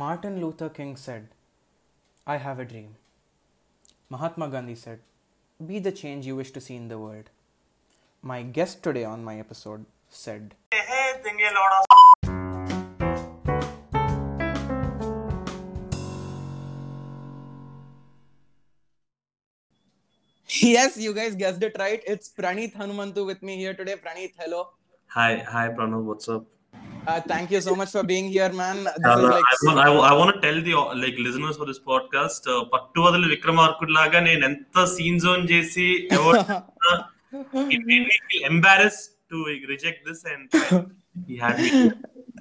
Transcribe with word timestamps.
Martin 0.00 0.40
Luther 0.40 0.70
King 0.70 0.96
said, 0.96 1.28
I 2.26 2.38
have 2.38 2.58
a 2.58 2.64
dream. 2.64 2.92
Mahatma 4.08 4.48
Gandhi 4.48 4.74
said, 4.74 5.00
Be 5.70 5.78
the 5.78 5.92
change 5.92 6.26
you 6.26 6.36
wish 6.36 6.52
to 6.52 6.60
see 6.66 6.76
in 6.76 6.88
the 6.88 6.98
world. 6.98 7.28
My 8.22 8.42
guest 8.42 8.82
today 8.82 9.04
on 9.04 9.22
my 9.22 9.38
episode 9.38 9.84
said, 10.08 10.54
Yes, 20.62 20.96
you 20.96 21.12
guys 21.12 21.34
guessed 21.34 21.62
it 21.62 21.76
right. 21.78 22.02
It's 22.06 22.30
Praneeth 22.30 22.74
Hanumantu 22.74 23.26
with 23.26 23.42
me 23.42 23.58
here 23.58 23.74
today. 23.74 23.96
Praneeth, 24.06 24.32
hello. 24.38 24.70
Hi, 25.08 25.44
hi, 25.56 25.68
Pranav. 25.68 26.04
What's 26.04 26.30
up? 26.30 26.46
Uh, 27.06 27.20
thank 27.20 27.50
you 27.50 27.60
so 27.60 27.74
much 27.74 27.90
for 27.90 28.02
being 28.02 28.28
here, 28.28 28.52
man. 28.52 28.86
Uh, 28.86 29.22
like... 29.22 29.42
I, 29.42 29.66
want, 29.66 29.78
I, 29.78 29.92
I, 30.10 30.12
want 30.12 30.34
to 30.34 30.40
tell 30.40 30.60
the 30.62 30.74
like 31.02 31.16
listeners 31.18 31.56
for 31.56 31.66
this 31.70 31.80
podcast. 31.90 32.44
పట్టు 32.72 33.00
వదిలి 33.06 33.28
విక్రమార్కుడు 33.34 33.92
లాగా 33.98 34.20
నేను 34.28 34.44
ఎంత 34.50 34.84
scene 34.96 35.20
zone 35.24 35.44
చేసి 35.52 35.88
embarrassed 38.50 39.08
to 39.30 39.38
reject 39.72 40.00
this, 40.06 40.20
he 41.28 41.36
had 41.42 41.58
me. 41.58 41.92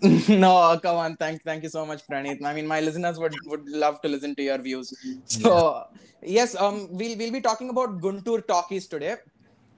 no, 0.46 0.80
come 0.82 0.98
on. 1.04 1.16
Thank, 1.18 1.44
thank 1.44 1.64
you 1.64 1.70
so 1.70 1.86
much, 1.86 2.06
Praneeth. 2.08 2.44
I 2.44 2.54
mean, 2.54 2.68
my 2.68 2.80
listeners 2.80 3.18
would, 3.20 3.36
would 3.46 3.68
love 3.68 4.02
to 4.02 4.08
listen 4.08 4.36
to 4.36 4.44
your 4.50 4.58
views. 4.58 4.94
So, 5.26 5.52
yeah. 5.52 6.38
yes, 6.38 6.56
um, 6.56 6.88
we'll 6.92 7.18
we'll 7.18 7.32
be 7.32 7.42
talking 7.42 7.70
about 7.70 8.00
Guntur 8.06 8.40
Talkies 8.48 8.88
today. 8.88 9.16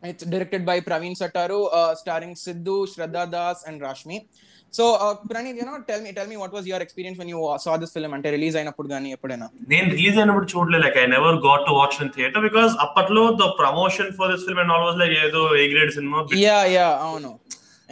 It's 0.04 0.26
directed 0.26 0.66
by 0.66 0.80
Praveen 0.82 1.16
Sattaru, 1.22 1.70
uh, 1.72 1.96
starring 1.96 2.34
Sidhu, 2.34 2.78
Shraddha 2.92 3.30
Das, 3.30 3.64
and 3.64 3.80
Rashmi. 3.82 4.28
So, 4.75 4.85
uh, 4.95 5.15
Praneeth, 5.29 5.57
you 5.57 5.65
know, 5.65 5.77
tell 5.91 6.01
me, 6.05 6.11
tell 6.13 6.27
me, 6.27 6.37
what 6.37 6.53
was 6.57 6.65
your 6.71 6.81
experience 6.85 7.17
when 7.21 7.29
you 7.33 7.41
uh, 7.51 7.57
saw 7.65 7.75
this 7.83 7.93
film? 7.97 8.13
అంటే 8.17 8.31
release 8.37 8.57
అయినప్పుడు 8.61 8.89
కానీ 8.95 9.09
ఎప్పుడైనా 9.17 9.47
నేను 9.73 9.89
release 9.97 10.19
అయినప్పుడు 10.21 10.49
చూడలేదు 10.53 10.83
like 10.85 10.99
I 11.03 11.07
never 11.17 11.37
got 11.47 11.65
to 11.69 11.75
watch 11.81 11.97
in 12.05 12.13
theatre 12.17 12.45
because 12.49 12.73
అప్పట్లో 12.87 13.23
the 13.43 13.47
promotion 13.63 14.11
for 14.19 14.31
this 14.33 14.45
film 14.49 14.61
and 14.65 14.73
all 14.75 14.85
was 14.89 14.99
like 15.03 15.15
ఏదో 15.27 15.43
A 15.63 15.67
grade 15.75 15.93
cinema 15.99 16.21
yeah 16.47 16.59
yeah 16.77 16.89
అవును 17.09 17.33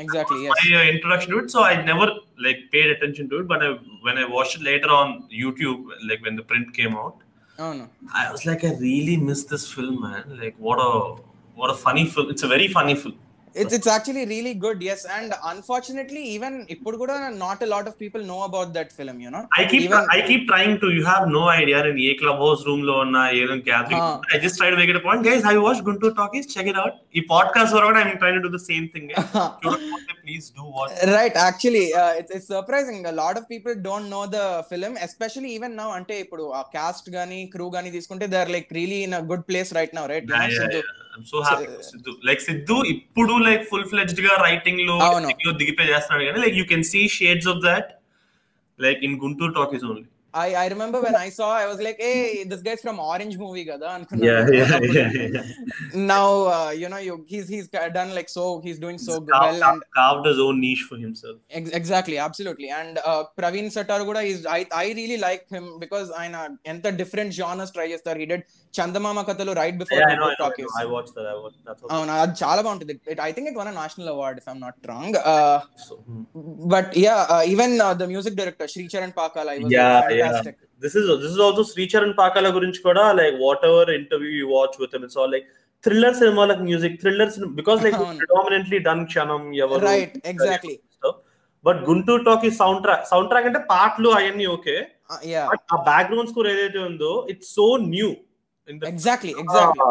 exactly 0.02 0.38
my 0.54 0.68
uh, 0.78 0.84
introduction 0.92 1.30
to 1.34 1.38
it, 1.42 1.48
so 1.54 1.60
I 1.70 1.74
never 1.90 2.06
like 2.46 2.60
paid 2.74 2.88
attention 2.94 3.26
to 3.32 3.36
it. 3.40 3.46
But 3.52 3.60
I, 3.66 3.70
when 4.06 4.16
I 4.22 4.26
watched 4.36 4.56
it 4.58 4.64
later 4.70 4.90
on 5.00 5.08
YouTube, 5.42 5.82
like 6.08 6.22
when 6.26 6.36
the 6.40 6.46
print 6.50 6.68
came 6.78 6.94
out, 7.02 7.16
అవును 7.64 7.84
I 8.22 8.32
was 8.34 8.42
like, 8.48 8.62
I 8.70 8.74
really 8.88 9.16
miss 9.28 9.42
this 9.52 9.64
film, 9.74 9.96
man. 10.06 10.24
Like, 10.42 10.56
what 10.66 10.80
a 10.88 10.92
what 11.60 11.70
a 11.74 11.78
funny 11.86 12.04
film. 12.14 12.28
It's 12.34 12.46
a 12.48 12.52
very 12.56 12.68
funny 12.76 12.96
film. 13.02 13.18
It's 13.55 13.75
it's 13.75 13.89
actually 13.91 14.23
really 14.31 14.53
good 14.63 14.81
yes 14.93 15.05
and 15.15 15.33
unfortunately 15.51 16.21
even 16.33 16.57
ఇప్పుడు 16.69 16.95
కూడా 16.97 17.15
not 17.39 17.63
lot 17.73 17.87
of 17.91 17.97
people 18.01 18.21
know 18.27 18.37
about 18.43 18.71
that 18.77 18.91
film 18.97 19.19
you 19.23 19.29
know 19.29 19.41
I 19.59 19.63
keep 19.71 19.95
I 20.15 20.19
keep 20.27 20.45
trying 20.51 20.77
to 20.83 20.89
you 20.95 21.03
have 21.09 21.25
no 21.31 21.43
idea 21.55 21.79
నేను 21.87 22.01
a 22.07 22.11
club 22.21 22.41
house 22.45 22.63
రూమ్లో 22.67 22.95
ఉన్నా 23.05 23.23
ఏదో 23.39 23.55
gathering 23.69 24.27
I 24.33 24.39
just 24.43 24.59
tried 24.61 24.77
make 24.79 24.91
it 24.93 25.01
point 25.07 25.25
guys 25.29 25.45
I 25.45 25.55
watch 25.59 25.81
Guntur 25.89 26.15
Talkies 26.21 26.49
check 26.53 26.69
it 26.73 26.79
out 26.83 26.97
ఈ 27.15 27.23
podcast 27.33 27.75
వరకు 27.77 27.89
కూడా 27.91 28.01
I 28.01 28.05
am 28.05 28.19
trying 28.19 28.45
to 28.47 28.53
the 28.57 28.61
same 28.67 28.87
thing 28.93 29.09
please 30.23 30.47
do 30.57 30.65
watch 30.77 30.95
right 31.13 31.39
actually 31.39 31.85
it's 32.19 32.35
it's 32.37 32.51
surprising 32.53 33.05
lot 33.21 33.39
of 33.41 33.49
people 33.51 33.75
don't 33.81 34.09
know 34.09 34.23
the 34.29 34.47
film 34.71 34.97
especially 35.07 35.51
even 35.57 35.75
now 35.77 35.89
అంటే 35.91 36.17
ఇప్పుడు 36.19 36.45
ఆ 36.53 36.63
గాని 37.11 37.41
crew 37.47 37.67
గాని 37.69 37.91
తీసుకుంటే 37.91 38.27
they 38.27 38.39
are 38.39 38.51
like 38.51 38.69
really 38.73 39.01
in 39.03 39.15
a 39.15 39.23
good 39.31 39.47
place 39.47 39.71
right 39.79 39.95
now 39.95 40.07
right 40.07 40.27
so 41.25 41.37
happy 41.39 41.67
Siddhu 41.83 42.11
like 42.25 42.41
Siddhu 42.41 42.75
ఇప్పుడు 42.85 43.33
like 43.45 43.63
full 43.69 43.85
ఫ్లెడ్జ్డ్గా 43.85 44.33
రైటింగ్లో 44.43 44.97
దిగిపోయి 45.53 45.89
చేస్తున్నాడు 45.89 46.25
కానీ 46.25 46.39
like 46.39 46.57
you 46.57 46.65
can 46.65 46.83
see 46.83 47.01
shades 47.09 47.47
of 47.47 47.61
that 47.63 47.89
like 48.79 49.01
in 49.03 49.15
Guntur 49.19 49.53
Talkies 49.53 49.85
only 49.85 50.07
I, 50.33 50.53
I 50.53 50.67
remember 50.67 51.01
when 51.01 51.15
I 51.15 51.29
saw, 51.29 51.55
I 51.57 51.65
was 51.65 51.79
like, 51.81 51.97
hey, 51.99 52.43
this 52.43 52.61
guy's 52.61 52.81
from 52.81 52.99
Orange 52.99 53.37
movie, 53.37 53.63
Gada. 53.63 54.05
Yeah, 54.15 54.47
yeah, 54.51 54.79
yeah, 54.81 55.11
yeah, 55.11 55.41
Now, 55.93 56.45
uh, 56.45 56.71
you 56.71 56.87
know, 56.87 56.97
you, 56.97 57.25
he's 57.27 57.47
he's 57.47 57.67
done 57.67 58.13
like 58.13 58.29
so, 58.29 58.61
he's 58.65 58.79
doing 58.79 58.97
so 58.97 59.13
he's 59.13 59.29
well. 59.29 59.39
Carved, 59.41 59.63
and, 59.63 59.81
carved 59.95 60.27
his 60.27 60.39
own 60.39 60.61
niche 60.61 60.85
for 60.89 60.97
himself. 60.97 61.37
Ex- 61.49 61.71
exactly, 61.71 62.17
absolutely. 62.17 62.69
And 62.69 62.99
uh, 63.05 63.23
Praveen 63.39 63.69
Sattar 63.77 64.05
Guda, 64.05 64.23
is, 64.23 64.45
I, 64.45 64.65
I 64.71 64.87
really 64.99 65.17
like 65.17 65.49
him 65.49 65.79
because 65.79 66.11
I 66.11 66.27
know, 66.27 66.57
enter 66.65 66.91
different 66.91 67.33
genres 67.33 67.71
try 67.71 67.87
chestar. 67.89 68.17
He 68.17 68.27
did 68.27 68.43
Chandamama 68.73 69.25
Kathalu 69.25 69.55
right 69.55 69.77
before 69.77 69.97
yeah, 69.97 70.09
I, 70.09 70.15
know, 70.15 70.25
I, 70.25 70.35
know, 70.39 70.51
I, 70.79 70.83
I 70.83 70.85
watched 70.85 71.15
that. 71.15 71.25
I 71.25 71.37
watched 71.45 71.63
that. 71.65 71.77
అవును 71.95 72.11
అది 72.21 72.33
చాలా 72.41 72.59
బాగుంటుంది 72.65 72.93
it 73.13 73.21
I 73.27 73.31
think 73.35 73.47
it 73.51 73.57
won 73.61 73.69
a 73.71 73.75
national 73.81 74.09
award 74.13 74.37
if 74.41 74.47
I'm 74.51 74.61
not 74.65 74.87
wrong 74.91 75.15
but 76.73 76.91
yeah 77.05 77.15
even 77.53 77.73
the 78.01 78.07
music 78.13 78.37
director 78.39 78.69
Sri 78.73 78.83
Charan 78.93 79.15
Pakala 79.21 79.49
I 79.55 79.57
Yeah, 80.19 80.51
this 80.83 80.93
is 80.95 81.05
this 81.15 81.31
is 81.31 81.39
also 81.45 81.63
Sricharan 81.71 82.13
Pakala 82.19 82.47
గురించి 82.57 82.79
కూడా 82.85 83.05
like 83.13 83.35
whatever 83.39 83.81
interview 83.93 84.33
you 84.39 84.49
watch 84.49 84.75
with 84.81 84.93
him 84.95 85.03
it's 85.07 85.17
all 85.21 85.31
like 85.35 85.47
thriller 85.83 86.11
cinema 86.13 86.45
like 86.45 86.61
music 86.63 86.93
thriller 87.01 87.27
cinema 87.35 87.51
because 87.59 87.79
like 87.85 87.97
అవును. 87.99 88.19
predominantly 88.21 88.79
done 88.87 89.01
Kshanam 89.11 89.43
ఎవరు 89.65 89.83
right 89.89 90.15
exactly 90.33 90.75
but 91.65 91.79
Guntur 91.87 92.23
talk 92.27 92.43
ఈ 92.45 92.53
sound 92.59 92.81
track 92.85 93.03
sound 93.09 93.29
track 93.31 93.47
అంటే 93.49 93.61
పాటలు 93.71 94.09
అవన్నీ 94.17 94.45
okay. 94.55 94.75
Yeah 95.31 95.43
but 95.49 95.63
ఆ 95.73 95.79
background 95.89 96.29
score 96.31 96.47
ఏదైతే 96.51 96.79
ఉందో 96.89 97.11
it's 97.33 97.51
so 97.57 97.65
new 97.93 98.09
exactly 98.89 99.31
exactly 99.43 99.85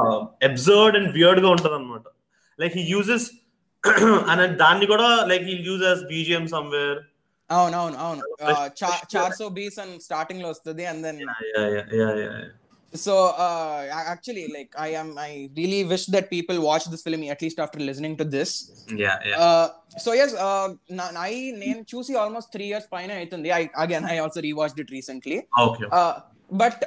absurd 0.49 0.97
and 0.99 1.11
వియర్డ్గా 1.17 1.51
ఉంటది 1.57 1.77
అనమాట 1.79 2.07
లైక్ 2.59 2.75
హీ 2.79 2.85
యూజెస్ 2.95 3.27
అండ్ 4.33 4.55
దాన్ని 4.63 4.87
కూడా 4.93 5.09
like 5.31 5.45
he 5.51 5.57
uses 5.69 6.03
BGM 6.13 6.47
somewhere 6.55 6.99
అవును. 7.51 7.77
అవును 7.79 7.97
అవును 7.99 8.23
చార్ 9.13 9.35
సో 9.35 9.49
బీస్ 9.57 9.79
అండ్ 9.79 9.97
స్టార్టింగ్లో 10.03 10.49
వస్తుంది 10.51 10.85
and 10.87 11.03
then 11.05 11.21
so 12.93 13.15
actually 13.89 14.45
like 14.49 14.71
I 14.81 14.91
am 14.95 15.09
I 15.21 15.31
really 15.57 15.81
wish 15.85 16.07
that 16.11 16.29
people 16.31 16.59
watch 16.59 16.87
this 16.89 17.03
film 17.03 17.25
at least 17.31 17.61
after 17.61 17.83
listening 17.83 18.17
to 18.19 18.27
this 18.37 18.55
so 19.99 20.13
yes 20.15 20.35
I 21.25 21.33
నేను 21.59 21.83
చూసి 21.93 22.15
almost 22.17 22.51
three 22.53 22.67
years 22.67 22.89
పైన 22.93 23.11
అవుతుంది 23.19 23.51
I 23.53 23.63
again 23.77 24.07
I 24.11 24.17
also 24.19 24.43
rewatched 24.49 24.81
it 24.81 24.93
recently 24.93 25.39
but 26.55 26.83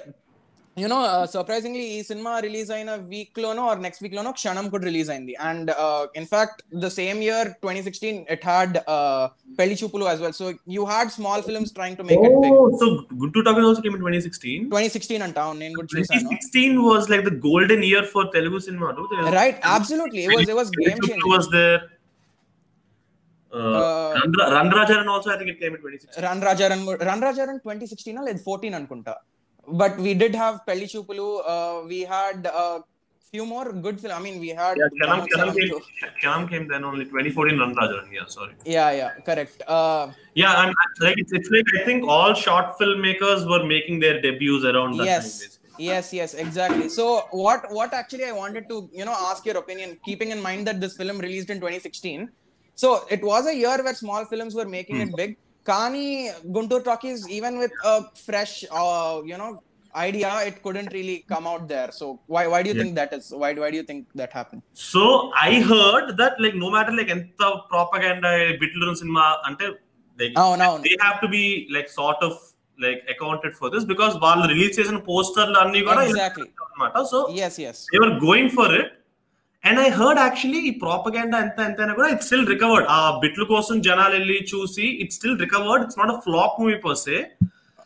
you know 0.80 0.96
surprisingly 1.34 1.84
ఈ 1.92 2.00
cinema 2.08 2.32
release 2.44 2.70
అయిన 2.76 2.90
week 3.12 3.38
లోనో 3.42 3.62
or 3.68 3.78
next 3.84 4.02
week 4.04 4.16
లోనో 4.18 4.32
క్షణం 4.38 4.66
కూడా 4.72 4.84
release 4.88 5.10
అయింది 5.14 5.34
and 5.48 5.68
in fact 6.20 6.58
the 6.82 6.88
same 6.96 7.20
year 7.26 7.48
twenty 7.62 7.82
sixteen 7.86 8.18
it 8.34 8.44
had 8.50 8.74
Pelli 9.58 9.76
చూపులు 9.80 10.06
as 10.12 10.18
well 10.24 10.34
so 10.40 10.46
you 10.74 10.82
had 10.90 11.12
small 11.16 11.44
films 11.46 11.72
trying 11.78 11.96
to 12.00 12.04
make 12.10 12.24
it 12.28 12.36
big 12.44 12.58
so 12.82 12.88
Guntur 13.22 13.44
talk 13.46 13.60
also 13.62 13.82
came 13.86 13.96
in 13.98 14.04
2016 14.04 14.68
twenty 14.72 14.90
sixteen 14.96 15.24
అంటా 15.28 15.44
నేను 15.62 15.74
కూడా 15.78 15.88
చూసాను 15.94 16.28
2016 16.28 16.84
was 16.88 17.06
like 17.12 17.24
the 17.30 17.36
golden 17.46 17.82
year 17.90 18.02
for 18.12 18.24
Telugu 18.36 18.60
cinema 18.66 18.90
no? 18.90 19.06
There 19.12 19.22
was- 19.22 19.34
right 19.40 19.60
absolutely 19.76 20.24
it 20.26 20.34
was 20.34 20.44
it 20.46 20.56
was 20.60 20.72
game 20.78 20.90
Chuplu 20.98 21.08
changing 21.08 21.32
was 21.36 21.48
there 21.56 21.76
uh, 23.52 23.62
Uh, 23.78 24.08
Randra- 24.16 24.48
Randracharan 24.54 25.08
also 25.08 25.28
I 25.30 25.38
think 25.38 25.50
it 25.52 25.58
came 25.60 25.74
in 25.74 25.80
2016 25.82 26.22
run 26.26 26.44
Raja Run 26.48 26.84
run 27.08 27.24
Raja Run 27.26 27.58
twenty 27.64 27.88
sixteen 27.92 28.20
లేదు 28.28 28.42
fourteen 28.48 28.76
అనుకుంటా 28.80 29.14
but 29.67 29.97
we 29.97 30.13
did 30.13 30.35
have 30.35 30.61
Pelli 30.67 30.87
Choopulu. 30.93 31.41
Uh, 31.45 31.87
we 31.87 32.01
had 32.01 32.45
a 32.45 32.83
few 33.31 33.45
more 33.45 33.71
good 33.71 33.99
films. 33.99 34.15
I 34.15 34.21
mean, 34.21 34.39
we 34.39 34.49
had. 34.49 34.77
Yeah, 34.77 34.87
Kshanam, 35.01 35.27
Kshanam, 35.27 36.21
came, 36.21 36.47
came 36.47 36.67
then 36.67 36.83
only 36.83 37.05
2014 37.05 37.57
Run 37.57 37.73
Raja 37.75 37.93
Run. 37.93 38.11
Yeah, 38.11 38.25
sorry. 38.27 38.53
Yeah, 38.65 38.91
yeah, 38.91 39.11
correct. 39.25 39.61
Uh, 39.67 40.11
yeah, 40.33 40.63
and 40.63 40.75
like 40.99 41.17
it's, 41.17 41.31
it's, 41.31 41.49
like 41.49 41.65
I 41.79 41.85
think 41.85 42.07
all 42.07 42.33
short 42.33 42.77
filmmakers 42.77 43.49
were 43.49 43.65
making 43.65 43.99
their 43.99 44.21
debuts 44.21 44.65
around 44.65 44.97
that 44.97 45.05
yes. 45.05 45.39
time. 45.39 45.57
Yes, 45.77 46.13
yes, 46.13 46.33
exactly. 46.33 46.89
So 46.89 47.27
what 47.31 47.71
what 47.71 47.93
actually 47.93 48.25
I 48.25 48.31
wanted 48.33 48.67
to 48.69 48.89
you 48.93 49.05
know 49.05 49.15
ask 49.17 49.45
your 49.45 49.57
opinion, 49.57 49.97
keeping 50.05 50.31
in 50.31 50.41
mind 50.41 50.67
that 50.67 50.79
this 50.81 50.97
film 50.97 51.17
released 51.17 51.49
in 51.49 51.57
2016. 51.57 52.29
So 52.75 53.05
it 53.09 53.23
was 53.23 53.47
a 53.47 53.55
year 53.55 53.81
where 53.83 53.93
small 53.95 54.25
films 54.25 54.53
were 54.53 54.65
making 54.65 54.97
it 55.01 55.09
hmm. 55.09 55.15
big 55.15 55.37
kani 55.70 56.06
guntur 56.56 56.80
talkies 56.88 57.22
even 57.38 57.54
with 57.62 57.74
a 57.92 57.96
fresh 58.26 58.52
uh, 58.82 59.14
you 59.30 59.38
know 59.40 59.50
idea 60.06 60.30
it 60.48 60.56
couldn't 60.64 60.90
really 60.96 61.16
come 61.32 61.46
out 61.52 61.62
there 61.72 61.90
so 61.98 62.06
why 62.34 62.42
why 62.52 62.58
do 62.64 62.68
you 62.70 62.76
Yeah. 62.76 62.82
think 62.82 62.94
that 63.00 63.12
is 63.18 63.26
why, 63.42 63.50
why 63.62 63.70
do 63.72 63.78
you 63.80 63.86
think 63.90 64.00
that 64.20 64.32
happened 64.38 64.62
So 64.92 65.02
I 65.48 65.52
heard 65.70 66.06
that 66.20 66.34
like 66.44 66.56
no 66.64 66.68
matter 66.74 66.92
like 66.98 67.10
ఎంత 67.16 67.42
propaganda 67.72 68.32
బిట్లు 68.62 68.94
cinema 69.02 69.24
అంటే 69.48 69.66
like 70.20 70.34
oh 70.42 70.52
no, 70.62 70.68
no. 70.76 70.82
they 70.86 70.94
have 71.06 71.16
to 71.24 71.28
be 71.36 71.44
like 71.76 71.88
sort 72.00 72.20
of 72.28 72.34
like 72.78 73.00
accounted 73.14 73.52
for 73.60 73.68
this 73.74 73.84
because 73.92 74.14
వాళ్ళు 74.24 74.44
release 74.52 74.74
చేసిన 74.78 74.98
పోస్టర్లు 75.10 75.58
అన్ని 75.64 75.80
కూడా 75.88 76.02
exactly 76.10 76.48
అన్నమాట 76.66 77.02
so 77.12 77.18
yes 77.42 77.54
yes 77.64 77.78
they 77.92 78.00
were 78.04 78.14
going 78.28 78.48
for 78.58 78.68
it 78.80 78.88
and 79.63 79.79
I 79.79 79.87
heard 79.97 80.19
actually 80.21 80.59
ఈ 80.67 80.73
propaganda 80.83 81.37
ఎంత 81.45 81.59
ఎంత 81.67 81.79
అయినా 81.81 81.95
కూడా 81.97 82.09
ఇట్ 82.13 82.23
స్టిల్ 82.27 82.45
రికవర్డ్ 82.53 82.87
ఆ 82.91 83.01
బిట్ల 83.23 83.43
కోసం 83.51 83.75
జనాలు 83.87 84.13
వెళ్ళి 84.17 84.37
చూసి 84.51 84.85
it 85.03 85.15
still 85.17 85.39
recovered 85.43 85.83
it's 85.85 85.99
not 86.01 86.13
a 86.13 86.19
flop 86.25 86.55
movie 86.61 86.77
per 86.85 86.99
se 87.03 87.17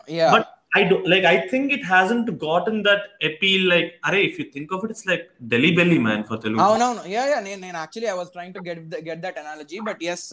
yeah. 0.10 0.32
But 0.36 0.48
I 0.72 0.82
do 0.86 0.96
like 1.12 1.26
I 1.28 1.36
think 1.52 1.70
it 1.76 1.86
hasn't 1.92 2.30
gotten 2.44 2.80
that 2.88 3.04
appeal 3.28 3.66
like 3.74 3.90
అరే 4.08 4.20
if 4.28 4.38
you 4.40 4.46
think 4.56 4.72
of 4.76 4.84
it 4.86 4.94
it's 4.94 5.08
like 5.12 5.24
Delhi 5.52 5.72
belly 5.78 6.00
man 6.06 6.24
for 6.30 6.40
Telugu 6.44 6.64
అవునవును. 6.66 7.04
Yeah 7.14 7.24
yeah 7.32 7.40
నేను 7.48 7.62
నేను 7.66 7.78
actually 7.82 8.10
I 8.14 8.20
was 8.20 8.32
trying 8.36 8.56
to 8.58 8.64
get 8.68 8.82
get 9.08 9.22
that 9.26 9.40
analogy 9.44 9.80
but 9.88 10.02
yes 10.14 10.26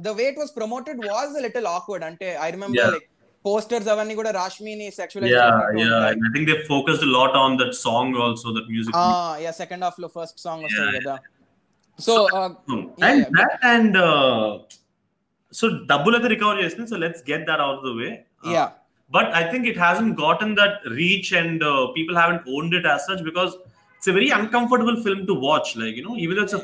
the 0.00 0.14
way 0.18 0.26
it 0.32 0.40
was 0.42 0.52
promoted 0.56 1.00
was 1.10 1.34
little 1.46 1.68
awkward 1.76 2.06
అంటే 2.10 2.30
I 2.40 2.50
remember 2.56 2.80
Yeah. 2.80 2.94
Like 2.96 3.08
posters 3.45 3.89
అవన్నీ 3.93 4.13
కూడా 4.19 4.31
రాష్మిని 4.41 4.87
సెక్షువలైజ్ 4.99 5.33
Yeah, 5.35 5.57
yeah. 5.81 6.05
And 6.11 6.21
I 6.27 6.31
think 6.33 6.45
they 6.51 6.57
focused 6.73 7.03
a 7.09 7.11
lot 7.17 7.33
on 7.43 7.51
that 7.61 7.73
song 7.85 8.07
also, 8.25 8.47
that 8.57 8.67
music. 8.75 8.93
Yeah 9.45 9.51
second 9.61 9.85
half 9.87 9.99
లో 10.03 10.07
first 10.17 10.39
song 10.45 10.63
వస్తుంది 10.67 10.93
Yeah, 10.93 10.97
కదా 10.99 11.15
so 11.99 12.13
Hmm. 12.69 12.81
yeah, 13.01 13.05
and 13.09 13.19
yeah. 13.19 13.29
that 13.37 13.53
and 13.73 13.93
uh, 14.07 14.45
so 15.51 15.65
double 15.91 16.15
at 16.17 16.23
the 16.25 16.31
recovery 16.35 16.63
చేస్తుంది. 16.65 16.89
So 16.93 16.99
let's 17.05 17.21
get 17.31 17.43
that 17.51 17.59
out 17.65 17.77
of 17.79 17.85
the 17.89 17.95
way. 18.01 18.11
Uh, 18.47 18.51
yeah 18.55 18.65
but 19.11 19.27
I 19.39 19.43
think 19.51 19.63
it 19.71 19.77
hasn't 19.85 20.13
gotten 20.23 20.51
that 20.59 20.75
reach 21.01 21.27
and 21.41 21.59
uh, 21.71 21.81
people 21.97 22.15
haven't 22.21 22.43
owned 22.55 22.73
it 22.73 22.85
as 22.93 23.01
such 23.09 23.21
because 23.27 23.51
it's 23.95 24.07
a 24.07 24.15
very 24.17 24.29
uncomfortable 24.37 24.97
film 25.05 25.21
to 25.29 25.35
watch. 25.47 25.69
Like, 25.81 25.95
you 25.99 26.05
know, 26.07 26.15
even 26.23 26.33
though 26.35 26.45
it's 26.47 26.55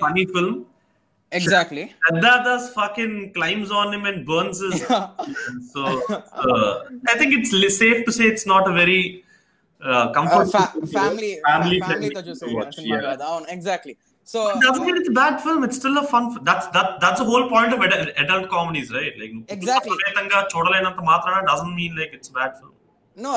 Exactly. 1.32 1.93
Shraddha 2.08 2.44
Das 2.44 2.73
fucking 2.73 3.32
climbs 3.32 3.70
on 3.70 3.93
him 3.93 4.05
and 4.05 4.25
burns 4.26 4.61
his. 4.61 4.84
So 5.73 6.02
uh, 6.32 6.84
I 7.08 7.17
think 7.19 7.34
it's 7.34 7.78
safe 7.78 8.05
to 8.05 8.12
say 8.12 8.25
it's 8.25 8.46
not 8.46 8.69
a 8.69 8.73
very 8.73 9.25
uh, 9.84 10.12
comfortable 10.12 10.56
uh, 10.56 10.70
fa- 10.70 10.87
family 10.87 11.40
family 11.46 11.81
family, 11.81 12.11
family 12.11 12.55
watch. 12.55 12.78
Yeah. 12.78 13.17
Oh, 13.20 13.44
exactly. 13.49 13.96
So 14.25 14.52
but 14.55 14.61
doesn't 14.61 14.87
mean 14.87 14.96
it's 14.96 15.08
a 15.08 15.12
bad 15.12 15.40
film. 15.40 15.64
It's 15.64 15.76
still 15.76 15.99
a 15.99 16.05
fun. 16.05 16.32
F- 16.32 16.44
that's 16.44 16.67
that. 16.69 17.00
That's 17.00 17.20
the 17.20 17.25
whole 17.25 17.49
point 17.49 17.72
of 17.72 17.81
adult 18.25 18.49
comedies, 18.49 18.93
right? 18.93 19.12
Like 19.19 19.32
exactly. 19.49 19.96
Doesn't 21.46 21.75
mean 21.75 21.96
like 21.96 22.12
it's 22.12 22.29
a 22.29 22.32
bad 22.32 22.52
film. 22.58 22.72
No 23.25 23.32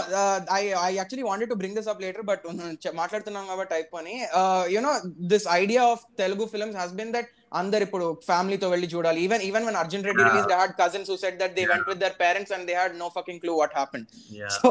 I 0.52 0.74
I 0.78 0.88
I 0.88 0.96
actually 0.98 1.24
wanted 1.24 1.50
to 1.50 1.56
bring 1.56 1.74
this 1.74 1.88
up 1.88 2.00
later, 2.02 2.24
but 2.24 2.44
type 2.86 3.72
type 3.74 3.94
uh, 4.40 4.64
You 4.68 4.82
know, 4.82 4.96
this 5.34 5.48
idea 5.48 5.84
of 5.84 6.00
Telugu 6.18 6.48
films 6.48 6.76
has 6.76 6.92
been 6.92 7.12
that. 7.12 7.28
అందరు 7.61 7.83
ఇప్పుడు 7.87 8.07
ఫ్యామిలీతో 8.29 8.69
వెళ్ళి 8.73 8.87
చూడాలి 8.93 9.21
even 9.27 9.43
even 9.49 9.65
one 9.69 9.77
Arjun 9.83 10.05
Reddy 10.09 10.23
Yeah. 10.23 10.31
Release 10.31 10.49
had 10.59 10.73
cousins 10.81 11.11
who 11.13 11.17
said 11.25 11.37
that 11.43 11.53
they 11.57 11.63
Yeah. 11.63 11.73
Vent 11.73 11.89
with 11.91 12.01
their 12.05 12.17
parents 12.23 12.53
and 12.57 12.67
they 12.71 12.75
had 12.79 12.95
no 13.03 13.09
fucking 13.19 13.41
clue 13.45 13.55
what 13.61 13.75
happen 13.79 14.05
Yeah. 14.39 14.55
So 14.57 14.71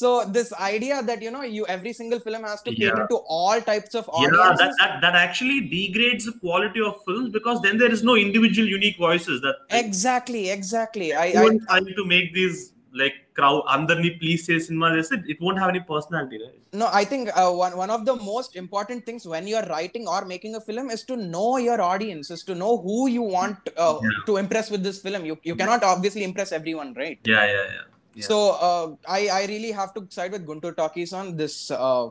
so 0.00 0.08
this 0.36 0.52
idea 0.72 0.96
that 1.10 1.22
you 1.26 1.32
know 1.36 1.42
you 1.58 1.64
every 1.76 1.92
single 2.00 2.20
film 2.26 2.46
has 2.48 2.62
to 2.66 2.72
Yeah. 2.72 2.80
కేటర్ 2.82 3.08
to 3.12 3.18
all 3.38 3.62
types 3.70 3.96
of 4.02 4.08
yeah, 4.12 4.28
that, 4.28 4.40
audiences 4.46 4.78
that 4.82 4.94
that 5.06 5.16
actually 5.24 5.58
degrades 5.76 6.26
the 6.30 6.36
quality 6.44 6.82
of 6.88 6.94
films 7.08 7.28
because 7.38 7.58
then 7.66 7.78
there 7.82 7.94
is 7.98 8.04
no 8.10 8.16
individual 8.26 8.68
unique 8.78 9.00
voices 9.08 9.38
that 9.46 9.58
exactly 9.84 10.44
exactly 10.56 11.10
I 11.24 11.28
who 11.34 11.42
I 11.42 11.48
are 11.48 11.58
trying 11.68 11.92
to 12.00 12.06
make 12.14 12.30
these 12.40 12.58
like 13.02 13.20
crowd 13.38 13.60
అందరినీ 13.74 14.10
please 14.20 14.42
say 14.48 14.56
cinema 14.66 14.88
చేస్తే 14.96 15.16
it 15.32 15.38
won't 15.44 15.58
have 15.62 15.70
any 15.74 15.82
personality, 15.92 16.36
right? 16.44 16.58
no 16.80 16.86
i 17.00 17.04
think 17.10 17.24
uh, 17.40 17.50
one 17.64 17.74
one 17.82 17.90
of 17.96 18.02
the 18.08 18.14
most 18.30 18.50
important 18.62 19.00
things 19.08 19.22
when 19.32 19.44
you 19.50 19.56
are 19.60 19.66
writing 19.72 20.04
or 20.14 20.20
making 20.32 20.52
a 20.60 20.62
film 20.68 20.86
is 20.96 21.02
to 21.10 21.16
know 21.34 21.50
your 21.68 21.78
audience 21.90 22.28
is 22.36 22.42
to 22.50 22.54
know 22.62 22.72
who 22.86 22.98
you 23.16 23.24
want 23.36 23.58
uh, 23.84 23.96
Yeah. 24.06 24.20
to 24.28 24.32
impress 24.42 24.68
with 24.74 24.82
this 24.88 24.98
film 25.06 25.22
you 25.30 25.36
you 25.50 25.56
cannot 25.60 25.84
obviously 25.92 26.24
impress 26.30 26.52
everyone 26.60 26.90
right 27.02 27.18
Yeah, 27.34 27.44
yeah, 27.54 27.66
yeah. 27.76 27.84
Yeah. 28.20 28.26
so 28.30 28.36
uh, 28.68 28.86
i 29.18 29.22
i 29.38 29.42
really 29.52 29.72
have 29.80 29.92
to 29.96 30.02
side 30.16 30.32
with 30.36 30.44
guntur 30.50 30.72
talkies 30.80 31.12
on 31.20 31.28
this 31.42 31.56
uh, 31.86 32.04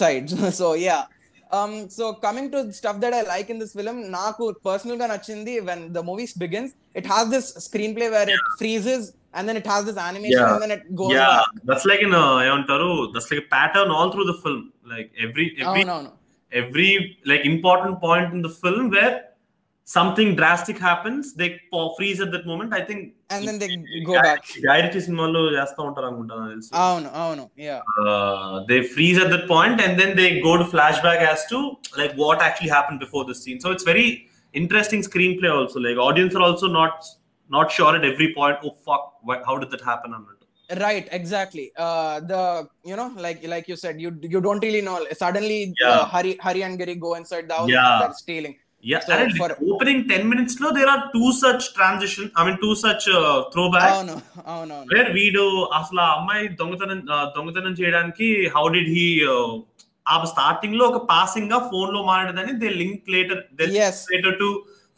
side 0.00 0.26
so 0.60 0.68
yeah 0.88 1.02
um 1.58 1.72
so 1.96 2.04
coming 2.26 2.46
to 2.54 2.60
stuff 2.78 2.96
that 3.02 3.14
i 3.18 3.22
like 3.32 3.48
in 3.54 3.58
this 3.62 3.72
film 3.78 3.98
నాకు 4.18 4.44
personal 4.68 4.96
గా 5.02 5.06
నచ్చింది 5.12 5.54
when 5.68 5.80
the 5.96 6.02
movie 6.08 6.28
begins 6.44 6.70
it 7.00 7.06
has 7.12 7.26
this 7.34 7.46
screenplay 7.66 8.08
where 8.14 8.28
it 8.36 8.42
freezes 8.60 9.04
and 9.36 9.44
then 9.48 9.56
it 9.60 9.66
has 9.72 9.82
this 9.88 9.98
animation 10.08 10.42
Yeah. 10.42 10.52
and 10.54 10.62
then 10.64 10.72
it 10.76 10.82
goes 11.00 11.12
yeah, 11.16 11.32
back 11.38 11.64
that's 11.70 11.86
like 11.90 12.02
in 12.06 12.14
uh, 12.22 12.36
ఏమంటారు 12.48 12.90
that's 13.14 13.28
like 13.32 13.42
a 13.44 13.48
pattern 13.56 13.90
all 13.96 14.10
through 14.14 14.28
the 14.32 14.38
film. 14.44 14.62
Like 14.94 15.08
every 15.26 15.46
every 15.62 15.82
అవునవును 15.84 16.12
every 16.62 16.90
like 17.30 17.44
important 17.54 17.94
point 18.06 18.28
in 18.36 18.42
the 18.48 18.52
film 18.64 18.84
where 18.96 19.14
something 19.96 20.28
drastic 20.38 20.78
happens, 20.86 21.24
they 21.40 21.48
pa- 21.72 21.90
freeze 21.96 22.20
at 22.24 22.30
that 22.34 22.44
moment. 22.50 22.70
I 22.78 22.82
think 22.88 23.00
and 23.34 23.42
then 23.48 23.56
they 23.62 24.00
go 24.08 24.14
back 24.26 24.40
direct 24.68 24.96
సినిమాలో 25.06 25.42
చేస్తూ 25.56 25.80
ఉంటారు 25.88 26.06
అనుకుంటాను 26.10 26.40
నాకు 26.44 26.52
తెలిసి 26.54 26.70
అవును 26.84 27.08
అవును 27.22 27.44
yeah 27.66 27.76
uh, 28.04 28.54
they 28.70 28.80
freeze 28.94 29.18
at 29.24 29.28
that 29.34 29.44
point 29.54 29.76
and 29.84 29.94
then 30.00 30.10
they 30.20 30.28
go 30.48 30.54
to 30.62 30.66
flashback 30.74 31.20
as 31.34 31.42
to 31.52 31.60
like 32.00 32.14
what 32.24 32.40
actually 32.48 32.72
happened 32.76 33.00
before 33.06 33.24
the 33.30 33.36
scene 33.42 33.60
so 33.64 33.70
it's 33.76 33.86
very 33.92 34.08
interesting 34.54 35.00
screenplay 35.10 35.52
also 35.58 35.78
like 35.86 35.98
audience 36.08 36.34
are 36.38 36.44
also 36.48 36.68
not 36.80 36.94
not 37.50 37.68
sure 37.70 37.92
at 37.92 38.04
every 38.04 38.28
point 38.32 38.56
oh 38.64 38.74
fuck 38.86 39.04
why, 39.22 39.36
how 39.46 39.56
did 39.58 39.70
that 39.70 39.84
happen 39.84 40.10
అన్నట్టు 40.16 40.44
right 40.70 41.06
exactly 41.12 41.64
uh 41.78 42.14
the 42.30 42.38
you 42.84 42.96
know 42.98 43.08
like 43.24 43.40
like 43.46 43.66
you 43.68 43.76
said 43.82 43.96
you 44.04 44.10
you 44.32 44.40
don't 44.40 44.62
really 44.62 44.80
know 44.82 44.94
suddenly 45.20 45.58
uh, 45.64 45.74
Yeah. 45.84 46.00
hari 46.14 46.32
hari 46.40 46.62
and 46.66 46.76
giri 46.80 46.96
go 47.04 47.12
inside 47.20 47.44
the 47.50 47.56
house 47.58 47.70
Yeah. 47.72 47.84
and 47.86 48.00
they're 48.02 48.18
stealing 48.20 48.54
yeah 48.84 49.00
So 49.00 49.12
and 49.16 49.30
for- 49.38 49.54
opening 49.68 50.00
10 50.08 50.28
minutes 50.32 50.56
లో 50.62 50.68
there 50.70 50.88
are 50.88 51.02
two 51.14 51.30
such 51.36 51.62
transition 51.78 52.24
i 52.36 52.46
mean 52.46 52.56
two 52.64 52.74
such 52.82 53.04
uh, 53.18 53.36
throwbacks 53.52 53.92
అవును 53.92 54.16
అవును 54.52 54.74
అవును 54.74 54.90
wear 54.92 55.10
వీడు 55.18 55.44
అసలు 55.78 56.00
ఆ 56.06 56.12
అమ్మాయి 56.18 56.44
దొంగతనం 56.60 57.00
ఆ, 57.14 57.18
దొంగతనం 57.36 57.74
చేయడానికి 57.80 58.28
హౌ 58.56 58.64
డిడ్ 58.76 58.90
హీ 58.96 59.06
ఆ 60.06 60.16
స్టార్టింగ్ 60.32 60.78
లో 60.80 60.86
ఒక 60.92 61.00
పాసింగ్ 61.12 61.50
గా 61.52 61.58
ఫోన్ 61.70 61.92
లో 61.96 62.02
మాట్లాడదని 62.10 62.54
they 62.62 62.70
link 62.82 63.06
later 63.16 63.40
Yes. 63.80 63.96
Later 64.12 64.36
to 64.42 64.50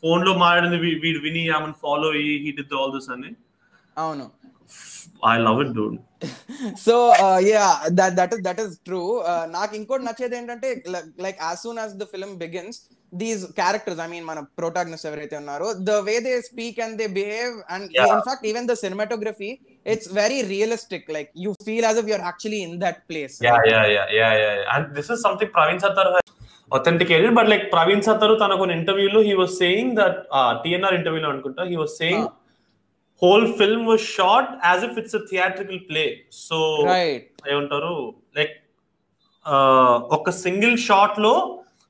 ఫోన్లో 0.03 0.33
మాట్లాడింది 0.37 0.79
వీ- 0.83 0.97
వీడు 1.03 1.19
విని 1.19 1.43
ఆమెను 1.49 1.75
ఫాలో 1.83 2.07
అయ్యి 2.15 2.33
హీ 2.43 2.51
డిడ్ 2.57 2.73
ఆల్ 2.79 2.93
దిస్ 2.97 3.11
అని. 3.15 3.31
అవును. 3.97 4.25
I 5.25 5.35
love 5.39 5.59
it 5.61 5.73
dude 5.73 5.95
so 6.83 6.93
yeah 7.47 7.65
that 7.91 8.13
that 8.19 8.33
is 8.35 8.43
that 8.45 8.61
is 8.63 8.73
true 8.85 8.99
నాకు 9.51 9.73
ఇంకోటి 9.75 10.03
నచ్చేది 10.05 10.35
ఏంటంటే 10.37 10.69
like 11.25 11.39
as 11.41 11.59
soon 11.63 11.79
as 11.79 11.93
the 11.95 12.07
film 12.13 12.33
begins 12.37 12.77
these 13.13 13.41
characters 13.59 13.99
I 13.99 14.07
mean 14.07 14.25
మన 14.25 14.39
ప్రోటాగ్నిస్ట్ 14.59 15.07
ఎవరైతే 15.09 15.35
ఉన్నారో 15.41 15.67
the 15.89 15.97
way 16.07 16.15
they 16.27 16.33
speak 16.47 16.79
and 16.85 16.95
they 17.01 17.07
behave 17.17 17.53
and. 17.75 17.87
In fact 18.07 18.45
even 18.51 18.67
the 18.67 18.75
cinematography 18.83 19.49
it's 19.85 20.09
very 20.13 20.39
realistic 20.53 21.07
like 21.11 21.29
you 21.43 21.51
feel 21.67 21.87
as 21.89 21.99
if 22.03 22.09
you're 22.13 22.25
actually 22.29 22.61
in 22.67 22.77
that 22.83 23.01
place 23.09 23.35
yeah 23.41 23.59
yeah 23.67 23.85
yeah 23.89 24.07
yeah 24.19 24.33
yeah 24.41 24.73
and 24.75 24.85
this 24.97 25.09
is 25.09 25.21
something 25.21 25.51
praveen 25.51 25.79
satar 25.79 26.07
has 26.09 26.27
authenticated 26.71 27.31
but 27.37 27.47
like 27.51 27.65
praveen 27.73 27.99
satar 28.07 28.29
తన 28.43 28.53
కొన్ని 28.61 28.73
ఇంటర్వ్యూలో 28.79 29.19
he 29.29 29.33
was 29.41 29.51
saying 29.61 29.87
that 29.99 30.15
uh, 30.37 30.51
tnr 30.63 30.93
interview 30.99 31.21
లో 31.25 31.29
అనుకుంటా 31.33 31.63
he 31.71 31.77
was 31.83 31.91
saying 32.01 32.21
whole 33.21 33.45
film 33.59 33.81
was 33.91 34.01
shot 34.15 34.47
as 34.71 34.79
if 34.87 34.93
it's 35.01 35.13
a 35.19 35.23
theatrical 35.31 35.79
play 35.89 36.07
so 36.45 36.59
right 36.93 37.27
ఏమంటారు 37.51 37.93
like 38.39 38.55
ఒక 40.17 40.29
single 40.45 40.75
షాట్లో 40.87 41.33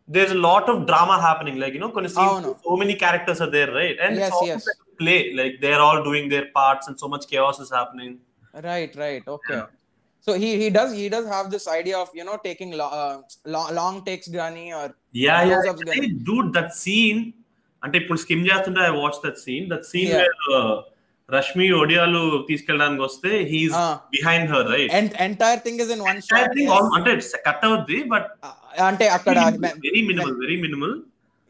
there 0.09 0.27
is 0.29 0.37
lot 0.47 0.69
of 0.73 0.79
drama 0.89 1.17
happening 1.25 1.59
like 1.63 1.75
you know 1.77 1.89
కొన్ని. 1.97 2.09
So 2.63 2.75
many 2.81 2.95
characters 3.03 3.41
are 3.45 3.51
there 3.57 3.71
right 3.79 3.99
and. 4.05 4.17
Play 5.01 5.15
like 5.39 5.55
they 5.63 5.69
are 5.77 5.83
all 5.87 6.01
doing 6.09 6.29
their 6.35 6.47
parts 6.59 6.87
and 6.89 6.99
so 7.03 7.09
much 7.15 7.27
chaos 7.33 7.61
is 7.65 7.73
happening 7.79 8.17
Right, 8.65 8.91
right. 9.03 9.23
Okay. 9.35 9.59
Yeah. 10.22 10.22
So 10.26 10.32
he 10.34 10.48
he 10.60 10.68
does 10.70 10.90
he 10.92 11.06
does 11.08 11.26
have 11.28 11.46
this 11.50 11.66
idea 11.70 11.96
of 11.98 12.08
you 12.12 12.24
know 12.24 12.36
taking 12.42 12.70
lo- 12.80 12.92
uh, 12.96 13.14
long, 13.46 13.68
long 13.74 13.94
takes 14.04 14.28
gani 14.34 14.66
or 14.74 14.86
yeah 15.24 15.36
yeah 15.50 15.58
Close-ups 15.58 15.84
గాని. 15.90 16.08
Dude 16.28 16.48
that 16.56 16.72
scene 16.84 17.20
అంటే 17.82 17.96
ఇప్పుడు 18.02 18.20
skim 18.24 18.44
చేస్తుంటే 18.48 18.82
I 18.88 18.92
watch 19.00 19.18
that 19.26 19.40
scene 19.46 19.66
that 19.72 19.86
scene 19.92 20.12
Yeah. 20.14 20.70
Rashmi 21.28 21.64
ఒడియాలు 21.78 22.20
తీసుకెళ్ళడానికి 22.48 23.02
వస్తే 23.06 23.30
he's 23.50 23.74
Ah. 23.80 23.90
Behind 24.14 24.48
her 24.54 24.68
right 24.74 24.92
and 24.98 25.10
entire 25.26 25.58
thing 25.64 25.76
is 25.84 25.90
in 25.96 26.00
one 26.10 26.20
shot. 26.28 26.46
Think 26.56 26.70
yes. 26.74 26.88
అంటే 26.98 27.12
cut 27.48 27.64
అవుద్ది 27.68 27.98
but 28.14 28.28
Uh, 28.48 28.54
అంటే 28.90 29.06
అక్కడ 29.16 29.36
very 29.86 30.02
minimal 30.10 30.34
very 30.44 30.58
minimal 30.66 30.96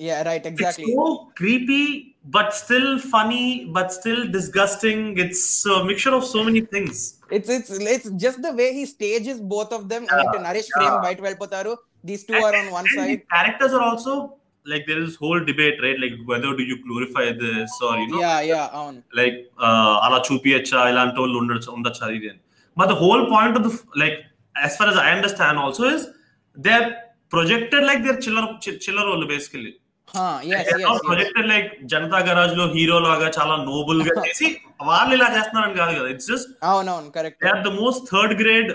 yeah 0.01 0.19
right 0.29 0.45
exactly 0.51 0.85
It's 0.87 0.99
so 0.99 1.07
creepy, 1.39 1.85
but 2.26 2.54
still 2.54 3.00
funny, 3.00 3.66
but 3.66 3.92
still 3.92 4.30
disgusting. 4.30 5.18
It's 5.18 5.66
a 5.66 5.84
mixture 5.84 6.14
of 6.14 6.24
so 6.24 6.44
many 6.44 6.62
things. 6.62 7.20
It's 7.30 7.50
it's 7.50 7.70
it's 7.70 8.10
just 8.12 8.42
the 8.42 8.54
way 8.54 8.74
he 8.74 8.86
stages 8.86 9.40
both 9.40 9.74
of 9.74 9.90
them. 9.90 10.04
Yeah, 10.04 10.24
Naresh 10.36 10.70
yeah. 10.76 10.90
frame 10.90 11.02
by 11.02 11.14
twelve 11.16 11.38
potaru. 11.38 11.78
These 12.04 12.26
two 12.26 12.36
and, 12.36 12.44
are 12.44 12.56
on 12.56 12.72
one 12.72 12.86
side. 12.88 13.22
characters 13.32 13.74
are 13.74 13.82
also 13.82 14.38
like 14.66 14.86
there 14.88 15.02
is 15.02 15.16
whole 15.16 15.44
debate, 15.44 15.82
right? 15.82 16.00
Like 16.00 16.14
whether 16.26 16.56
do 16.56 16.64
you 16.64 16.82
glorify 16.84 17.32
this 17.34 17.72
or 17.82 17.98
you 17.98 18.08
know? 18.08 18.20
Yeah, 18.20 18.42
yeah. 18.42 18.68
on. 18.68 19.04
Like 19.14 19.52
uh, 19.58 20.00
ala 20.06 20.24
chupiacha 20.24 20.88
ilantol 20.92 21.36
unda 21.74 21.92
charidian. 21.92 22.40
But 22.76 22.88
the 22.88 22.96
whole 22.96 23.28
point 23.28 23.58
of 23.58 23.64
the 23.64 23.84
like, 23.96 24.20
as 24.56 24.78
far 24.78 24.88
as 24.88 24.96
I 24.96 25.12
understand, 25.12 25.58
also 25.58 25.84
is 25.84 26.08
they're 26.56 27.04
projected 27.30 27.84
like 27.84 28.04
they're 28.04 28.20
chiller 28.20 28.58
chiller 28.60 29.06
role 29.06 29.28
basically. 29.28 29.78
Projector 30.14 31.48
like 31.52 31.70
Janatha 31.92 32.20
గరాజ్లో 32.28 32.66
hero 32.74 32.98
లాగా 33.06 33.30
చాలా 33.38 33.56
నోబుల్గా 33.66 34.16
చేసి 34.28 34.48
వాళ్ళు 34.90 35.14
ఇలా 35.18 35.28
చేస్తున్నారని 35.36 35.78
కాదు 35.82 35.94
కదా. 35.98 36.10
It's 36.14 36.30
just 36.32 36.52
అవునవును 36.72 37.10
correct 37.16 37.40
they 37.62 37.72
most 37.78 38.04
third 38.12 38.36
grade 38.42 38.72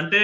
అంటే 0.00 0.22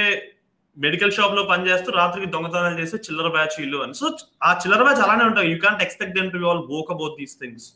మెడికల్ 0.76 1.12
షాప్లో 1.16 1.42
పనిచేస్తూ 1.50 1.90
రాత్రికి 1.92 2.26
దొంగతనాలు 2.32 2.76
చేసి 2.80 2.96
చిల్లర 3.04 3.28
బ్యాచ్ 3.34 3.54
వీళ్ళు 3.60 3.78
అని. 3.84 3.94
సో 4.00 4.06
ఆ 4.42 4.50
చిల్లర 4.62 4.80
బ్యాచ్ 4.86 5.00
అలానే 5.04 5.24
ఉంటాయి. 5.28 5.48
You 5.52 5.58
can't 5.62 5.82
expect 5.84 6.14
them 6.18 6.28
to 6.34 6.42
all 6.50 6.60
woke 6.72 6.90
about 6.94 7.14
these 7.20 7.34
things 7.40 7.66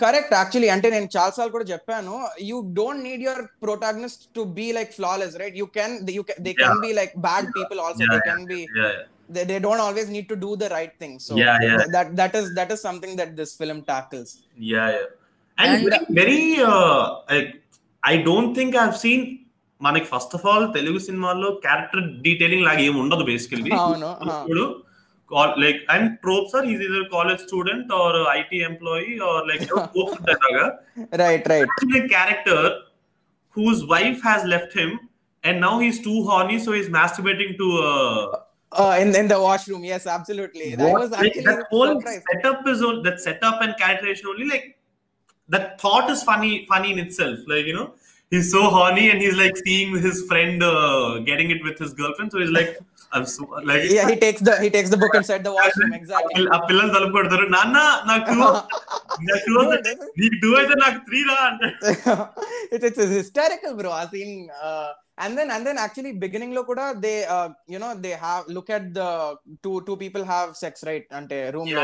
correct 0.00 0.32
actually 0.38 0.70
అంటే 0.76 0.90
నేను 0.94 1.08
చాలా 1.16 1.32
సార్లు 1.36 1.52
కూడా 1.56 1.66
చెప్పాను 1.72 2.14
you 2.48 2.58
don't 2.78 3.04
need 3.08 3.24
your 3.26 3.42
protagonist 3.64 4.24
to 4.36 4.44
be 4.58 4.68
like 4.78 4.92
flawless 4.98 5.36
right 5.42 5.58
you 5.60 5.68
can 5.76 5.96
you 6.16 6.24
they 6.40 6.54
can. 6.62 6.80
Be 6.82 6.92
like 7.00 7.14
bad 7.26 7.48
people 7.58 7.80
also 7.86 8.08
they 8.14 8.20
can 8.28 8.46
be 8.50 8.60
they, 9.29 9.43
they 9.43 9.59
don't 9.59 9.81
always 9.81 10.07
need 10.09 10.27
to 10.29 10.37
do 10.37 10.51
the 10.55 10.69
right 10.69 10.93
thing 10.95 11.13
so 11.19 11.31
Yeah, 11.35 11.55
yeah. 11.59 11.77
th- 11.79 11.91
that 11.91 12.07
that 12.15 12.33
is 12.35 12.47
that 12.55 12.71
is 12.71 12.81
something 12.81 13.13
that 13.17 13.31
this 13.39 13.51
film 13.61 13.79
tackles 13.91 14.31
yeah 14.73 14.85
yeah 14.95 15.03
and 15.57 15.73
And- 15.91 16.07
very 16.19 16.41
uh, 16.69 16.99
like 17.31 17.51
I 18.03 18.15
don't 18.23 18.53
think 18.57 18.75
I 18.77 18.87
seen 19.03 19.23
మనకి 19.81 20.07
first 20.11 20.33
of 20.37 20.43
all 20.49 20.65
Telugu 20.75 20.99
సినిమాల్లో 21.07 21.49
character 21.63 22.03
detailing 22.25 22.65
లాగా 22.67 22.81
ఏమి 22.87 22.97
ఉండదు 23.03 23.23
basically 23.29 23.71
అవును 23.81 24.09
ఆ. 24.23 24.35
ఇప్పుడు 24.37 24.65
like 25.63 25.79
and 25.93 26.09
ట్రోప్స్ 26.23 26.53
are 26.57 26.65
is 26.71 26.81
either 26.87 27.07
college 27.15 27.41
student 27.47 27.89
or 27.99 28.17
IT 28.35 28.59
employee 28.69 29.13
are 29.29 29.43
like 29.49 29.63
ట్రోప్స్ 29.71 30.15
ఉంటాయి 30.17 30.37
లాగా 30.45 30.65
right 31.23 31.47
right 31.53 31.73
a 31.99 32.07
character 32.15 32.59
whose 33.55 33.81
wife 33.87 34.21
has 34.29 34.41
left 34.53 34.73
him 34.73 34.91
and 35.43 35.55
now 35.59 35.75
he's 35.79 35.99
too 36.07 36.19
horny 36.29 36.57
so 36.59 36.71
he's 36.77 36.89
masturbating 36.95 37.51
to 37.61 37.67
uh, 38.71 38.95
in 39.01 39.09
in 39.21 39.27
the 39.33 39.39
washroom 39.47 39.83
yes 39.91 40.05
absolutely 40.17 40.67
i 40.69 40.83
what- 40.85 41.01
was 41.01 41.11
like, 41.11 41.21
actually 41.25 41.45
that 41.49 41.61
whole 41.73 41.91
surprised 41.93 42.25
setup 42.31 42.61
is 42.73 42.81
on 42.89 42.95
that 43.07 43.19
setup 43.27 43.59
and 43.65 43.73
characterization 43.83 44.27
only 44.33 44.47
like 44.55 44.65
that 45.49 45.65
thought 45.83 46.07
is 46.15 46.21
funny 46.31 46.53
funny 46.73 46.91
in 46.93 46.99
itself 47.05 47.39
like 47.53 47.65
you 47.65 47.75
know 47.79 47.87
he's 48.33 48.47
so 48.55 48.61
horny 48.75 49.05
and 49.11 49.19
he's 49.25 49.37
like 49.43 49.55
seeing 49.65 49.89
his 50.05 50.17
friend 50.29 50.57
uh, 50.73 51.09
getting 51.29 51.49
it 51.55 51.61
with 51.67 51.77
his 51.83 51.93
girlfriend 52.01 52.31
so 52.33 52.39
he's 52.43 52.53
like 52.59 52.71
i'm 53.15 53.25
so 53.33 53.43
like 53.69 53.83
yeah 53.97 54.07
he 54.11 54.15
takes 54.23 54.41
the 54.47 54.53
he 54.63 54.69
takes 54.75 54.89
the 54.93 54.99
book 55.03 55.13
inside 55.19 55.43
the 55.47 55.53
washroom 55.59 55.91
exactly 55.99 56.43
ఆ 56.55 56.59
పిల్లలు 56.69 56.91
తలుపు 56.95 57.13
కొడతారు 57.17 57.45
నాన్న 57.55 57.77
నాకు 58.11 58.33
నాకు 59.29 59.45
two 59.45 59.57
అవుతాయి. 59.61 59.95
నీకు 60.21 60.37
two 60.43 60.49
అయితే 60.61 60.75
నాకు 60.85 60.99
త్రీ 61.09 61.19
రా 61.29 61.37
అంటే 61.49 61.69
it's 62.75 62.85
it's 62.89 63.13
hysterical 63.19 63.73
bro 63.81 63.91
i 64.01 64.05
seen 64.15 64.31
uh, 64.67 64.89
and 65.24 65.32
then 65.38 65.48
and 65.54 65.62
then 65.68 65.78
actually 65.84 66.12
beginning 66.22 66.52
lo 66.56 66.62
kuda 66.68 66.84
they 67.04 67.16
uh, 67.34 67.48
you 67.72 67.78
know 67.82 67.90
they 68.04 68.12
have 68.24 68.44
look 68.56 68.68
at 68.76 68.84
the 68.98 69.08
two 69.64 69.74
two 69.86 69.96
people 70.02 70.22
have 70.32 70.48
sex 70.62 70.84
right? 70.88 71.06
ante 71.18 71.38
room 71.56 71.68
lo 71.78 71.82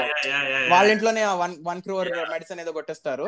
వాళ్ళ 0.73 0.87
ఇంట్లోనే 0.95 1.23
one 1.43 1.55
one 1.69 1.81
crore 1.87 2.09
medicine 2.33 2.61
ఏదో 2.63 2.73
కొట్టేస్తారు. 2.77 3.27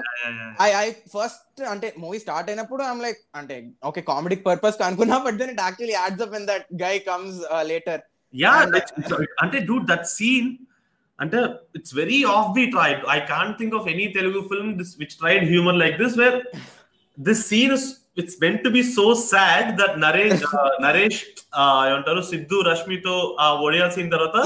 I 0.67 0.69
I 0.83 0.87
first 1.15 1.61
అంటే 1.73 1.89
movie 2.05 2.19
start 2.25 2.49
అయినప్పుడు 2.53 2.83
I'm 2.91 3.03
like 3.07 3.21
అంటే 3.41 3.57
okay 3.91 4.01
comedy 4.11 4.39
purpose 4.49 4.79
అనుకున్నా 4.89 5.19
but 5.27 5.39
then 5.43 5.53
it 5.55 5.63
actually 5.67 5.97
adds 6.01 6.25
up 6.27 6.35
in 6.41 6.49
that 6.53 6.67
guy 6.85 6.95
comes 7.11 7.39
later 7.73 8.03
yeah 8.35 8.55
అంటే 9.45 9.61
dude 9.71 9.87
that 9.93 10.09
scene 10.19 10.49
అంటే 11.19 11.39
it's 11.79 11.95
very 12.03 12.21
off 12.37 12.49
beat 12.59 12.75
right 12.83 13.05
I 13.17 13.19
can't 13.35 13.57
think 13.61 13.77
of 13.81 13.89
any 13.95 14.09
Telugu 14.19 14.43
film 14.53 14.73
this 14.81 14.93
which 15.03 15.17
tried 15.23 15.47
humour 15.53 15.79
like 15.85 15.97
this 16.05 16.19
where 16.23 16.39
this 17.19 17.43
scene 17.53 17.75
is 17.79 17.89
it's 18.21 18.39
meant 18.45 18.61
to 18.67 18.71
be 18.77 18.83
so 18.97 19.07
sad 19.31 19.71
that 19.81 19.97
Naresh 20.07 20.45
Naresh 20.87 21.21
ఏమంటారు 21.89 22.23
సిద్ధు 22.33 22.57
రష్మితో 22.71 23.17
Yeah, 23.39 23.67
yeah. 23.73 23.93
Scene 23.97 24.11
తర్వాత 24.15 24.37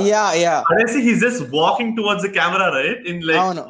అనేసి 0.72 1.00
his 1.08 1.22
just 1.26 1.44
walking 1.60 1.94
towards 2.00 2.26
the 2.28 2.32
camera 2.40 2.68
right 2.78 3.04
in 3.12 3.22
like 3.30 3.62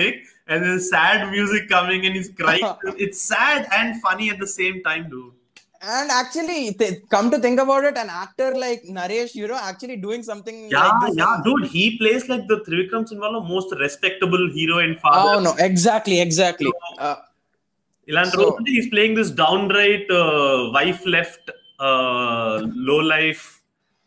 take 0.00 0.20
and 0.52 0.64
there's 0.64 0.86
sad 0.90 1.30
music 1.34 1.68
coming 1.72 2.04
and 2.06 2.16
he's 2.18 2.30
crying. 2.38 2.64
It's 3.04 3.20
sad 3.32 3.60
and 3.78 4.00
funny 4.06 4.26
at 4.32 4.38
the 4.44 4.48
same 4.60 4.78
time 4.86 5.04
dude. 5.12 5.28
And 5.96 6.10
actually 6.20 6.74
th- 6.80 6.96
come 7.14 7.30
to 7.34 7.38
think 7.44 7.58
about 7.64 7.84
it 7.90 7.96
an 7.96 8.10
actor 8.22 8.48
like 8.64 8.80
Naresh, 8.96 9.32
you 9.40 9.46
know 9.50 9.60
actually 9.70 9.96
doing 10.06 10.22
something 10.30 10.56
yeah 10.74 10.90
yeah 11.20 11.36
dude. 11.46 11.64
He 11.76 11.84
plays 12.00 12.24
like 12.32 12.44
the 12.52 12.58
three 12.66 12.82
trivikram 12.82 13.04
sinhala 13.10 13.40
most 13.54 13.70
respectable 13.84 14.44
hero 14.56 14.78
and 14.86 14.98
father. 15.04 15.30
Oh 15.36 15.40
no. 15.46 15.52
Exactly 15.68 16.18
exactly. 16.26 16.72
Uh, 16.98 17.16
ఇలాంటి 18.07 18.35
So- 18.35 18.41
రోజు 18.43 18.71
he's 18.75 18.89
playing 18.93 19.13
this 19.19 19.29
downright 19.43 20.07
uh, 20.21 20.57
wife 20.77 21.01
left, 21.15 21.45
uh, 21.87 22.53
low 22.89 22.99
life, 23.15 23.43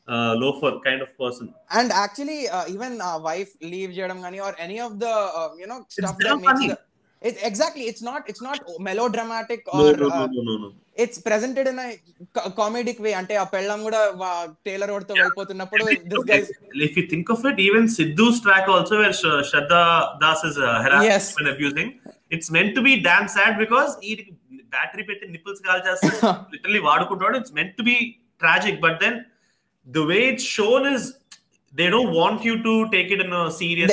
uh, 0.09 0.33
loafer 0.43 0.73
kind 0.87 1.00
of 1.07 1.11
person. 1.23 1.47
and 1.79 1.88
actually, 2.05 2.41
uh, 2.49 2.67
even 2.75 2.93
uh, 3.00 3.17
wife 3.29 3.50
leave 3.73 3.91
Jadam 3.99 4.21
Gani 4.27 4.41
or 4.41 4.53
any 4.59 4.79
of 4.81 4.93
the 5.05 5.15
uh, 5.41 5.49
you 5.62 5.69
know 5.71 5.81
stuff 5.97 6.17
damn 6.19 6.29
that 6.29 6.38
makes 6.45 6.53
funny. 6.53 6.69
the. 6.73 6.79
It, 7.23 7.37
exactly, 7.43 7.85
it's 7.91 8.03
not 8.09 8.21
it's 8.31 8.43
not 8.49 8.59
melodramatic 8.88 9.61
No, 9.79 9.87
or 9.87 9.93
no, 9.97 10.09
no, 10.09 10.19
uh, 10.19 10.27
no, 10.35 10.43
no, 10.49 10.55
no. 10.65 10.69
it's 11.05 11.19
presented 11.29 11.67
in 11.73 11.79
a 11.85 11.88
co- 12.37 12.50
comedic 12.61 12.99
way. 13.07 13.15
అంటే 13.21 13.35
ఆ 13.43 13.47
పెళ్ళం 13.55 13.81
కూడా 13.87 14.00
tailor 14.69 14.93
రోడ్తో 14.95 15.15
వెళ్ళిపోతున్నప్పుడు 15.21 15.85
this 16.12 16.27
guys 16.31 16.50
If 16.88 16.95
you 16.99 17.05
think 17.12 17.29
of 17.35 17.43
it, 17.50 17.59
even 17.69 17.85
Sidhu's 17.97 18.38
track 18.47 18.69
also 18.77 18.97
where 19.03 19.15
Sh- 19.21 19.43
Shraddha 19.50 19.83
Das 20.23 20.43
is 20.50 20.59
uh, 20.59 20.77
harassing 20.85 21.91
Yes. 22.33 22.33
and 22.33 22.33
abusing, 22.33 22.38
it's 22.38 22.50
meant 22.50 22.75
to 22.75 22.83
be 22.83 23.00
damn 23.00 23.29
sad 23.29 23.59
because 23.59 23.97
he 24.00 24.37
battery 24.73 25.05
పెట్టి 25.05 25.29
nipples 25.29 25.61
call 25.61 25.83
చేస్తాడు 25.87 26.47
literally 26.53 26.79
వాడుకుంటాడు 26.79 27.37
it's 27.37 27.53
meant 27.53 27.77
to 27.77 27.83
be 27.83 28.21
tragic 28.43 28.81
but 28.81 29.00
then 29.00 29.27
the 29.87 30.07
way 30.07 30.29
it's 30.29 30.45
shown 30.45 30.95
is 30.95 31.15
they 31.75 31.91
don't 31.91 32.12
want 32.12 32.45
you 32.45 32.62
to 32.62 32.88
take 32.91 33.11
it 33.11 33.21
in 33.21 33.33
a 33.33 33.50
serious 33.50 33.91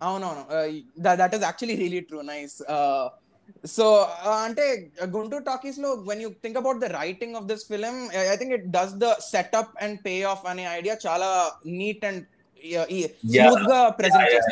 అవునవును 0.01 0.43
that 1.21 1.33
is 1.37 1.43
actually 1.47 1.75
really 1.81 1.99
true 2.01 2.21
nice 2.21 2.61
so 3.63 3.85
అంటే 4.45 4.65
Guntur 5.15 5.43
talkies 5.49 5.79
లో 5.85 5.93
when 6.09 6.21
you 6.23 6.29
think 6.43 6.57
about 6.61 6.79
the 6.83 6.83
writing 6.83 7.35
of 7.39 7.45
this 7.45 7.67
film 7.71 8.09
I 8.33 8.35
think 8.41 8.53
it 8.57 8.67
does 8.77 8.93
the 9.03 9.09
setup 9.33 9.73
and 9.85 9.99
pay 10.05 10.23
of 10.33 10.45
అనే 10.51 10.67
idea 10.77 10.97
చాలా 11.07 11.29
neat 11.81 12.05
and 12.09 12.23
yeah, 12.62 12.86
he, 12.88 13.08
yeah. 13.22 13.52
yeah, 13.68 13.92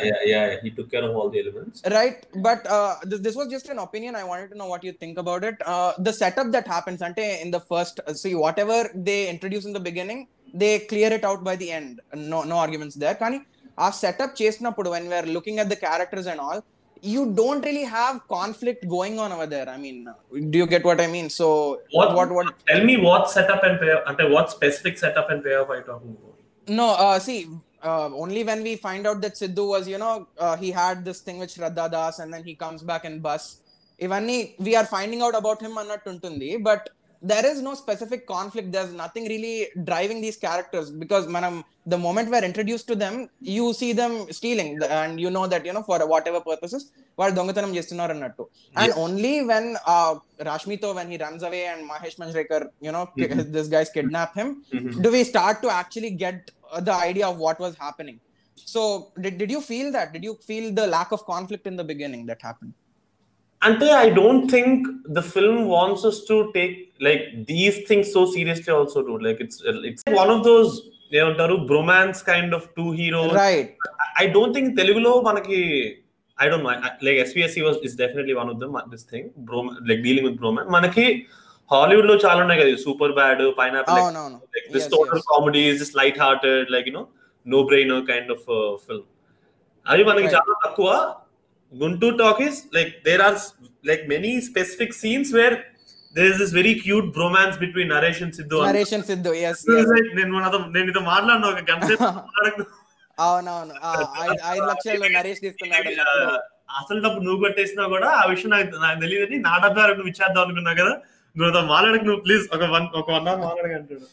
yeah, 0.03 0.13
yeah, 0.23 0.55
he 0.61 0.71
took 0.71 0.91
care 0.91 1.03
of 1.03 1.15
all 1.15 1.29
the 1.29 1.39
elements. 1.39 1.81
Right, 1.89 2.25
but 2.35 2.65
uh, 2.67 2.95
this, 3.03 3.19
this 3.19 3.35
was 3.35 3.47
just 3.47 3.69
an 3.69 3.79
opinion. 3.79 4.15
I 4.15 4.23
wanted 4.23 4.49
to 4.51 4.57
know 4.57 4.67
what 4.67 4.83
you 4.83 4.93
think 4.93 5.17
about 5.17 5.43
it. 5.43 5.55
Uh, 5.65 5.93
the 5.99 6.13
setup 6.13 6.51
that 6.51 6.67
happens, 6.67 7.01
Ante, 7.01 7.41
in 7.41 7.51
the 7.51 7.59
first, 7.59 7.99
uh, 8.07 8.13
see, 8.13 8.35
whatever 8.35 8.89
they 8.93 9.29
introduce 9.29 9.65
in 9.65 9.73
the 9.73 9.79
beginning, 9.79 10.27
they 10.53 10.79
clear 10.79 11.11
it 11.11 11.23
out 11.23 11.43
by 11.43 11.55
the 11.55 11.71
end. 11.71 12.01
No, 12.13 12.43
no 12.43 12.57
arguments 12.57 12.95
there. 12.95 13.15
Kani, 13.15 13.43
our 13.77 13.91
setup 13.91 14.35
chased 14.35 14.61
when 14.61 15.09
we're 15.09 15.23
looking 15.23 15.59
at 15.59 15.69
the 15.69 15.75
characters 15.75 16.27
and 16.27 16.39
all, 16.39 16.63
you 17.01 17.33
don't 17.33 17.63
really 17.63 17.83
have 17.83 18.27
conflict 18.27 18.87
going 18.87 19.19
on 19.19 19.31
over 19.31 19.45
there. 19.45 19.67
I 19.69 19.77
mean, 19.77 20.07
do 20.49 20.57
you 20.57 20.65
get 20.65 20.83
what 20.83 21.01
I 21.01 21.07
mean? 21.07 21.29
So, 21.29 21.81
what, 21.91 22.15
what, 22.15 22.31
what? 22.31 22.53
Tell 22.67 22.83
me 22.83 22.97
what 22.97 23.29
setup 23.29 23.63
and 23.63 23.79
payoff, 23.79 24.03
Ante, 24.07 24.29
what 24.29 24.49
specific 24.49 24.97
setup 24.97 25.29
and 25.29 25.43
where 25.43 25.63
are 25.63 25.77
you 25.77 25.83
talking 25.83 26.17
about? 26.17 26.35
No, 26.67 26.95
uh, 26.95 27.19
see, 27.19 27.47
uh, 27.84 28.06
only 28.14 28.44
when 28.44 28.62
we 28.62 28.76
find 28.76 29.06
out 29.06 29.20
that 29.22 29.34
Sidhu 29.34 29.68
was, 29.68 29.88
you 29.88 29.98
know, 29.98 30.26
uh, 30.38 30.56
he 30.56 30.70
had 30.70 31.04
this 31.04 31.20
thing 31.20 31.38
with 31.38 31.54
Shraddha 31.54 31.90
Das 31.90 32.18
and 32.18 32.32
then 32.32 32.44
he 32.44 32.54
comes 32.54 32.82
back 32.82 33.04
in 33.04 33.20
bus. 33.20 33.60
Ivanni, 34.00 34.54
we 34.58 34.76
are 34.76 34.86
finding 34.86 35.22
out 35.22 35.36
about 35.42 35.60
him 35.66 35.74
అన్నట్టుంటుంది 35.80 36.48
but 36.68 36.82
there 37.22 37.46
is 37.46 37.60
no 37.60 37.74
specific 37.74 38.26
conflict 38.26 38.72
there's 38.72 38.92
nothing 38.92 39.24
really 39.28 39.68
driving 39.84 40.20
these 40.20 40.36
characters 40.36 40.90
because 40.90 41.26
manam 41.26 41.62
the 41.86 41.98
moment 41.98 42.30
we're 42.30 42.46
introduced 42.50 42.86
to 42.88 42.94
them 42.94 43.28
you 43.40 43.72
see 43.74 43.92
them 43.92 44.32
stealing 44.38 44.78
the- 44.78 44.90
and 44.90 45.20
you 45.20 45.30
know 45.30 45.46
that 45.46 45.66
you 45.66 45.72
know 45.72 45.82
for 45.82 45.98
whatever 46.06 46.40
purposes 46.40 46.84
వాళ్ళు 47.20 47.36
దొంగతనం 47.36 47.74
చేస్తున్నారు 47.76 48.12
అన్నట్టు 48.14 48.44
and 48.82 48.92
only 49.04 49.34
when 49.50 49.76
uh, 49.94 50.12
Rashmito 50.48 50.94
when 50.98 51.10
he 51.12 51.16
runs 51.24 51.42
away 51.48 51.66
and 51.72 51.80
Mahesh 51.90 52.16
Manjrekar 52.20 52.60
you 52.80 52.92
know 52.92 53.04
Mhm. 53.16 53.52
this 53.52 53.68
guys 53.74 53.90
kidnap 53.96 54.34
him 54.40 54.50
do 55.04 55.10
we 55.16 55.24
start 55.32 55.58
to 55.64 55.70
actually 55.80 56.12
get 56.24 56.38
uh, 56.72 56.80
the 56.80 56.94
idea 57.10 57.26
of 57.30 57.36
what 57.46 57.58
was 57.66 57.74
happening 57.86 58.18
so 58.74 59.12
did, 59.20 59.38
did 59.38 59.50
you 59.50 59.60
feel 59.60 59.92
that 59.92 60.12
did 60.12 60.24
you 60.28 60.34
feel 60.48 60.72
the 60.80 60.86
lack 60.86 61.12
of 61.12 61.26
conflict 61.26 61.66
Ante, 63.62 63.88
I 64.04 64.08
don't 64.10 64.44
think 64.48 64.68
the 65.16 65.22
film 65.34 65.56
wants 65.68 66.04
us 66.10 66.18
to 66.24 66.36
take 66.54 66.74
like 67.00 67.22
these 67.46 67.76
things 67.88 68.06
so 68.12 68.22
seriously. 68.26 68.72
Also, 68.72 69.00
dude, 69.02 69.22
like 69.22 69.40
it's 69.40 69.58
it's 69.90 70.02
one 70.22 70.30
of 70.30 70.42
those 70.44 70.70
ఏమంటారు 71.18 71.54
bromance 71.70 72.18
kind 72.24 72.50
of 72.56 72.62
two 72.76 72.90
heroes. 72.98 73.32
right 73.42 73.68
I 74.22 74.26
don't 74.36 74.52
think 74.56 74.66
తెలుగులో 74.80 75.12
మనకి 75.28 75.58
I 76.38 76.48
don't 76.50 76.62
know. 76.64 76.70
I, 76.74 76.78
I- 76.88 76.98
like 77.06 77.16
SPSC 77.28 77.56
was 77.66 77.76
is 77.88 77.94
definitely 78.02 78.34
one 78.40 78.50
of 78.52 78.58
them. 78.62 78.72
uh, 78.74 78.84
This 78.92 79.04
thing, 79.12 79.24
brom 79.48 79.66
like 79.90 80.00
dealing 80.06 80.24
with 80.28 80.36
bromance. 80.42 80.68
మనకి 80.76 81.06
Hollywood 81.70 82.08
లో 82.10 82.14
చాలా 82.24 82.38
ఉన్నాయి 82.44 82.60
కదా 82.60 82.76
super 82.84 83.12
bad 83.18 83.42
pineapple 83.58 83.98
oh 84.04 84.10
no 84.18 84.22
no 84.34 84.38
like 84.54 84.68
this 84.76 84.84
Yes, 84.84 84.92
total 84.94 85.18
yes. 85.20 85.26
comedy 85.32 85.62
is 85.70 85.76
just 85.82 85.94
light 86.00 86.16
hearted 86.22 86.64
like 86.74 86.86
you 86.90 86.94
know 86.98 87.06
no 87.46 87.58
brainer 87.68 87.98
kind 88.12 88.28
of 88.36 88.40
uh, 88.58 88.70
film 88.86 89.04
అది 89.86 90.02
మనకి 90.10 90.26
Right. 90.28 90.36
చాలా 90.36 90.56
తక్కువ 90.64 90.88
Guntur 91.73 92.17
talk 92.17 92.41
is 92.41 92.67
like 92.71 93.03
there 93.03 93.21
are 93.21 93.37
like 93.83 94.07
many 94.07 94.39
specific 94.41 94.93
scenes 94.93 95.33
where 95.33 95.63
there 96.15 96.25
is 96.25 96.37
this 96.37 96.51
very 96.51 96.75
cute 96.75 97.13
bromance 97.13 97.59
between 97.59 97.89
Naresh 97.89 98.21
and 98.21 98.33
Sidhu. 98.33 98.59
Naresh 98.63 98.93
and 98.93 99.03
Sidhu, 99.03 99.33
yes. 99.35 99.65
నేను 100.75 100.89
ఇది 100.91 101.01
మాట్లాడిన 101.11 101.45
ఒక 101.53 101.63
గంట 101.71 101.83
అవునవును 103.17 103.73
ఐదు 104.53 104.65
లక్షల్లో 104.69 105.07
నరేష్ 105.17 105.41
తీసుకున్నాడు 105.45 105.91
అసలు 106.79 106.99
డబ్బు 107.05 107.19
నువ్వు 107.25 107.39
కొట్టేసినా 107.43 107.83
కూడా 107.93 108.07
ఆ 108.21 108.23
విషయం 108.31 108.51
నాకు 108.55 108.79
నాకు 108.83 108.97
తెలియదని 109.03 109.37
నా 109.47 109.53
డబ్బు 109.65 109.79
నువ్వు 109.99 110.11
ఇచ్చేద్దాం 110.11 110.41
అనుకున్నావు 110.45 110.77
కదా 110.81 110.93
నువ్వు 111.35 111.61
మాట్లాడకు 111.73 112.05
నువ్వు 112.09 112.21
ప్లీజ్ 112.25 112.43
ఒక 112.55 112.65
వన్ 112.75 112.87
ఒక 113.01 113.07
వన్ 113.15 113.27
అవర్ 113.31 113.43
మాట్లాడగంటాడు 113.45 114.07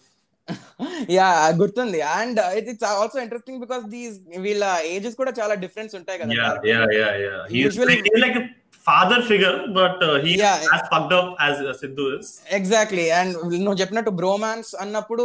యా 1.17 1.27
గుర్తుంది 1.61 1.99
and 2.17 2.39
it's 2.59 2.85
also 2.91 3.17
interesting 3.23 3.59
because 3.59 3.83
these 3.95 4.15
వీళ్ళ 4.45 4.63
ఏజెస్ 4.93 5.17
కూడా 5.21 5.33
చాలా 5.39 5.55
డిఫరెన్స్ 5.65 5.95
ఉంటాయి 5.99 6.19
కదా 6.21 6.31
Yeah, 6.37 6.53
yeah, 6.71 6.85
yeah, 6.99 7.11
yeah. 7.25 7.41
He's 7.51 7.65
Usually- 7.67 7.89
like, 7.91 8.07
he's 8.07 8.23
like 8.25 8.37
a 8.41 8.45
father 8.85 9.17
figure, 9.29 9.55
but 9.77 9.95
uh, 10.01 10.13
he's 10.25 10.37
Yeah. 10.41 10.61
as 10.75 10.81
fucked 10.91 11.13
up 11.17 11.27
as 11.47 11.55
uh, 11.61 11.73
Sidhu 11.79 12.05
is. 12.17 12.27
Exactly 12.59 13.05
and 13.17 13.33
నువ్వు 13.63 13.77
చెప్పినట్టు 13.81 14.11
bromance 14.21 14.69
అన్నప్పుడు 14.83 15.23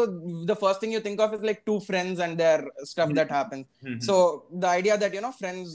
the 0.51 0.57
first 0.63 0.83
thing 0.85 0.95
you 0.97 1.03
think 1.07 1.23
of 1.27 1.35
is 1.37 1.45
like 1.51 1.61
two 1.71 1.77
friends 1.89 2.23
and 2.27 2.37
their 2.43 2.63
stuff 2.93 3.15
that 3.21 3.33
happen 3.37 3.63
Mhm. 3.87 4.01
So 4.09 4.17
the 4.65 4.75
idea 4.79 4.97
that 5.05 5.15
you 5.19 5.25
know 5.29 5.33
friends 5.41 5.73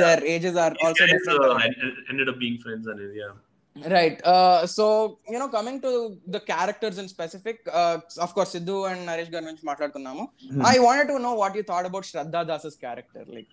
there 0.00 0.24
ages 0.34 0.58
are 0.64 0.74
These 0.74 0.86
also 0.88 1.04
guys, 1.04 1.14
different 1.14 1.46
uh, 1.46 1.64
en- 1.66 1.96
ended 2.10 2.30
up 2.34 2.38
being 2.44 2.58
friends 2.66 2.86
and 2.94 3.02
yeah. 3.22 3.32
Right. 3.76 4.20
Uh, 4.22 4.66
so 4.66 5.18
you 5.28 5.38
know, 5.38 5.48
coming 5.48 5.80
to 5.80 6.18
the 6.26 6.40
characters 6.40 6.98
in 6.98 7.08
specific, 7.08 7.60
uh, 7.72 7.98
of 8.18 8.34
course, 8.34 8.54
Sidhu 8.54 8.76
and 8.90 9.08
Naresh 9.08 9.30
గారి 9.34 9.44
నుంచి 9.44 9.64
మాట్లాడుకున్నాము. 9.68 10.24
Hmm. 10.50 10.62
I 10.72 10.78
wanted 10.86 11.08
to 11.12 11.18
know 11.18 11.34
what 11.42 11.54
you 11.58 11.62
thought 11.70 11.86
about 11.90 12.04
Shraddha 12.10 12.46
Das's 12.50 12.76
character. 12.76 13.22
Like, 13.34 13.48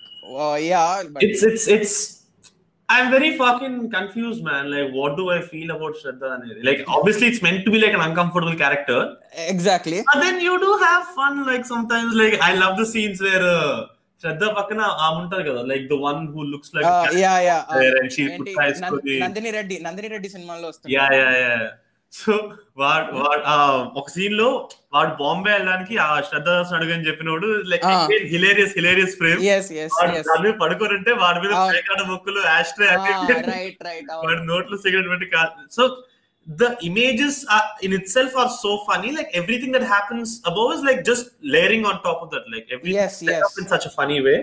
uh, 0.46 0.58
yeah, 0.72 1.04
but 1.14 1.24
It's 1.28 1.44
it's 1.50 1.68
it's. 1.68 1.94
I'm 2.90 3.08
very 3.16 3.38
fucking 3.38 3.76
confused, 3.92 4.44
man. 4.44 4.64
Like, 4.74 4.92
what 5.00 5.12
do 5.20 5.26
I 5.36 5.42
feel 5.52 5.70
about 5.76 5.94
Shraddha? 6.00 6.30
Anedi? 6.36 6.64
Like, 6.70 6.80
obviously, 6.88 7.28
it's 7.32 7.42
meant 7.48 7.62
to 7.66 7.72
be 7.76 7.80
like 7.84 7.96
an 7.98 8.04
uncomfortable 8.08 8.56
character, 8.64 9.00
exactly. 9.54 10.00
but 10.12 10.22
then 10.26 10.40
you 10.48 10.56
do 10.66 10.72
have 10.86 11.06
fun. 11.20 11.46
Like 11.52 11.66
sometimes, 11.74 12.14
like 12.24 12.36
I 12.50 12.56
love 12.64 12.76
the 12.82 12.88
scenes 12.94 13.22
where 13.28 13.44
uh, 13.58 13.78
Shraddha 14.23 14.45
పక్కన 14.57 14.81
ఆమె 15.05 15.17
ఉంటారు 15.21 15.45
కదా 15.49 15.63
like 15.71 15.87
the 15.89 15.97
one 16.03 16.21
who 16.33 16.43
looks 16.51 16.73
like 16.75 16.87
yeah 17.19 17.33
yeah. 17.43 17.57
Nandini 19.23 19.51
Reddy 19.53 19.77
Nandini 19.81 20.09
Reddy 20.09 20.29
సినిమాలో 20.35 20.67
వస్తుంది. 20.69 20.93
Yeah 20.95 21.07
yeah 21.17 21.31
yeah. 21.41 21.57
So 22.13 22.33
వాడు 22.79 23.07
వాడు 23.17 23.43
ఒక 23.95 24.09
సీన్లో 24.11 24.49
వాడు 24.95 25.13
బాంబే 25.21 25.51
వెళ్ళడానికి 25.51 25.95
ఆ 26.01 26.09
శ్రద్ధ 26.29 26.49
అడుగు 26.77 26.93
అని 26.97 27.07
చెప్పినోడు 27.09 27.49
లైక్ 27.71 27.87
హిలేరియస్ 28.33 28.75
హిలేరియస్ 28.77 29.15
ఫ్రేమ్ 29.21 29.41
దాని 30.29 30.53
పడుకొని 30.61 30.95
ఉంటే 30.99 31.13
వాడి 31.23 31.41
మీద 31.43 31.53
మొక్కలు 32.11 32.43
యాస్ట్రే 32.49 32.89
నోట్లో 34.51 34.79
సిగరెట్ 34.85 35.11
పెట్టి 35.13 35.29
so 35.71 35.85
the 36.47 36.69
images 36.83 37.35
are 37.49 37.67
in 37.81 37.93
itself 37.93 38.33
are 38.37 38.51
so 38.57 38.73
funny 38.87 39.11
like 39.13 39.31
everything 39.35 39.73
that 39.73 39.85
happens 39.87 40.29
above 40.45 40.71
is 40.73 40.83
like 40.83 41.01
just 41.05 41.25
layering 41.55 41.85
on 41.85 42.03
top 42.03 42.19
of 42.21 42.31
that 42.31 42.45
like 42.55 42.67
everything 42.69 42.97
Yes, 42.97 43.15
yes. 43.25 43.59
in 43.59 43.67
such 43.67 43.87
a 43.87 43.95
funny 43.99 44.21
way 44.21 44.39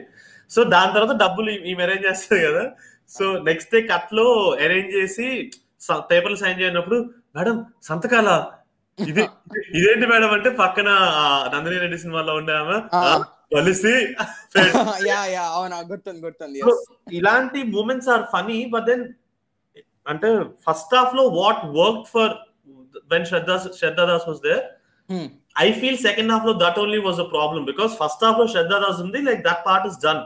so 0.51 0.61
దాని 0.71 0.91
తర్వాత 0.95 1.13
డబ్బులు 1.21 1.51
ఈ 1.69 1.73
arrange 1.83 2.05
చేస్తారు 2.07 2.41
కదా 2.45 2.63
so 3.11 3.25
next 3.45 3.69
day 3.73 3.81
కట్లో 3.91 4.25
arrange 4.65 4.89
చేసి 4.97 5.27
పేపర్లు 6.09 6.37
sign 6.41 6.59
చేయనప్పుడు 6.61 6.97
మేడం 7.37 7.57
సంతకాల 7.89 8.29
ఇది 8.99 9.23
ఇదేంటి 9.77 10.07
మేడం 10.11 10.31
అంటే 10.37 10.49
పక్కన 10.61 10.89
Ah. 11.19 11.37
నందిని 11.53 11.77
రెడ్డి 11.83 11.99
సినిమాలో 12.01 12.33
ఉండే 12.39 12.55
ఆమె 12.61 12.77
కలిసి 13.55 13.93
యా 15.07 15.21
యా 15.33 15.45
అవునా 15.55 15.77
గుర్తుంది 15.89 16.21
గుర్తుంది. 16.25 16.59
ఇలాంటి 17.19 17.59
moments 17.73 18.09
are 18.13 18.23
funny 18.33 18.59
but 18.73 18.85
then 18.89 19.03
అంటే 20.06 20.28
ఫస్ట్ 20.66 20.94
హాఫ్ 20.96 21.14
లో 21.14 21.24
what 21.38 21.62
work 21.78 22.06
for 22.14 22.34
when 23.10 23.26
Shraddha 23.30 23.56
Shraddha 23.78 24.06
Das 24.12 24.26
was 24.30 24.42
there 24.46 24.64
Hmm. 25.10 25.26
I 25.56 25.66
feel 25.80 25.98
second 26.06 26.30
half 26.32 26.46
లో 26.46 26.52
that 26.60 26.78
only 26.80 27.00
was 27.02 27.18
a 27.20 27.28
problem 27.34 27.64
because 27.68 27.92
first 27.98 28.22
half 28.26 28.38
లో 28.40 28.46
శ్రద్ధా 28.54 28.78
దాస్ 28.84 29.00
ఉంది 29.04 29.18
like 29.26 29.42
that 29.44 29.60
part 29.66 29.86
is 29.90 29.98
done 30.04 30.22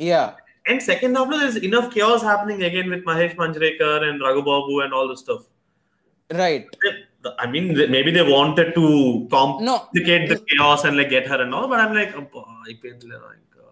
yeah 0.00 0.22
and 0.64 0.82
second 0.86 1.16
half 1.18 1.30
లో 1.32 1.38
is 1.46 1.58
enough 1.68 1.88
chaos 1.96 2.22
happening 2.28 2.62
again 2.68 2.90
with 2.94 3.06
Mahesh 3.10 3.34
Manjrekar 3.42 4.04
and 4.08 4.22
Raghubabu 4.28 4.74
and 4.84 4.94
all 4.98 5.10
the 5.12 5.18
stuff 5.22 5.44
right 6.30 6.70
I 7.40 7.46
mean, 7.46 7.66
they- 7.74 7.88
maybe 7.88 8.10
they 8.10 8.24
wanted 8.28 8.68
to 8.76 8.84
no 9.62 9.74
complicate 9.74 10.24
the 10.30 10.38
chaos 10.46 10.80
and 10.84 10.96
like 10.96 11.10
get 11.10 11.26
her 11.26 11.38
and 11.44 11.54
all, 11.56 11.66
but 11.66 11.80
I'm 11.82 11.92
like, 11.94 12.14
"అబ్బా, 12.20 12.40
అయిపోయిందిలే 12.64 13.16
రా 13.16 13.28
ఇంకా." 13.36 13.62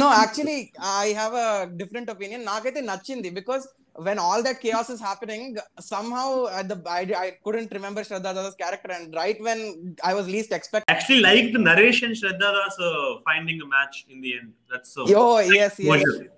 no 0.00 0.08
actually 0.14 0.56
I 1.02 1.10
have 1.12 1.34
a 1.42 1.48
different 1.80 2.10
opinion 2.10 2.44
నాకైతే 2.44 2.80
నచ్చింది 2.88 3.30
because 3.38 3.66
when 4.06 4.20
all 4.24 4.42
that 4.46 4.60
chaos 4.64 4.90
is 4.94 5.02
happening 5.02 5.56
somehow 5.90 6.28
the 6.70 6.76
I 7.20 7.26
couldn't 7.46 7.72
remember 7.78 8.06
Shraddha 8.08 8.32
Das 8.38 8.56
character 8.62 8.94
and 8.96 9.16
right 9.22 9.42
when 9.48 9.62
I 10.10 10.12
was 10.18 10.30
least 10.36 10.54
expect 10.58 10.90
Actually, 10.94 11.22
liked 11.28 11.56
Naresh 11.68 12.00
and 12.06 12.16
Shraddha 12.20 12.50
Das 12.56 12.76
uh, 12.80 12.90
finding 13.28 13.60
a 13.60 13.70
match 13.76 13.96
in 14.12 14.18
the 14.24 14.32
end. 14.38 14.50
That's 14.72 14.92
so. 14.96 15.04
యో 15.14 15.24
yes 15.40 15.56
yes 15.62 15.78
closure. 16.04 16.28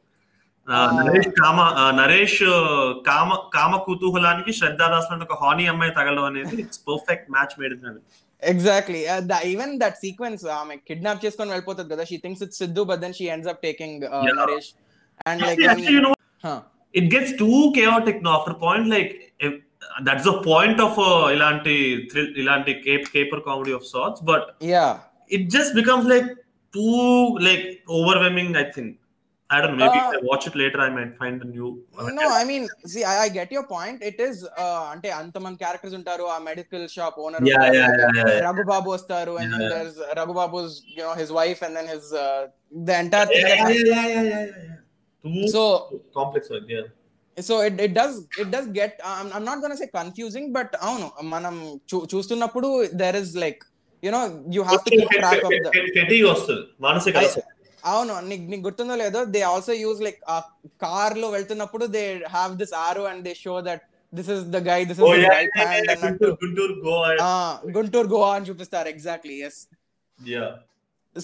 Uh, 0.68 0.88
Naresh 0.98 1.28
కామ 1.38 1.60
uh, 1.74 1.92
Naresh 2.00 2.40
uh, 2.48 2.88
కామ 3.08 3.38
కామ 3.54 3.72
కుతూహలానికి 3.86 4.52
శ్రద్ధా 4.58 4.86
దాస్ 4.92 5.08
లాంటి 5.10 5.24
ఒక 5.28 5.36
honey 5.42 5.64
అమ్మాయి 5.72 5.94
తగలడం 5.96 6.26
అనేది 6.30 6.56
it's 6.64 6.82
perfect 6.90 7.28
match 7.34 7.54
made 7.60 7.72
in 7.76 8.02
exactly 8.42 9.00
even 9.52 9.72
that 9.82 9.96
sequence 10.04 10.44
ఆమె 10.58 10.74
kidnap 10.88 11.22
చేసుకొని 11.24 11.52
వెళ్ళిపోతుంది 11.54 11.90
కదా 11.94 12.04
she 12.10 12.18
thinks 12.24 12.44
it's 12.46 12.60
Siddhu 12.64 12.84
but 12.90 13.00
then 13.04 13.16
she 13.18 13.26
ends 13.34 13.50
up 13.52 13.62
taking 13.66 14.04
Yeah. 14.26 14.36
Naresh 14.42 14.70
and 15.26 15.42
like 15.46 15.60
actually, 15.64 15.94
you 15.96 16.04
know 16.06 16.14
it 16.94 17.06
gets 17.14 17.32
too 17.42 17.58
chaotic 17.76 18.16
now 18.26 18.34
after 18.38 18.54
point 18.66 18.86
like 18.94 19.10
if, 19.46 19.52
that's 20.06 20.24
the 20.24 20.36
point 20.50 20.78
of 20.86 20.92
uh, 21.08 21.24
ఇలాంటి 21.34 21.74
thrill 22.10 22.28
ఇలాంటి 22.42 22.72
caper 23.14 23.40
comedy 23.48 23.74
of 23.78 23.84
sorts 23.94 24.20
but 24.30 24.42
yeah 24.72 24.86
it 25.36 25.44
just 25.56 25.72
becomes 25.80 26.06
like 26.14 26.28
too 26.74 27.02
like 27.48 27.64
overwhelming 27.98 28.50
i 28.62 28.66
think 28.76 28.90
i 29.50 29.60
don't 29.60 29.72
know 29.78 29.84
maybe 29.84 30.00
Uh, 30.00 30.08
if 30.08 30.16
i 30.16 30.28
watch 30.30 30.44
it 30.48 30.56
later 30.60 30.80
i 30.86 30.90
might 30.96 31.12
find 31.22 31.36
a 31.46 31.50
new 31.54 31.68
no 32.18 32.26
I 32.40 32.42
mean 32.50 32.66
C 32.92 33.00
I 33.12 33.14
I 33.24 33.28
get 33.38 33.52
your 33.56 33.68
point 33.76 34.00
it 34.10 34.20
is 34.26 34.40
అంటే 34.92 35.08
అంతమంది 35.20 35.58
characters 35.64 35.96
ఉంటారు 36.00 36.26
ఆ 36.34 36.38
medical 36.50 36.84
shop 36.96 37.18
owner 37.24 37.46
yeah 37.52 37.64
yeah 37.64 37.74
yeah, 37.78 38.10
yeah, 38.18 38.28
yeah. 38.32 38.42
Raghubabu 38.48 38.90
వస్తారు 38.96 39.34
and 39.42 39.56
Yeah. 39.60 39.72
there's 39.74 39.96
రఘుబాబు's 40.20 40.74
you 40.96 41.02
know 41.06 41.14
his 41.22 41.32
wife 41.40 41.62
and 41.68 41.74
then 41.78 41.88
his 41.94 42.06
uh, 42.24 42.40
the 42.88 42.96
entire 43.04 43.28
too 45.25 45.47
so 45.49 45.63
complex 46.13 46.45
idea. 46.53 46.83
So 47.37 47.53
it 47.67 47.79
it 47.85 47.93
does 47.95 48.17
it 48.41 48.49
does 48.51 48.67
get 48.77 48.97
I'm 49.13 49.45
not 49.47 49.61
gonna 49.63 49.73
say 49.79 49.87
confusing 49.97 50.49
but 50.57 50.73
అవును 50.81 51.07
మనం 51.31 51.55
చూస్తున్నప్పుడు 52.11 52.67
there 53.01 53.17
is 53.21 53.33
like 53.43 53.63
you know 54.03 54.21
you 54.55 54.61
have 54.63 54.83
to 54.85 54.91
keep 54.93 55.11
track 55.17 55.43
of 55.47 55.57
the 55.57 57.41
అవును 57.83 58.13
నీకు 58.29 58.45
నీకు 58.51 58.63
గుర్తుందో 58.67 58.95
లేదో 59.01 59.19
they 59.33 59.41
also 59.49 59.73
use 59.81 59.99
like 60.05 60.21
ఆ 60.27 60.37
కార్లో 60.83 61.27
వెళ్తున్నప్పుడు 61.35 61.87
దే 61.97 62.03
హావ్ 62.35 62.53
దిస్ 62.61 62.73
ఆరు 62.85 63.03
and 63.11 63.21
they 63.27 63.33
show 63.41 63.55
that 63.67 63.83
this 64.13 64.29
is 64.35 64.45
the 64.55 64.61
guy 64.69 64.79
this 64.85 65.01
is 65.01 66.05
Guntur 66.43 66.77
Goa 66.85 67.09
Guntur 67.77 68.09
Goa 68.15 68.31
అని 68.37 68.47
చూపిస్తారు 68.51 68.89
exactly 68.95 69.37
yes 69.49 69.59
yeah 70.19 70.47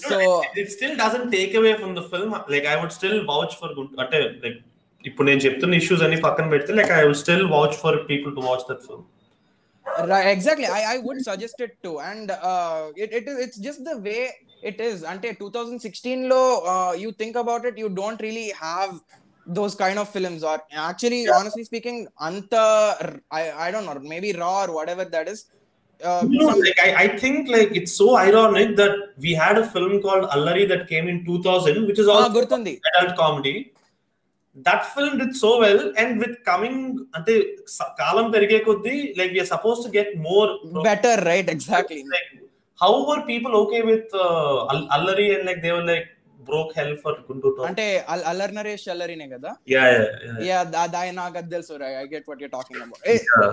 so 0.08 0.18
it 0.60 0.68
still 0.76 0.94
doesn't 1.02 1.28
take 1.36 1.54
away 1.60 1.72
from 1.80 1.92
the 1.98 2.04
film 2.12 2.30
like 2.54 2.66
i 2.72 2.76
would 2.80 2.92
still 2.98 3.16
vouch 3.30 3.54
for 3.60 3.70
Guntur 3.78 4.02
అంటే 4.04 4.20
like 4.44 4.60
ఇప్పుడు 5.08 5.26
నేను 5.28 5.40
చెప్తున్న 5.44 5.78
issues 5.80 6.02
అన్ని 6.06 6.18
పక్కన 6.26 6.46
పెడితే 6.52 6.72
like 6.78 6.92
I 6.98 7.00
will 7.04 7.18
still 7.24 7.44
watch 7.54 7.76
for 7.84 7.98
people 8.10 8.32
to 8.38 8.44
watch 8.50 8.64
that 8.70 8.84
film 8.88 9.06
Right, 10.10 10.28
exactly. 10.28 10.66
I, 10.66 10.94
I 10.94 10.98
would 10.98 11.22
suggest 11.22 11.60
it 11.60 11.72
too. 11.84 12.00
And 12.00 12.30
uh, 12.30 12.90
it, 12.96 13.12
it 13.12 13.24
is 13.28 13.38
it's 13.44 13.58
just 13.58 13.84
the 13.84 13.98
way 13.98 14.20
it 14.62 14.80
is. 14.80 15.02
Ante 15.04 15.34
2016 15.34 16.28
lo, 16.28 16.42
uh, 16.64 16.92
you 16.92 17.12
think 17.12 17.36
about 17.36 17.64
it, 17.64 17.76
you 17.76 17.88
don't 17.88 18.20
really 18.20 18.50
have 18.50 19.00
those 19.46 19.74
kind 19.74 19.98
of 19.98 20.08
films. 20.08 20.42
Or 20.42 20.62
actually, 20.72 21.28
honestly 21.28 21.64
speaking, 21.64 22.06
anta 22.20 23.20
I, 23.30 23.50
I 23.66 23.70
don't 23.70 23.84
know, 23.84 23.98
maybe 24.14 24.32
raw 24.32 24.64
or 24.64 24.72
whatever 24.72 25.04
that 25.04 25.28
is. 25.28 25.46
Uh, 26.02 26.22
No, 26.36 26.46
some- 26.46 26.60
like 26.64 26.78
I, 26.84 26.90
I 27.02 27.08
think 27.20 27.48
like 27.48 27.70
it's 27.80 27.94
so 27.94 28.06
ironic 28.22 28.70
that 28.80 28.94
we 29.24 29.32
had 29.42 29.56
a 29.58 29.66
film 29.74 29.92
called 30.04 30.24
Allari 30.36 30.64
that 30.72 30.82
came 30.92 31.06
in 31.12 31.18
2000, 31.26 31.86
which 31.88 32.00
is 32.02 32.08
Ah, 32.08 32.16
also 32.16 32.32
గుర్తుంది 32.38 32.72
adult 32.90 33.14
comedy. 33.22 33.54
That 34.56 34.80
film 34.94 35.12
did 35.20 35.32
so 35.42 35.50
well, 35.62 35.78
and 36.00 36.10
with 36.22 36.34
coming 36.48 36.74
అంటే 37.16 37.34
స- 37.76 37.92
కాలం 38.00 38.26
పెరిగే 38.34 38.58
కొద్దీ 38.68 38.96
like 39.18 39.30
we 39.36 39.40
are 39.44 39.50
supposed 39.54 39.82
to 39.86 39.92
get 39.98 40.08
more. 40.28 40.48
better, 40.90 41.14
right? 41.30 41.46
Exactly. 41.56 42.00
Like, 42.14 42.30
how 42.78 42.92
were 43.08 43.20
people 43.32 43.54
okay 43.62 43.82
with 43.90 44.06
uh, 44.26 44.72
Al- 44.72 44.88
Allari 44.96 45.28
and 45.36 45.44
like 45.50 45.60
they 45.64 45.72
were 45.76 45.86
like 45.92 46.08
broke 46.48 46.72
hell 46.78 46.92
for 47.02 47.12
Guntur 47.28 47.52
Talk? 47.56 47.66
అంటే 47.70 47.86
అల్- 48.14 48.26
అల్లరి 48.32 48.54
నరేష్ 48.60 48.86
అల్లరినే 48.94 49.28
కదా 49.34 49.50
Yeah, 49.74 49.86
yeah, 49.94 50.06
yeah. 50.28 50.40
Yeah 50.50 50.58
దాని 50.96 51.12
నాకు 51.22 51.36
అది 51.42 51.50
తెలుసు 51.56 51.78
I 51.90 52.06
get 52.14 52.26
what 52.32 52.42
you're 52.44 52.54
talking 52.58 52.82
about 52.86 53.04
yeah. 53.12 53.52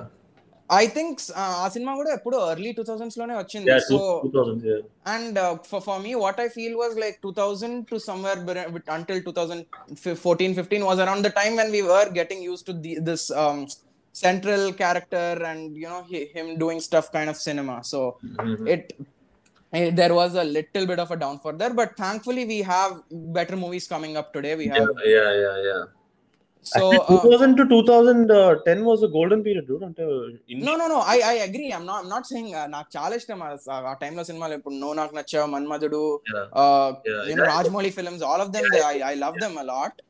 I 0.70 0.84
think 0.94 1.18
ఆ 1.62 1.66
cinema 1.74 1.92
కూడా 1.98 2.10
ఎప్పుడు 2.16 2.36
early 2.52 2.70
two 2.76 2.82
thousands 2.88 3.16
లోనే 3.20 3.34
వచ్చింది 3.40 3.68
Yeah, 3.72 3.82
so 3.88 3.96
two- 3.96 4.30
2000, 4.34 4.62
yeah. 4.70 4.78
and 5.14 5.34
uh, 5.42 5.50
for, 5.70 5.80
for 5.86 5.96
me 6.04 6.12
what 6.22 6.36
i 6.44 6.48
feel 6.56 6.72
was 6.82 6.92
like 7.02 7.16
2000 7.26 7.74
to 7.90 7.96
somewhere 8.08 8.38
ber- 8.48 8.68
bet- 8.74 8.90
until 8.98 9.18
2014 9.26 10.54
15 10.62 10.90
was 10.90 11.00
around 11.04 11.22
the 11.28 11.32
time 11.40 11.56
when 11.60 11.70
we 11.76 11.82
were 11.92 12.06
getting 12.20 12.40
used 12.52 12.64
to 12.70 12.74
the, 12.84 12.94
this 13.08 13.24
um, 13.42 13.58
central 14.14 14.72
character 14.82 15.26
and 15.50 15.76
you 15.82 15.88
know 15.92 16.02
he, 16.10 16.20
him 16.36 16.48
doing 16.58 16.80
stuff 16.88 17.08
kind 17.16 17.30
of 17.32 17.38
cinema 17.48 17.76
so 17.92 18.00
Mhm. 18.46 18.66
it, 18.74 18.84
it 19.72 19.90
there 20.00 20.14
was 20.14 20.32
a 20.36 20.46
little 20.56 20.86
bit 20.92 21.00
of 21.04 21.10
a 21.10 21.20
downfall 21.24 21.56
there 21.62 21.74
but 21.80 21.92
thankfully 22.02 22.44
we 22.52 22.58
have 22.74 22.92
better 23.38 23.56
movies 23.64 23.86
coming 23.94 24.14
up 24.22 24.28
today 24.36 24.54
we 24.62 24.68
have 24.74 24.88
Yeah, 25.14 25.14
yeah, 25.16 25.32
yeah, 25.44 25.58
yeah. 25.68 25.82
So 26.61 26.93
uh, 26.93 27.07
two 27.07 27.29
thousand 27.29 27.55
to 27.57 27.67
two 27.67 27.83
thousand 27.85 28.27
ten 28.65 28.83
was 28.83 29.01
a 29.01 29.07
golden 29.07 29.43
period, 29.43 29.67
dude. 29.67 29.81
No, 29.81 30.75
no, 30.75 30.87
no. 30.87 30.99
I 30.99 31.21
I 31.23 31.33
agree. 31.47 31.71
I'm 31.71 31.85
not 31.85 32.03
I'm 32.03 32.09
not 32.09 32.27
saying 32.27 32.51
not 32.51 32.91
challenge 32.91 33.25
them 33.27 33.41
as 33.41 33.65
a 33.67 33.95
timeless 33.99 34.27
cinema. 34.27 34.49
Like 34.49 34.63
no, 34.65 34.93
not 34.93 35.13
Nacha, 35.13 35.47
Manmadudu, 35.47 36.19
uh, 36.51 36.93
yeah. 37.05 37.23
you 37.23 37.35
know, 37.35 37.45
Rajamouli 37.45 37.93
films. 37.93 38.21
All 38.21 38.41
of 38.41 38.51
them, 38.51 38.65
I 38.73 39.01
I 39.05 39.13
love 39.13 39.35
them 39.39 39.57
a 39.57 39.63
lot. 39.63 40.01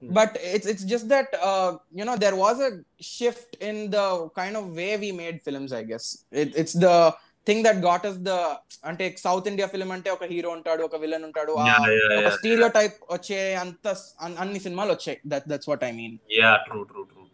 Hmm. 0.00 0.12
But 0.12 0.38
it's 0.40 0.66
it's 0.66 0.84
just 0.84 1.08
that 1.08 1.28
uh, 1.42 1.78
you 1.92 2.04
know 2.04 2.16
there 2.16 2.36
was 2.36 2.60
a 2.60 2.80
shift 3.00 3.56
in 3.56 3.90
the 3.90 4.28
kind 4.34 4.56
of 4.56 4.74
way 4.74 4.96
we 4.96 5.10
made 5.10 5.42
films. 5.42 5.72
I 5.72 5.82
guess 5.82 6.24
it's 6.30 6.74
the 6.74 7.14
thing 7.46 7.60
that 7.62 7.76
got 7.80 8.04
us 8.08 8.16
the 8.28 8.38
అంటే 8.84 9.04
south 9.24 9.48
India 9.50 9.66
film 9.66 9.92
అంటే 9.92 10.10
ఒక 10.10 10.24
hero 10.24 10.50
ఉంటాడు 10.50 10.82
ఒక 10.82 10.96
villain 10.96 11.24
ఉంటాడు 11.24 11.52
ఒక. 11.52 12.30
Stereo 12.36 12.68
type 12.68 12.96
వచ్చే 13.10 13.38
అంత 13.54 13.86
అన్- 14.20 14.38
అన్ని 14.38 14.60
సినిమాలు 14.66 14.90
వచ్చాయి 14.92 15.18
that 15.26 15.46
that's 15.48 15.68
what 15.68 15.84
I 15.84 15.92
mean 15.92 16.16
Yeah, 16.40 16.56
true, 16.66 16.84
true, 16.92 17.06
true. 17.12 17.26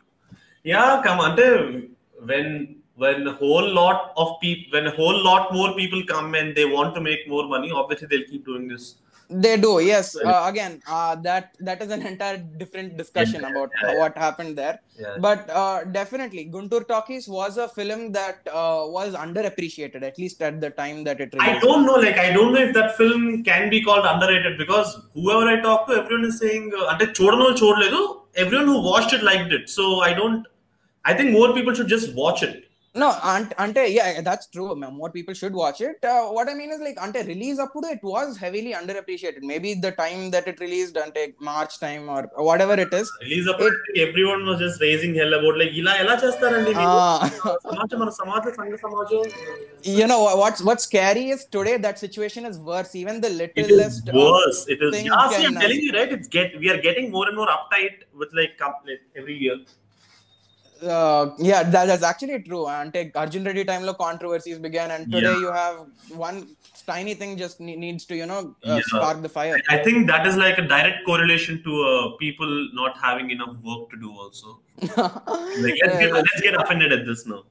Yeah, 0.64 0.90
come 1.06 1.20
అంటే 1.28 1.46
when 2.30 2.46
when 2.96 3.18
a 3.26 3.36
whole 3.40 3.68
lot 3.78 4.00
of 4.16 4.28
people 4.42 4.66
when 4.74 4.86
a 4.86 4.94
whole 4.98 5.18
lot 5.28 5.44
more 5.56 5.70
people 5.78 6.00
come 6.12 6.28
and 6.34 6.50
they 6.58 6.66
want 6.74 6.90
to 6.96 7.02
make 7.08 7.22
more 7.34 7.44
money, 7.54 7.70
obviously 7.80 8.08
they'll 8.10 8.28
keep 8.32 8.44
doing 8.46 8.66
this. 8.72 8.84
They 9.32 9.56
do, 9.56 9.80
yes. 9.80 10.14
Uh, 10.16 10.44
again, 10.46 10.82
uh, 10.86 11.16
that 11.16 11.56
that 11.60 11.80
is 11.80 11.90
an 11.90 12.06
entire 12.06 12.38
different 12.38 12.96
discussion 12.96 13.44
about 13.44 13.70
yeah, 13.82 13.92
yeah. 13.92 13.98
what 13.98 14.16
happened 14.16 14.58
there. 14.58 14.80
Yeah. 14.98 15.16
But 15.20 15.48
uh, 15.48 15.84
definitely, 15.84 16.50
Guntur 16.52 16.86
Talkies 16.86 17.28
was 17.28 17.56
a 17.56 17.68
film 17.68 18.12
that 18.12 18.46
uh, 18.48 18.84
was 18.86 19.14
underappreciated, 19.14 20.02
at 20.02 20.18
least 20.18 20.42
at 20.42 20.60
the 20.60 20.70
time 20.70 21.04
that 21.04 21.20
it. 21.20 21.32
Released. 21.32 21.56
I 21.56 21.58
don't 21.60 21.86
know, 21.86 21.94
like 21.94 22.18
I 22.18 22.32
don't 22.32 22.52
know 22.52 22.60
if 22.60 22.74
that 22.74 22.96
film 22.96 23.42
can 23.42 23.70
be 23.70 23.82
called 23.82 24.04
underrated 24.04 24.58
because 24.58 25.00
whoever 25.14 25.48
I 25.48 25.60
talk 25.60 25.86
to, 25.88 25.94
everyone 25.94 26.26
is 26.26 26.38
saying, 26.38 26.72
"Ante 26.90 27.06
chodno 27.06 27.54
chodledu." 27.62 28.18
Everyone 28.34 28.66
who 28.66 28.82
watched 28.82 29.12
it 29.12 29.22
liked 29.22 29.52
it, 29.52 29.68
so 29.68 30.00
I 30.00 30.12
don't. 30.14 30.46
I 31.04 31.14
think 31.14 31.32
more 31.32 31.52
people 31.54 31.74
should 31.74 31.88
just 31.88 32.14
watch 32.14 32.42
it 32.42 32.68
no 32.95 33.07
ant- 33.31 33.51
ante 33.63 33.81
yeah 33.95 34.21
that's 34.27 34.45
true 34.53 34.67
more 34.99 35.09
people 35.15 35.33
should 35.39 35.55
watch 35.63 35.79
it 35.87 35.99
uh, 36.11 36.21
what 36.35 36.47
i 36.51 36.55
mean 36.59 36.71
is 36.75 36.79
like 36.85 36.97
ante 37.05 37.21
release 37.31 37.57
appudu 37.65 37.87
it 37.95 38.03
was 38.11 38.29
heavily 38.43 38.71
underappreciated 38.79 39.43
maybe 39.51 39.71
the 39.85 39.91
time 39.99 40.21
that 40.35 40.45
it 40.51 40.57
released 40.65 40.95
ante 41.03 41.23
march 41.49 41.73
time 41.83 42.05
or 42.15 42.21
whatever 42.49 42.75
it 42.85 42.93
is 42.99 43.07
release 43.25 43.49
అప్పుడు 43.53 43.75
everyone 44.05 44.41
was 44.51 44.57
just 44.65 44.79
raising 44.87 45.13
hell 45.19 45.35
about 45.39 45.57
like 45.61 45.73
ఇలా 45.81 45.93
ఎలా 46.03 46.15
చేస్తారండి 46.23 46.73
మీరు? 46.79 46.95
uh, 47.03 47.53
సమాజం 47.67 47.97
మన 48.03 48.13
సమాజం 48.21 48.53
సంఘ 48.59 48.79
సమాజం 48.85 49.21
you 49.99 50.07
know 50.11 50.19
what- 50.25 50.37
what's 50.43 50.61
what's 50.69 50.85
scary 50.91 51.25
is 51.35 51.43
today 51.57 51.75
that 51.85 51.97
situation 52.05 52.45
is 52.51 52.57
worse 52.71 52.93
even 53.03 53.17
the 53.25 53.31
It 53.33 53.39
littlest 53.41 54.03
is 54.09 54.13
of- 54.13 54.19
worse. 54.27 54.61
It 54.75 54.79
is. 54.87 54.91
thing 54.95 55.07
Yeah, 55.11 55.27
see, 55.29 55.43
can, 55.43 55.47
I'm 55.51 55.57
uh, 55.59 55.63
telling 55.65 55.83
you, 55.87 55.91
right? 55.99 56.11
It's 56.17 56.29
get. 56.37 56.49
We 56.63 56.69
are 56.73 56.79
getting 56.87 57.07
more 57.15 57.25
and 57.29 57.37
more 57.41 57.49
uh, 60.82 61.30
yeah 61.38 61.62
that, 61.62 61.86
that's 61.86 62.02
actually 62.02 62.42
true 62.42 62.66
and 62.66 62.92
take 62.92 63.16
arjun 63.16 63.44
reddy 63.44 63.64
time 63.64 63.82
lo 63.84 63.94
controversies 63.94 64.58
began 64.58 64.90
and 64.90 65.10
today 65.12 65.32
Yeah. 65.32 65.38
you 65.44 65.52
have 65.52 65.76
one 66.08 66.38
tiny 66.86 67.14
thing 67.14 67.36
just 67.36 67.60
ne- 67.60 67.76
needs 67.76 68.04
to 68.06 68.16
you 68.16 68.26
know 68.26 68.40
uh, 68.64 68.74
Yeah. 68.74 68.80
spark 68.86 69.22
the 69.22 69.28
fire 69.28 69.56
I 69.68 69.78
think 69.86 70.06
that 70.08 70.26
is 70.26 70.36
like 70.36 70.58
a 70.58 70.66
direct 70.74 71.04
correlation 71.06 71.62
to 71.64 71.72
uh, 71.84 72.16
people 72.24 72.52
not 72.74 72.96
having 72.98 73.30
enough 73.30 73.54
work 73.70 73.90
to 73.90 73.96
do. 74.04 74.10
Also, 74.24 74.58
like 74.82 75.76
let's 75.82 75.98
get, 76.02 76.12
let's 76.12 76.40
get 76.40 76.54
offended 76.62 76.92
at 76.92 77.06
this 77.06 77.26
now 77.26 77.42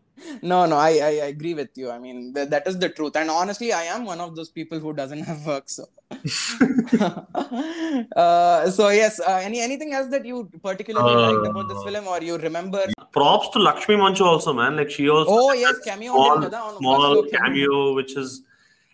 no 0.41 0.65
no 0.65 0.75
I, 0.77 0.89
I 0.89 1.11
agree 1.33 1.53
with 1.53 1.69
you. 1.75 1.89
I 1.91 1.99
mean 1.99 2.33
th- 2.33 2.49
that 2.49 2.67
is 2.67 2.79
the 2.79 2.89
truth. 2.89 3.15
And 3.15 3.29
honestly 3.29 3.71
i 3.73 3.83
am 3.83 4.05
one 4.05 4.19
of 4.19 4.35
those 4.35 4.49
people 4.49 4.79
who 4.79 4.93
doesn't 4.93 5.23
have 5.23 5.45
work 5.45 5.69
so. 5.69 5.85
Uh, 8.15 8.69
so 8.69 8.89
yes 8.89 9.19
uh, 9.19 9.39
any 9.41 9.59
anything 9.61 9.93
else 9.93 10.09
that 10.09 10.25
you 10.25 10.49
particularly 10.63 11.15
uh, 11.15 11.21
liked 11.21 11.45
about 11.45 11.67
this 11.67 11.83
film 11.83 12.07
or 12.07 12.21
you 12.21 12.37
remember? 12.37 12.85
Props 13.11 13.49
to 13.49 13.59
lakshmi 13.59 13.95
manchu 13.95 14.23
also 14.23 14.53
man. 14.53 14.75
Like 14.75 14.89
she 14.89 15.09
also 15.09 15.31
oh 15.31 15.53
yes 15.53 15.79
cameo 15.79 16.13
small, 16.13 16.41
small, 16.49 16.79
small 16.79 17.23
cameo 17.33 17.93
which 17.93 18.15
is 18.17 18.41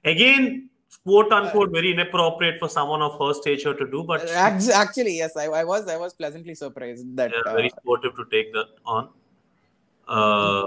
again 0.05 0.69
quote 1.03 1.31
unquote 1.31 1.71
very 1.71 1.91
inappropriate 1.91 2.59
for 2.59 2.69
someone 2.69 3.01
of 3.01 3.19
her 3.19 3.33
stature 3.33 3.73
to 3.73 3.85
do 3.89 4.03
but 4.03 4.27
actually 4.29 5.17
yes 5.17 5.37
I, 5.37 5.45
I 5.45 5.63
was 5.63 5.87
i 5.87 5.97
was 5.97 6.13
pleasantly 6.13 6.55
surprised 6.55 7.15
that 7.15 7.31
yeah, 7.31 7.51
uh, 7.51 7.53
very 7.53 7.69
supportive 7.69 8.15
to 8.15 8.25
take 8.31 8.53
that 8.53 8.67
on. 8.85 9.09
Uh, 10.07 10.63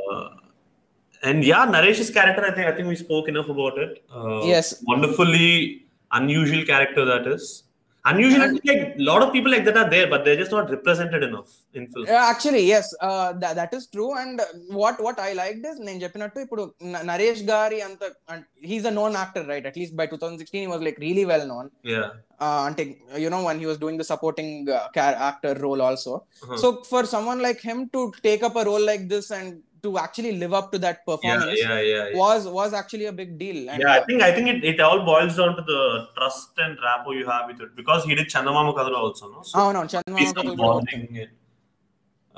and 1.22 1.44
yeah, 1.44 1.66
Naresh's 1.66 2.11
character, 2.11 2.44
I 2.44 2.52
think 2.52 2.66
I 2.66 2.74
think 2.74 2.88
we 2.88 2.96
spoke 2.96 3.28
enough 3.28 3.48
about 3.48 3.78
it. 3.78 4.04
Uh, 4.14 4.42
yes. 4.44 4.83
Wonderfully 4.87 5.87
unusual 6.12 6.64
character 6.64 7.04
that 7.04 7.26
is. 7.26 7.64
Unusual, 8.06 8.54
like 8.64 8.64
a 8.66 8.94
lot 8.96 9.22
of 9.22 9.30
people 9.30 9.52
like 9.52 9.64
that 9.66 9.76
are 9.76 9.90
there, 9.90 10.06
but 10.06 10.24
they're 10.24 10.37
just 10.37 10.50
not 10.50 10.70
represented 10.70 11.22
enough 11.22 11.48
in 11.74 11.87
film. 11.88 12.06
Actually, 12.09 12.64
yes, 12.66 12.94
uh, 13.02 13.35
that 13.35 13.74
is 13.74 13.88
true. 13.88 14.16
And 14.16 14.40
what 14.68 14.98
what 15.02 15.18
I 15.20 15.35
liked 15.35 15.66
is 15.66 15.78
Ninjapinattu, 15.78 16.46
Ipudu, 16.46 16.72
Naresh 16.80 17.44
Gari, 17.46 17.85
and, 17.85 17.98
the, 17.98 18.14
and 18.28 18.46
he's 18.54 18.87
a 18.87 18.90
known 18.90 19.16
actor, 19.16 19.44
right? 19.44 19.66
At 19.66 19.76
least 19.76 19.94
by 19.94 20.06
2016, 20.06 20.62
he 20.62 20.66
was 20.66 20.80
like 20.80 20.96
really 20.98 21.26
well 21.26 21.46
known. 21.46 21.70
Yeah. 21.83 22.12
Uh, 22.38 22.72
you 23.18 23.28
know, 23.28 23.44
when 23.44 23.59
he 23.59 23.66
was 23.66 23.76
doing 23.76 23.98
the 23.98 24.04
supporting 24.04 24.66
uh, 24.70 24.88
actor 24.96 25.52
role 25.61 25.83
also. 25.83 26.24
Uh-huh. 26.42 26.56
So 26.56 26.83
for 26.85 27.04
someone 27.04 27.42
like 27.42 27.61
him 27.61 27.90
to 27.90 28.14
take 28.22 28.42
up 28.42 28.56
a 28.56 28.64
role 28.64 28.80
like 28.83 29.11
this 29.11 29.30
and 29.30 29.62
to 29.82 29.98
actually 29.98 30.32
live 30.42 30.52
up 30.52 30.70
to 30.72 30.78
that 30.78 31.04
performance 31.06 31.58
yeah, 31.62 31.80
yeah, 31.80 32.08
yeah, 32.08 32.16
was 32.16 32.46
was 32.46 32.72
actually 32.72 33.06
a 33.06 33.12
big 33.12 33.38
deal. 33.38 33.70
And 33.70 33.82
yeah, 33.82 33.92
I 33.92 34.00
think 34.04 34.22
I 34.22 34.32
think 34.32 34.48
it, 34.48 34.64
it 34.64 34.80
all 34.80 35.04
boils 35.04 35.36
down 35.36 35.56
to 35.56 35.62
the 35.62 36.08
trust 36.16 36.58
and 36.58 36.78
rapport 36.82 37.14
you 37.14 37.26
have 37.26 37.46
with 37.48 37.60
it. 37.60 37.74
Because 37.76 38.04
he 38.04 38.14
did 38.14 38.28
Chandamama 38.28 38.74
Kathalu 38.74 38.96
also, 38.96 39.32
no? 39.32 39.42
So 39.42 39.60
oh 39.60 39.72
no, 39.72 39.82
Chandamama 39.82 41.28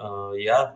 Uh, 0.04 0.32
yeah, 0.32 0.72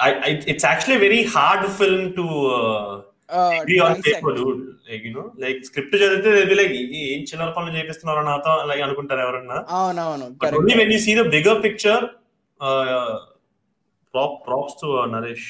I, 0.00 0.10
I, 0.26 0.28
it's 0.52 0.64
actually 0.64 0.96
a 0.96 0.98
very 0.98 1.24
hard 1.24 1.62
film 1.78 2.14
to 2.14 2.24
uh, 2.56 3.02
uh, 3.28 3.58
agree 3.60 3.80
on 3.80 4.02
paper, 4.02 4.34
dude. 4.34 4.76
Like 4.88 5.02
you 5.02 5.14
know, 5.14 5.32
like 5.44 5.64
script 5.68 5.94
చదివితే 5.94 6.30
they 6.36 6.44
be 6.50 6.56
like 6.60 6.72
ఏం 7.14 7.22
చిల్లర 7.28 7.50
పనులు 7.56 7.72
చేపిస్తున్నారు 7.78 8.20
అని 8.22 8.30
నాతో? 8.30 8.52
like 8.70 8.82
అనుకుంటారు 8.86 9.22
oh, 9.76 9.88
but 10.42 10.54
only 10.60 10.76
when 10.80 10.90
you 10.94 11.00
see 11.06 11.14
the 11.20 11.26
bigger 11.36 11.56
picture 11.66 12.00
uh, 12.60 13.12
prop 14.12 14.44
props 14.46 14.74
to 14.80 14.88
uh, 15.00 15.06
Naresh. 15.14 15.46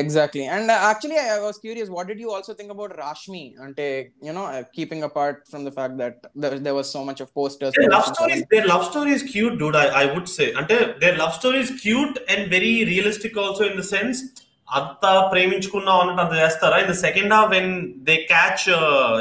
Exactly 0.00 0.44
and 0.54 0.70
actually 0.78 1.18
I 1.26 1.38
was 1.40 1.58
curious 1.62 1.90
what 1.90 2.08
did 2.10 2.22
you 2.24 2.30
also 2.36 2.54
think 2.58 2.72
about 2.74 2.94
Rashmi 2.98 3.42
అంటే 3.64 3.86
you 4.22 4.32
know 4.32 4.44
keeping 4.76 5.04
apart 5.04 5.38
from 5.50 5.64
the 5.64 5.72
fact 5.76 5.96
that 6.02 6.18
there 6.62 6.74
was 6.78 6.90
so 6.92 7.02
much 7.04 7.22
of 7.22 7.30
posters 7.36 7.78
love 7.94 8.06
stories 8.10 8.42
their 8.54 8.66
love 8.66 8.84
stories 8.90 9.24
cute 9.32 9.56
dude 9.62 9.78
I 9.82 9.86
I 9.96 10.04
would 10.14 10.32
say 10.36 10.46
అంటే 10.62 10.74
their 11.02 11.18
love 11.18 11.32
stories 11.38 11.72
cute 11.82 12.18
and 12.34 12.44
very 12.52 12.74
realistic 12.92 13.38
also 13.38 13.64
in 13.64 13.78
the 13.78 13.86
sense 13.92 14.20
అంత 14.68 15.04
ప్రేమించుకున్నాం 15.32 15.98
అన్నట్టు 16.02 16.22
అంత 16.22 16.34
చేస్తారా? 16.38 16.76
In 16.78 16.90
the 16.90 16.96
second 17.02 17.34
half 17.34 17.50
when 17.52 17.72
they 18.04 18.16
catch 18.30 18.64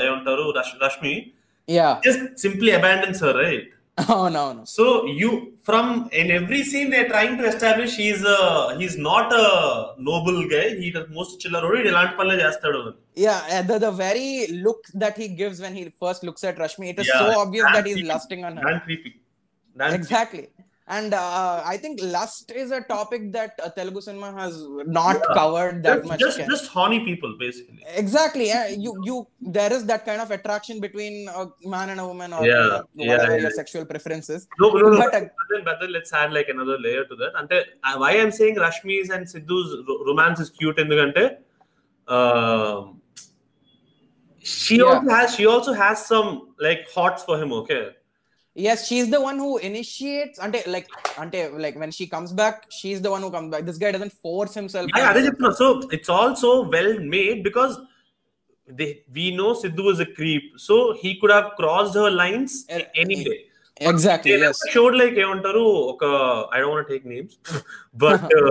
ఏమంటారు 0.06 0.46
Rashmi 0.84 1.14
yeah 1.68 1.90
just 2.04 2.26
simply 2.42 2.72
abandon 2.72 3.18
sir 3.20 3.38
right 3.40 3.70
Oh 3.99 4.29
no, 4.29 4.43
no. 4.57 4.63
So 4.77 4.85
you 5.21 5.31
from 5.69 5.89
in 6.21 6.31
every 6.37 6.61
scene 6.63 6.91
they 6.95 7.01
trying 7.03 7.39
to 7.41 7.45
establish 7.51 7.97
he's 8.03 8.25
he's 8.81 8.97
not 9.09 9.33
a 9.41 9.47
Nobel 10.09 10.39
guy 10.55 10.63
he 10.81 10.89
most 11.19 11.35
చిల్లర్ 11.45 11.67
ఇలాంటి 11.93 12.17
పనులే 12.21 12.39
చేస్తాడు 12.45 12.81
Yeah, 13.17 13.41
uh, 13.57 13.63
the 13.71 13.77
the 13.87 13.91
very 14.07 14.31
look 14.67 14.83
that 15.03 15.17
he 15.23 15.27
gives 15.41 15.57
when 15.65 15.75
he 15.79 15.83
first 16.05 16.23
looks 16.29 16.45
at 16.51 16.57
Rashmi, 16.63 16.87
it 16.93 17.01
is 17.03 17.09
Yeah, 17.11 17.23
so 17.23 17.41
obvious 17.43 17.67
that 17.77 17.87
he's 17.87 17.99
creepy. 17.99 18.13
lusting 18.13 18.43
on 18.49 18.55
and 20.88 21.14
uh, 21.16 21.64
i 21.66 21.76
think 21.76 22.00
lust 22.02 22.52
is 22.52 22.72
a 22.72 22.82
topic 22.82 23.32
that 23.36 23.60
uh, 23.64 23.70
telugu 23.78 24.02
cinema 24.08 24.32
has 24.40 24.56
not 25.00 25.16
yeah. 25.16 25.34
covered 25.40 25.82
that 25.86 25.98
just, 25.98 26.10
much 26.10 26.20
just 26.20 26.38
again. 26.38 26.50
just 26.50 26.68
horny 26.68 27.00
people 27.08 27.32
basically 27.40 27.84
exactly 28.02 28.48
you 28.86 28.92
you 29.08 29.16
there 29.58 29.74
is 29.78 29.84
that 29.92 30.06
kind 30.10 30.22
of 30.26 30.30
attraction 30.38 30.80
between 30.80 31.28
a 31.30 31.46
man 31.76 31.90
and 31.94 32.00
a 32.00 32.08
woman 32.12 32.32
or 32.34 32.44
yeah. 32.46 32.54
Uh, 32.54 32.82
whatever 32.94 33.36
yeah, 33.36 33.44
your 33.46 33.54
sexual 33.62 33.86
preferences 33.94 34.48
no, 34.60 34.70
no, 34.70 34.90
no. 34.90 34.98
But, 34.98 35.16
uh, 35.16 35.22
but, 35.22 35.48
then, 35.52 35.64
but 35.70 35.78
then 35.82 35.92
let's 35.98 36.14
add 36.14 36.32
like 36.32 36.50
another 36.50 36.78
layer 36.78 37.06
to 37.06 37.16
that 37.22 37.32
and 37.40 37.52
uh, 37.52 37.98
why 38.04 38.12
i'm 38.22 38.34
saying 38.40 38.56
rashmi's 38.68 39.10
and 39.10 39.26
siddhu's 39.34 39.72
romance 40.10 40.40
is 40.46 40.52
cute 40.52 40.78
in 40.78 40.90
the 40.94 41.00
ante 41.08 41.26
um, 42.16 43.02
she 44.46 44.82
also 44.82 45.10
has 45.10 45.36
she 45.36 45.46
also 45.48 45.74
has 45.74 46.06
some 46.06 46.50
like 46.60 46.82
hots 46.96 47.24
for 47.24 47.36
him 47.42 47.52
okay 47.62 47.84
Yes, 48.57 48.79
she's 48.89 49.09
the 49.11 49.21
one 49.21 49.39
who 49.39 49.51
initiates. 49.69 50.39
Ante 50.45 50.61
like 50.75 50.89
ante 51.23 51.41
like 51.65 51.77
when 51.83 51.93
she 51.99 52.07
comes 52.15 52.31
back, 52.41 52.57
she's 52.79 53.01
the 53.05 53.11
one 53.15 53.23
who 53.25 53.31
comes 53.37 53.51
back. 53.53 53.63
This 53.69 53.79
guy 53.83 53.91
doesn't 53.97 54.17
force 54.25 54.55
himself. 54.61 54.87
Yeah, 54.99 55.07
అదే 55.11 55.21
చెప్తున్నా. 55.27 55.53
So 55.61 55.67
it's 55.97 56.11
also 56.19 56.51
well 56.75 56.93
made 57.15 57.39
because 57.49 57.75
they 58.69 58.89
we 59.19 59.27
know 59.39 59.51
Sidhu 59.61 59.87
is 59.95 60.01
a 60.07 60.11
creep, 60.19 60.45
so 60.67 60.75
he 61.03 61.13
could 61.21 61.33
have 61.39 61.49
crossed 61.61 61.97
her 62.03 62.11
lines 62.23 62.53
Eh, 62.79 62.83
any 63.05 63.19
day. 63.29 63.39
Exactly. 63.93 64.33
They 64.33 64.43
Yes. 64.47 64.59
Showed 64.75 64.97
like 65.01 65.17
ఏమంటారు 65.25 65.65
ఒక 65.93 66.05
I 66.57 66.61
don't 66.65 66.91
take 66.93 67.07
names 67.13 67.37
but 68.05 68.27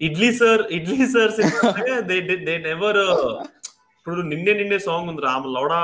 idli 0.00 0.30
sir 0.40 0.62
idli 0.78 1.06
sir 1.14 1.32
they 2.10 2.18
they 2.48 2.54
never 2.70 3.00
ఇప్పుడు 4.04 4.22
నిన్నే 4.32 4.52
నిన్నే 4.60 4.78
song 4.86 5.08
ఉంది 5.12 5.22
రామ్ 5.28 5.46
లౌడా 5.56 5.80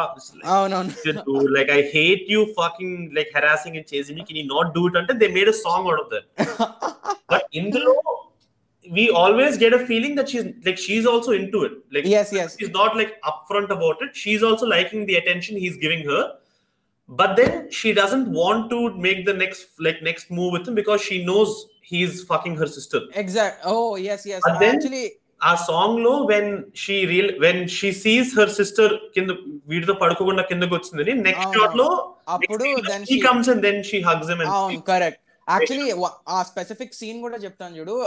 అవునవును 0.54 1.34
like 1.56 1.70
I 1.78 1.80
hate 1.96 2.22
you 2.34 2.42
fucking 2.60 2.96
like 3.18 3.30
harassing 3.38 3.76
and 3.80 3.88
chasing 3.94 4.18
me 4.20 4.24
can 4.28 4.38
you 4.40 4.46
not 4.56 4.70
do 4.76 4.82
it 4.90 4.98
అంటే 5.02 5.14
they 5.22 5.28
made 5.38 5.50
a 5.54 5.56
song 5.64 5.86
out 5.90 6.02
of 6.04 6.12
that 6.16 6.28
but 7.34 7.48
ఇందులో 7.62 7.94
we 8.86 9.04
always 9.20 9.54
get 9.62 9.72
a 9.72 9.80
feeling 9.86 10.12
that 10.16 10.28
she's 10.32 10.44
like 10.66 10.76
she's 10.78 11.06
also 11.12 11.30
into 11.38 11.60
it 11.66 11.72
like 11.94 12.04
yes 12.12 12.28
yes 12.36 12.50
she's 12.58 12.70
not 12.76 12.92
like 12.98 13.12
upfront 13.30 13.70
about 13.76 13.96
it 14.04 14.10
she's 14.22 14.42
also 14.48 14.66
liking 14.74 15.00
the 15.08 15.16
attention 15.20 15.56
he's 15.62 15.76
giving 15.84 16.02
her 16.10 16.20
but 17.08 17.30
then 17.40 17.50
she 17.78 17.90
doesn't 17.92 18.28
want 18.40 18.62
to 18.74 18.78
make 19.06 19.20
the 19.30 19.34
next 19.42 19.64
like 19.86 19.98
next 20.10 20.30
move 20.38 20.52
with 20.56 20.68
him 20.68 20.76
because 20.80 21.00
she 21.08 21.16
knows 21.30 21.50
he's 21.90 22.14
fucking 22.30 22.54
her 22.56 22.68
sister 22.76 23.00
exact 23.24 23.56
oh 23.74 23.96
yes 24.08 24.22
yes 24.32 24.40
But 24.46 24.56
then- 24.62 24.76
actually 24.76 25.04
ఆ 25.41 25.55
సాంగ్లో 25.55 26.25
when 26.25 26.63
she 26.75 27.05
real 27.05 27.39
when 27.39 27.67
she 27.67 27.91
sees 27.91 28.39
her 28.39 28.49
sister 28.49 28.93
కింద 29.15 29.29
వీటితో 29.67 29.93
పడుకోకుండా 29.93 30.43
కిందకి 30.43 30.73
వచ్చిందని 30.73 31.13
నెక్స్ట్. 31.13 31.57
షాట్లో 31.57 32.15
అప్పుడు 32.27 32.63
then 32.63 33.05
she 33.05 33.15
she- 33.15 33.27
comes 33.27 33.49
and 33.49 33.61
then 33.61 33.83
she 33.83 34.01
hugs 34.01 34.29
him 34.29 34.41
అవును 34.41 34.81
కరెక్ట్ 34.81 35.19
యాక్చువల్లీ 35.49 35.93
ఆ 36.27 36.43
స్పెసిఫిక్ 36.43 36.93
సీన్ 36.93 37.21
కూడా 37.21 37.37
చెప్తాను 37.37 37.77
చూడు. 37.77 38.03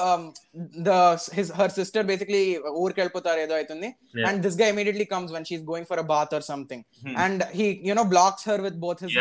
The 0.78 0.90
his 1.34 1.52
her 1.52 1.70
sister 1.70 2.06
basically 2.06 2.58
ఊరికి 2.58 3.00
వెళ్ళిపోతారు 3.00 3.40
ఏదో 3.40 3.54
అవుతుంది. 3.54 3.86
And 4.26 4.42
దిస్గా 4.42 4.68
immediately 4.68 5.04
comes 5.04 5.32
one 5.32 5.44
she's 5.44 5.62
going 5.62 5.86
for 5.86 5.98
a 5.98 6.02
bath 6.02 6.34
or 6.34 6.42
something. 6.42 6.84
And 7.16 7.44
he 7.54 7.80
you 7.84 7.94
know 7.94 8.02
blocks 8.02 8.48
her 8.48 8.60
with 8.60 8.74
both 8.74 9.04
his 9.04 9.12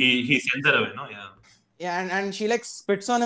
he 0.00 0.10
he 0.22 0.40
sends 0.40 0.66
her 0.66 0.76
away 0.80 0.92
no? 0.96 1.06
Yeah. 1.10 1.28
Yeah 1.80 2.00
and, 2.00 2.10
and 2.12 2.34
she 2.34 2.46
like 2.48 2.64
spits 2.64 3.08
on 3.08 3.22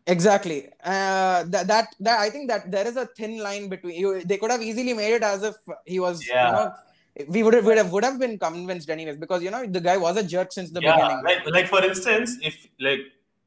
exactly 0.07 0.67
uh, 0.85 1.45
that, 1.45 1.67
that 1.69 1.87
that 2.01 2.19
i 2.19 2.31
think 2.31 2.49
that 2.49 2.71
there 2.71 2.87
is 2.87 2.97
a 2.97 3.07
thin 3.07 3.39
line 3.39 3.69
between 3.69 3.95
you 3.95 4.25
they 4.25 4.37
could 4.37 4.51
have 4.51 4.63
easily 4.63 4.95
made 4.95 5.15
it 5.15 5.23
as 5.23 5.43
if 5.43 5.55
he 5.87 6.01
was 6.01 6.27
you 6.27 6.33
Yeah. 6.35 6.51
know 6.53 6.73
we 7.29 7.43
would 7.43 7.55
have, 7.55 7.65
would 7.65 7.77
have 7.77 7.93
would 7.93 8.05
have 8.05 8.19
been 8.19 8.39
convinced 8.39 8.91
anyways 8.91 9.17
because 9.17 9.43
you 9.43 9.51
know 9.51 9.67
the 9.67 9.81
guy 9.81 9.97
was 9.97 10.17
a 10.17 10.23
jerk 10.23 10.53
since 10.53 10.71
the 10.71 10.81
yeah, 10.81 10.97
beginning 10.97 11.23
like 11.25 11.47
like 11.47 11.69
for 11.69 11.85
instance, 11.85 12.39
if 12.43 12.67
like 12.81 13.01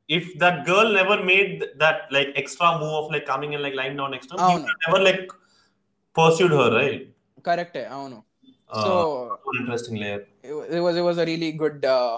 if 0.08 0.38
that 0.38 0.66
girl 0.66 0.94
never 0.94 1.24
made 1.24 1.66
that 1.78 2.02
like 2.12 2.30
extra 2.36 2.78
move 2.80 3.06
of 3.06 3.12
like 3.12 3.26
coming 3.26 3.56
and 3.56 3.64
like 3.64 3.74
lying 3.74 3.98
down 3.98 4.12
next 4.12 4.28
to 4.28 4.38
him, 4.38 4.62
would 4.62 4.62
have 4.62 4.76
never 4.88 5.04
like 5.04 5.32
pursued 6.15 6.55
her, 6.61 6.69
right? 6.81 7.01
correct 7.49 7.79
అవును 7.97 8.19
Uh, 8.79 8.83
so 8.83 8.91
one 9.49 9.57
interesting 9.61 9.97
layer. 10.01 10.19
it, 10.49 10.53
wa- 10.57 10.67
it 10.77 10.81
was 10.85 10.95
it 11.01 11.05
was 11.07 11.17
a 11.23 11.27
really 11.31 11.49
good 11.63 11.79
uh, 11.95 12.17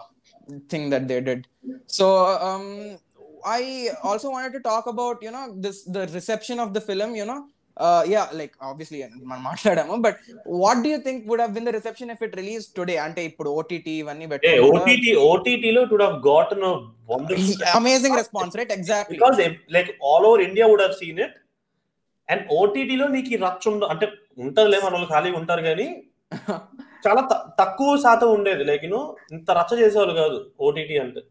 thing 0.73 0.85
that 0.93 1.05
they 1.11 1.19
did 1.29 1.41
so 1.99 2.07
um 2.49 2.65
i 3.55 3.63
also 4.09 4.29
wanted 4.35 4.53
to 4.57 4.61
talk 4.69 4.85
about 4.93 5.23
you 5.27 5.33
know 5.37 5.45
this 5.65 5.79
the 5.97 6.03
reception 6.17 6.59
of 6.65 6.69
the 6.77 6.83
film 6.89 7.13
you 7.21 7.27
know 7.31 7.39
uh 7.87 8.03
yeah 8.15 8.27
like 8.41 8.53
obviously 8.71 8.99
మనం 9.31 9.43
మాట్లాడాము 9.49 9.97
but 10.07 10.17
what 10.63 10.77
do 10.85 10.91
you 10.95 11.01
think 11.07 11.17
would 11.31 11.43
have 11.45 11.55
been 11.57 11.67
the 11.71 11.75
reception 11.79 12.11
if 12.17 12.21
it 12.27 12.35
released 12.41 12.73
today 12.81 12.99
అంటే 13.07 13.23
ఇప్పుడు 13.31 13.51
OTT 13.59 13.89
ఇవన్నీ 14.03 14.29
Hey, 14.49 14.57
OTT 14.69 15.07
OTT 15.31 15.65
lo 15.77 15.83
it 15.87 15.93
would 15.95 16.05
have 16.09 16.19
gotten 16.31 16.61
a 16.73 16.75
wonderful 17.13 17.65
amazing 17.81 18.17
response 18.23 18.55
right 18.61 18.73
exactly 18.79 19.17
because 19.17 19.39
if, 19.47 19.55
like 19.77 19.91
all 20.11 20.25
over 20.31 20.41
India 20.49 20.67
would 20.73 20.85
have 20.87 20.97
seen 21.03 21.17
it. 21.27 21.33
And 22.30 22.44
ఓటీటీలో 22.60 23.08
నీకు 23.16 23.32
ఈ 23.36 23.40
రచ్చ 23.46 23.64
ఉండదు 23.72 23.90
అంటే 23.94 24.06
ఉంటదిలే 24.46 24.80
మన 24.84 24.94
వాళ్ళు 24.96 25.10
ఖాళీగా 25.14 25.38
ఉంటారు 25.42 25.64
కానీ 25.70 25.88
చాలా 27.06 27.22
తక్కువ 27.62 27.90
శాతం 28.06 28.30
ఉండేది. 28.38 28.64
లైక్ 28.70 28.86
యూనో 28.86 29.02
ఇంత 29.36 29.50
రచ్చ 29.60 29.72
చేసేవాళ్ళు 29.82 30.14
కాదు 30.22 30.38
ఓటీటీ 30.68 30.96
అంటే. 31.06 31.22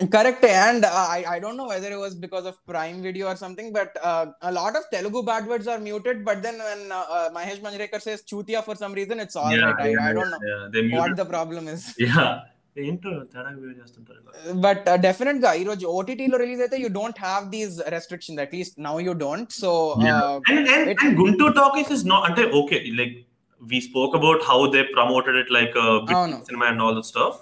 Correct 0.00 0.44
and 0.62 0.84
I 1.16 1.18
I 1.34 1.36
don't 1.42 1.60
know 1.62 1.66
whether 1.70 1.92
it 1.94 2.00
was 2.04 2.16
because 2.24 2.46
of 2.50 2.58
prime 2.72 2.98
video 3.06 3.26
or 3.30 3.38
something 3.44 3.70
but 3.76 3.94
lot 4.58 4.76
of 4.80 4.88
Telugu 4.96 5.20
bad 5.28 5.46
words 5.50 5.70
are 5.74 5.80
muted 5.86 6.20
but 6.28 6.40
then 6.46 6.58
when 6.68 6.84
Mahesh 7.38 7.62
Manjrekar 7.66 8.04
says 8.08 8.22
చూతియా 8.32 8.60
for 8.68 8.80
some 8.82 8.94
reason 9.00 9.22
it's 9.24 9.38
all 9.42 9.56
right 9.64 9.80
I 10.02 10.12
don't 10.18 10.34
know 10.34 11.00
what 11.02 11.16
the 11.22 11.26
problem 11.34 11.68
is 11.74 11.86
ఏంటో 12.84 13.10
తేడా 13.32 13.50
video 13.60 13.76
చేస్తుంటారు. 13.80 14.20
But 14.64 14.86
డెఫినెట్గా 15.06 15.50
ఈ 15.60 15.64
రోజు 15.68 15.84
OTT 15.98 16.26
లో 16.32 16.36
release 16.42 16.62
అయితే 16.64 16.78
you 16.82 16.88
don't 16.98 17.20
have 17.26 17.44
these 17.54 17.76
restriction 17.94 18.40
at least 18.44 18.76
now 18.88 18.94
you 19.06 19.14
don't 19.24 19.52
so 19.62 19.70
and 20.52 20.60
and, 20.74 20.84
it- 20.92 21.02
and 21.04 21.14
Guntur 21.22 21.50
Talkies 21.60 21.90
is 21.96 22.04
not 22.12 22.22
అంటే 22.28 22.44
okay 22.60 22.80
like 23.00 23.14
we 23.62 23.78
spoke 23.88 24.14
about 24.20 24.40
how 24.48 24.58
they 24.74 24.82
promoted 24.96 25.36
it 25.42 25.48
like 25.58 25.74
a 25.84 25.90
bit 26.08 26.16
అవును. 26.18 26.38
cinema 26.48 26.66
and 26.72 26.80
all 26.86 26.94
that 26.98 27.08
stuff 27.12 27.34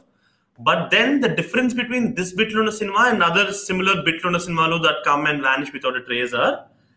but 0.59 0.81
then 0.95 1.09
the 1.25 1.31
difference 1.41 1.73
between 1.81 2.05
this 2.19 2.31
bitluna 2.41 2.73
cinema 2.81 3.03
and 3.13 3.23
other 3.29 3.47
similar 3.65 3.95
bitluna 4.09 4.41
cinemalu 4.47 4.79
that 4.87 4.99
come 5.09 5.25
and 5.31 5.41
vanish 5.49 5.73
without 5.77 5.97
a 6.03 6.07
trace 6.11 6.37
are 6.45 6.55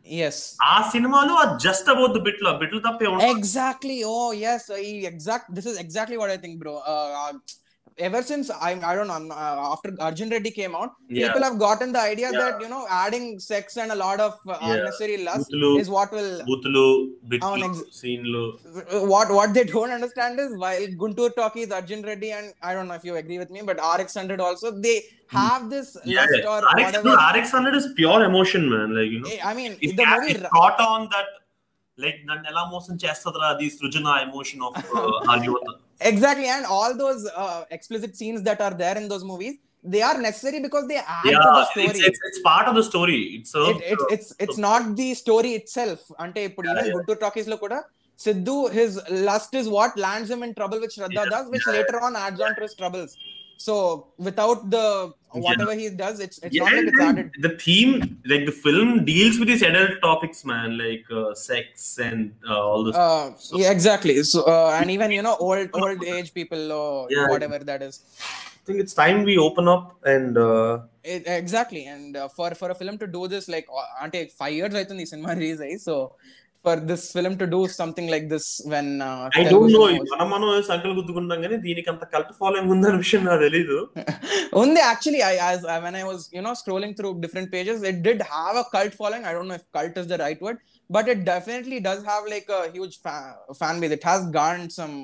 yes 0.08 0.42
ఆ 0.70 0.76
సినిమాలు 0.92 1.34
just 1.64 1.88
about 1.94 2.14
the 2.18 2.20
బిట్లు 2.28 2.48
ఆ 2.52 2.56
బిట్లు 2.62 2.80
తప్పే 2.86 3.08
exactly 3.32 3.96
oh 4.12 4.18
yes 4.52 4.68
exact 5.10 5.50
this 5.58 5.68
is 5.72 5.80
exactly 5.84 6.18
what 6.22 6.32
I 6.36 6.40
think 6.44 6.58
bro 6.62 6.76
ever 7.99 8.21
since 8.29 8.47
I 8.67 8.71
I 8.91 8.95
don't 8.97 9.09
know 9.09 9.35
uh, 9.37 9.57
after 9.73 9.89
Arjun 10.07 10.29
Reddy 10.35 10.51
came 10.59 10.75
out, 10.79 10.91
Yeah. 11.09 11.25
people 11.25 11.43
have 11.47 11.57
gotten 11.65 11.89
the 11.97 12.03
idea 12.13 12.29
Yeah. 12.33 12.39
that 12.43 12.55
you 12.65 12.69
know 12.73 12.81
adding 13.01 13.27
sex 13.49 13.77
and 13.83 13.91
a 13.93 13.99
lot 14.03 14.19
of 14.27 14.33
uh, 14.45 14.57
Yeah. 14.61 14.71
unnecessary 14.71 15.17
lust 15.27 15.51
బూతులు 15.51 15.71
is 15.83 15.89
what 15.97 16.11
will 16.19 16.31
బూతులు 16.51 16.85
బిట్లు 17.33 17.49
అవును, 17.49 17.67
ex- 17.69 17.83
సీన్లు 18.01 18.43
what 19.13 19.29
what 19.39 19.51
they 19.59 19.65
don't 19.75 19.95
understand 19.99 20.41
is 20.45 20.51
while 20.65 20.87
Guntur 21.03 21.29
talkies 21.41 21.71
Arjun 21.81 22.03
Reddy 22.11 22.31
and 22.39 22.49
I 22.71 22.75
don't 22.77 22.89
know 22.93 22.99
if 23.01 23.07
you 23.11 23.17
agree 23.23 23.39
with 23.43 23.53
me, 23.57 23.63
but 23.71 23.79
RX100 23.95 24.41
also 24.49 24.71
they 24.87 24.97
have 25.39 25.63
this 25.75 25.91
lust 26.17 26.41
or 26.55 26.59
RX 26.75 26.83
whatever. 26.87 27.15
RX 27.35 27.47
hundred 27.59 27.77
is 27.83 27.89
pure 28.01 28.21
emotion 28.31 28.65
man 28.75 28.89
like 29.01 29.13
you 29.17 29.23
know 29.25 29.37
I 29.53 29.55
mean, 29.61 29.73
it, 29.87 29.95
the 30.03 30.09
movie. 30.15 30.33
it 30.37 30.51
caught 30.59 30.83
on 30.91 31.03
that 31.15 31.31
like 31.99 32.19
నన్ను 32.29 32.47
ఎలా 32.51 32.63
మోసం 32.75 32.95
చేస్తుందిరా 33.03 33.47
అది 33.55 33.67
సృజన 33.79 34.13
emotion 34.27 34.63
of 34.69 34.79
ఆ 35.33 35.37
యువత 35.47 35.67
exactly 36.02 36.48
and 36.48 36.66
all 36.66 36.96
those 36.96 37.30
uh, 37.36 37.66
explicit 37.72 38.16
scenes 38.16 38.44
that 38.44 38.62
are 38.62 38.74
there 38.74 38.98
in 38.98 39.08
those 39.08 39.24
movies 39.24 39.56
they 39.84 40.02
are 40.02 40.20
necessary 40.20 40.60
because 40.62 40.88
they 40.88 40.98
add 40.98 41.26
yeah, 41.26 41.38
to 41.38 41.52
the 41.60 41.66
story 41.66 41.86
it's, 41.86 42.00
it's, 42.00 42.20
it's 42.24 42.40
part 42.40 42.68
of 42.68 42.76
the 42.76 42.84
story 42.84 43.22
it's 43.38 43.54
a, 43.56 43.64
it, 43.70 43.78
it, 43.94 44.00
it's 44.12 44.36
it's 44.40 44.58
not 44.58 44.96
the 44.96 45.10
story 45.24 45.52
itself 45.62 46.02
ante 46.24 46.42
ఇప్పుడు 46.50 46.68
even 46.72 46.90
good 46.96 47.10
టు 47.12 47.16
టాకీస్లో 47.26 47.58
కూడా 47.66 47.80
Siddhu 48.20 48.56
his 48.78 48.96
lust 49.30 49.56
is 49.62 49.70
what 49.78 49.96
lands 50.06 50.32
him 50.34 50.44
in 50.48 50.56
trouble 50.60 50.80
with 50.84 50.94
Shraddha 50.98 51.24
Das 51.34 51.50
which 51.56 51.68
later 51.76 52.00
on 52.08 52.18
adds 52.24 52.44
on 52.48 52.56
to 52.58 52.64
his 52.66 52.78
troubles 52.82 53.16
So 53.58 54.08
without 54.18 54.70
the 54.70 55.14
whatever 55.32 55.74
yeah. 55.74 55.90
he 55.90 55.96
does, 55.96 56.20
it's, 56.20 56.38
it's 56.40 56.56
yeah, 56.56 56.64
not 56.64 56.74
like 56.74 56.86
it's 56.86 57.02
added. 57.02 57.32
The 57.40 57.50
theme, 57.50 58.22
like 58.26 58.46
the 58.46 58.52
film, 58.52 59.04
deals 59.04 59.40
with 59.40 59.48
these 59.48 59.64
adult 59.64 60.00
topics, 60.02 60.46
man, 60.46 60.78
like 60.78 61.06
uh, 61.12 61.34
sex 61.34 61.98
and 61.98 62.34
uh, 62.48 62.60
all 62.60 62.84
this. 62.84 62.96
Uh, 62.96 63.34
so, 63.38 63.58
yeah, 63.58 63.72
exactly. 63.72 64.22
So 64.24 64.44
uh, 64.44 64.78
and 64.80 64.92
even 64.92 65.12
you 65.12 65.22
know 65.24 65.36
old 65.40 65.70
old 65.74 66.04
age 66.16 66.34
people 66.34 66.72
or 66.72 67.08
yeah, 67.10 67.28
whatever 67.28 67.60
that 67.60 67.82
is. 67.82 68.02
I 68.22 68.66
think 68.68 68.80
it's 68.80 68.94
time 68.94 69.24
we 69.24 69.38
open 69.38 69.68
up 69.68 69.98
and. 70.06 70.38
Uh, 70.38 70.80
it, 71.04 71.24
exactly, 71.26 71.86
and 71.86 72.16
uh, 72.16 72.28
for 72.28 72.54
for 72.54 72.70
a 72.70 72.76
film 72.76 72.98
to 73.00 73.08
do 73.08 73.28
this, 73.28 73.48
like 73.48 73.68
ante 74.02 74.26
five 74.26 74.54
years 74.54 74.76
I 74.76 74.84
think 74.84 75.00
this 75.00 75.14
in 75.14 75.22
my 75.22 75.36
so 75.78 76.16
so 76.57 76.69
for 76.69 76.81
this 76.91 77.05
film 77.15 77.37
to 77.41 77.47
do 77.53 77.61
something 77.79 78.11
like 78.13 78.27
this 78.33 78.49
when 78.73 78.91
I 79.39 79.45
don't 79.53 79.71
know 79.75 79.87
మనం 80.13 80.29
మనం 80.35 80.49
సంకలు 80.69 80.93
గుద్దుకుంటాం 80.99 81.41
కానీ 81.45 81.57
దీనికి 81.65 81.89
అంత 81.93 82.05
cult 82.13 82.33
following 82.43 82.71
ఉందన్న 82.75 82.99
విషయం 83.05 83.23
నాకు 83.29 83.41
తెలీదు 83.47 83.79
ఉంది 84.63 84.81
actually 84.89 85.23
I 85.31 85.33
as 85.47 85.65
when 85.87 85.97
I 86.03 86.05
was 86.11 86.25
you 86.37 86.43
know 86.49 86.53
scrolling 86.61 86.95
through 86.99 87.11
different 87.25 87.51
pages 87.57 87.83
it 87.91 87.99
did 88.09 88.23
have 88.35 88.59
a 88.63 88.67
cult 88.77 88.95
following 89.01 89.27
I 89.31 89.33
don't 89.39 89.53
no 89.53 89.59
if 89.63 89.69
cult 89.79 89.99
is 90.03 90.09
the 90.13 90.19
right 90.25 90.43
word 90.47 90.61
but 90.91 91.09
it 91.15 91.23
definitely 91.33 91.79
does 91.89 92.05
have 92.11 92.27
like 92.35 92.51
a 92.59 92.63
huge 92.77 92.95
fan 93.63 93.81
base 93.85 93.95
it 93.99 94.07
has 94.11 94.27
gone 94.41 94.63
some 94.81 94.95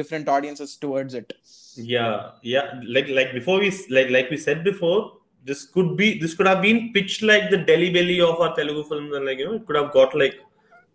different 0.00 0.30
audiences 0.38 0.74
towards 0.84 1.16
it 1.22 1.32
yeah 1.92 2.10
yeah 2.54 2.66
like 2.96 3.08
like 3.18 3.30
before 3.38 3.56
we 3.62 3.68
like 3.96 4.10
like 4.16 4.28
we 4.32 4.38
said 4.44 4.58
before 4.68 4.98
this 5.46 5.60
could 5.74 5.88
be 6.00 6.08
this 6.20 6.34
could 6.36 6.48
have 6.50 6.60
been 6.66 6.80
pitched 6.94 7.22
like 7.30 7.46
the 7.54 7.58
Delhi 7.70 7.88
belly 7.96 8.18
of 8.28 8.36
our 8.44 8.52
Telugu 8.58 8.82
films 8.90 9.12
and 9.16 9.26
like 9.28 9.40
you 9.42 9.48
know 9.48 9.56
it 9.58 9.64
could 9.68 9.78
have 9.80 9.90
got 9.98 10.12
like 10.22 10.36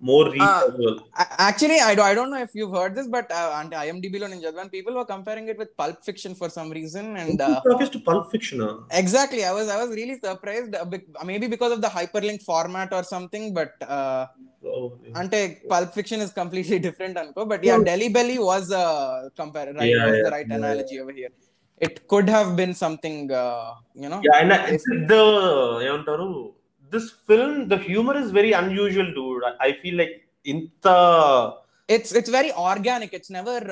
more 0.02 0.26
reach 0.34 0.44
Ah. 0.50 0.60
as 0.66 0.76
well 0.82 0.94
actually 1.46 1.78
I 1.88 1.90
I 2.10 2.14
don't 2.18 2.34
no 2.36 2.40
if 2.46 2.54
you 2.60 2.66
heard 2.76 2.94
this 2.98 3.10
but 3.16 3.32
అంటే 3.60 3.76
IMDb 3.86 4.14
లో 4.22 4.28
నేను 4.32 4.44
చదివాను 4.46 4.72
people 4.76 4.94
were 5.00 5.08
comparing 5.14 5.50
it 5.54 5.60
with 5.64 5.74
pulp 5.82 6.00
fiction 6.10 6.36
for 6.42 6.52
some 6.58 6.70
reason 6.78 7.10
and 7.24 7.42
Talkies 7.68 7.92
to 7.96 8.02
Pulp 8.08 8.26
Fiction 8.34 8.60
huh? 8.66 8.72
Exactly. 9.02 9.42
I 9.50 9.54
was 9.58 9.68
I 9.76 9.80
was 9.82 9.92
really 10.00 10.16
surprised. 10.28 10.72
uh, 10.82 10.86
bec- 10.94 11.10
Maybe 11.32 11.48
because 11.56 11.74
of 11.78 11.82
the 11.86 11.92
hyperlink 11.98 12.40
format 12.52 12.92
or 12.98 13.04
something, 13.14 13.46
but 13.60 13.74
uh, 13.98 14.22
oh, 14.74 14.86
ante 15.22 15.42
Pulp 15.74 15.92
Fiction 15.98 16.22
is 16.28 16.32
completely 16.42 16.80
different, 16.88 17.18
anko. 17.24 17.44
But 17.54 17.62
yeah, 17.70 17.80
Delhi 17.90 18.10
Belly 18.18 18.38
was 18.52 18.66
a 18.84 18.86
compare 19.42 19.70
right 19.74 19.92
Yeah, 19.92 20.06
was 20.06 20.18
yeah, 20.18 20.26
the 20.28 20.34
right 20.38 20.50
yeah. 20.50 20.60
analogy 20.62 20.98
over 21.04 21.16
here. 21.20 21.34
It 21.82 21.96
could 22.14 22.30
have 22.30 22.50
been 22.62 22.74
something, 22.86 23.18
uh, 23.44 23.68
you 24.04 24.10
know. 24.14 24.22
yeah 24.28 24.40
and 24.42 24.54
I, 24.58 24.64
If- 24.78 24.90
the 25.12 25.22
ఏమంటారు 25.90 26.30
this 26.95 27.07
film 27.29 27.53
the 27.69 27.79
humor 27.81 28.17
is 28.17 28.31
very 28.33 28.53
unusual 28.55 29.09
dude. 29.13 29.45
I, 29.45 29.57
I 29.61 29.73
feel 29.83 29.97
like 29.97 30.15
ఇంత 30.47 30.87
it's 31.89 32.13
it's 32.19 32.33
very 32.33 32.51
organic 32.65 33.15
it's 33.17 33.33
never 33.37 33.65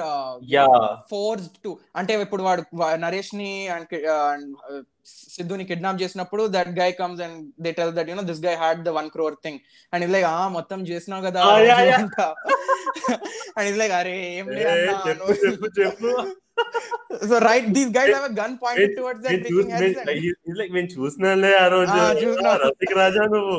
forced 1.10 1.56
to 1.64 1.70
అంటే 1.98 2.12
ఇప్పుడు 2.24 2.42
వాడు 2.46 2.62
నరేష్ని 3.04 3.50
అండ్ 3.74 3.92
సిద్ధుని 5.34 5.64
kidnap 5.70 6.00
చేసినప్పుడు 6.02 6.42
that 6.56 6.70
guy 6.78 6.88
comes 7.00 7.20
and 7.26 7.36
they 7.64 7.72
tell 7.78 7.92
that 7.98 8.10
you 8.10 8.16
know 8.20 8.26
this 8.30 8.42
guy 8.46 8.54
had 8.62 8.80
the 8.88 8.94
one 8.98 9.08
crore 9.14 9.36
thing 9.44 9.60
and 9.92 10.04
is 10.06 10.12
like 10.16 10.26
ఆ 10.32 10.40
మొత్తం 10.56 10.80
చేసినావు 10.90 11.24
కదా. 11.28 11.42
అండ్ 13.56 13.68
ఇస్ 13.70 13.78
లైక్ 13.82 13.94
అరే 14.00 14.16
ఏం 14.32 14.46
ఏ, 14.54 14.64
చెప్పు 16.51 16.51
చెప్పు 16.59 16.79
చెప్పు 16.79 17.27
so 17.29 17.35
right 17.47 17.67
these 17.75 17.89
guys 17.97 18.13
have 18.15 18.25
a 18.29 18.33
gun 18.39 18.53
pointed 18.63 18.87
నేను- 18.89 18.97
టువర్డ్స్ 18.99 19.23
నేను 19.25 19.37
దట్ 19.37 19.47
చూస్- 19.51 19.67
ఫ్రీకింగ్ 19.67 19.73
హెడ్స్ 19.83 19.99
నేను- 20.09 20.37
he's 20.47 20.57
like, 20.61 20.71
నేను 20.77 20.89
చూసినాలే 20.95 21.51
ఆ 21.63 21.67
రోజు 21.75 21.97
Ah, 21.99 22.09
చూసినా. 22.23 22.51
రసిక 22.63 22.93
రాజా 23.01 23.23
నువ్వు 23.35 23.55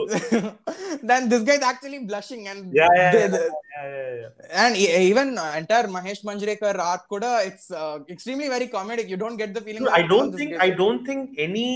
then 1.11 1.29
this 1.33 1.43
guy 1.49 1.55
is 1.55 1.67
actually 1.71 2.01
blushing 2.11 2.43
and 2.53 2.61
Yeah, 2.79 2.91
yeah, 2.93 3.11
they- 3.15 3.21
yeah, 3.21 3.31
they- 3.35 3.49
yeah, 3.75 3.87
yeah, 3.95 4.15
yeah. 4.23 4.63
and 4.63 4.73
e- 4.85 4.93
even 5.11 5.29
uh, 5.39 5.51
entire 5.61 5.89
Mahesh 5.97 6.23
Manjrekar 6.29 6.75
art 6.91 7.05
kuda 7.13 7.33
it's 7.49 7.67
uh, 7.83 7.97
extremely 8.15 8.49
very 8.49 8.69
comedic. 8.77 9.09
You 9.09 9.21
don't 9.25 9.37
get 9.37 9.53
the 9.55 9.65
feeling. 9.67 9.83
Dude, 9.83 9.91
that, 9.91 10.01
I 10.01 10.05
you 10.05 10.09
know, 10.09 10.15
don't 10.15 10.33
this 10.33 10.41
think 10.43 10.53
guy- 10.55 10.65
I 10.67 10.79
don't 10.83 11.03
think 11.09 11.23
any 11.47 11.69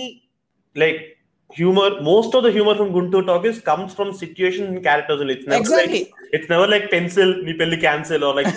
like 0.77 1.01
humor. 1.49 2.01
Most 2.01 2.33
of 2.33 2.43
the 2.43 2.51
humor 2.51 2.75
from 2.75 2.91
Guntur 2.91 3.25
Talkies 3.25 3.60
comes 3.62 3.93
from 3.93 4.13
situation 4.13 4.65
and 4.65 4.83
characters. 4.83 5.21
only. 5.21 5.36
It's 5.36 5.47
never 5.47 5.60
exactly. 5.60 5.99
like 5.99 6.13
it's 6.33 6.49
never 6.49 6.67
like 6.67 6.91
pencil, 6.91 7.29
me 7.43 7.53
pelli 7.53 7.79
cancel 7.79 8.23
or 8.23 8.36
like 8.36 8.53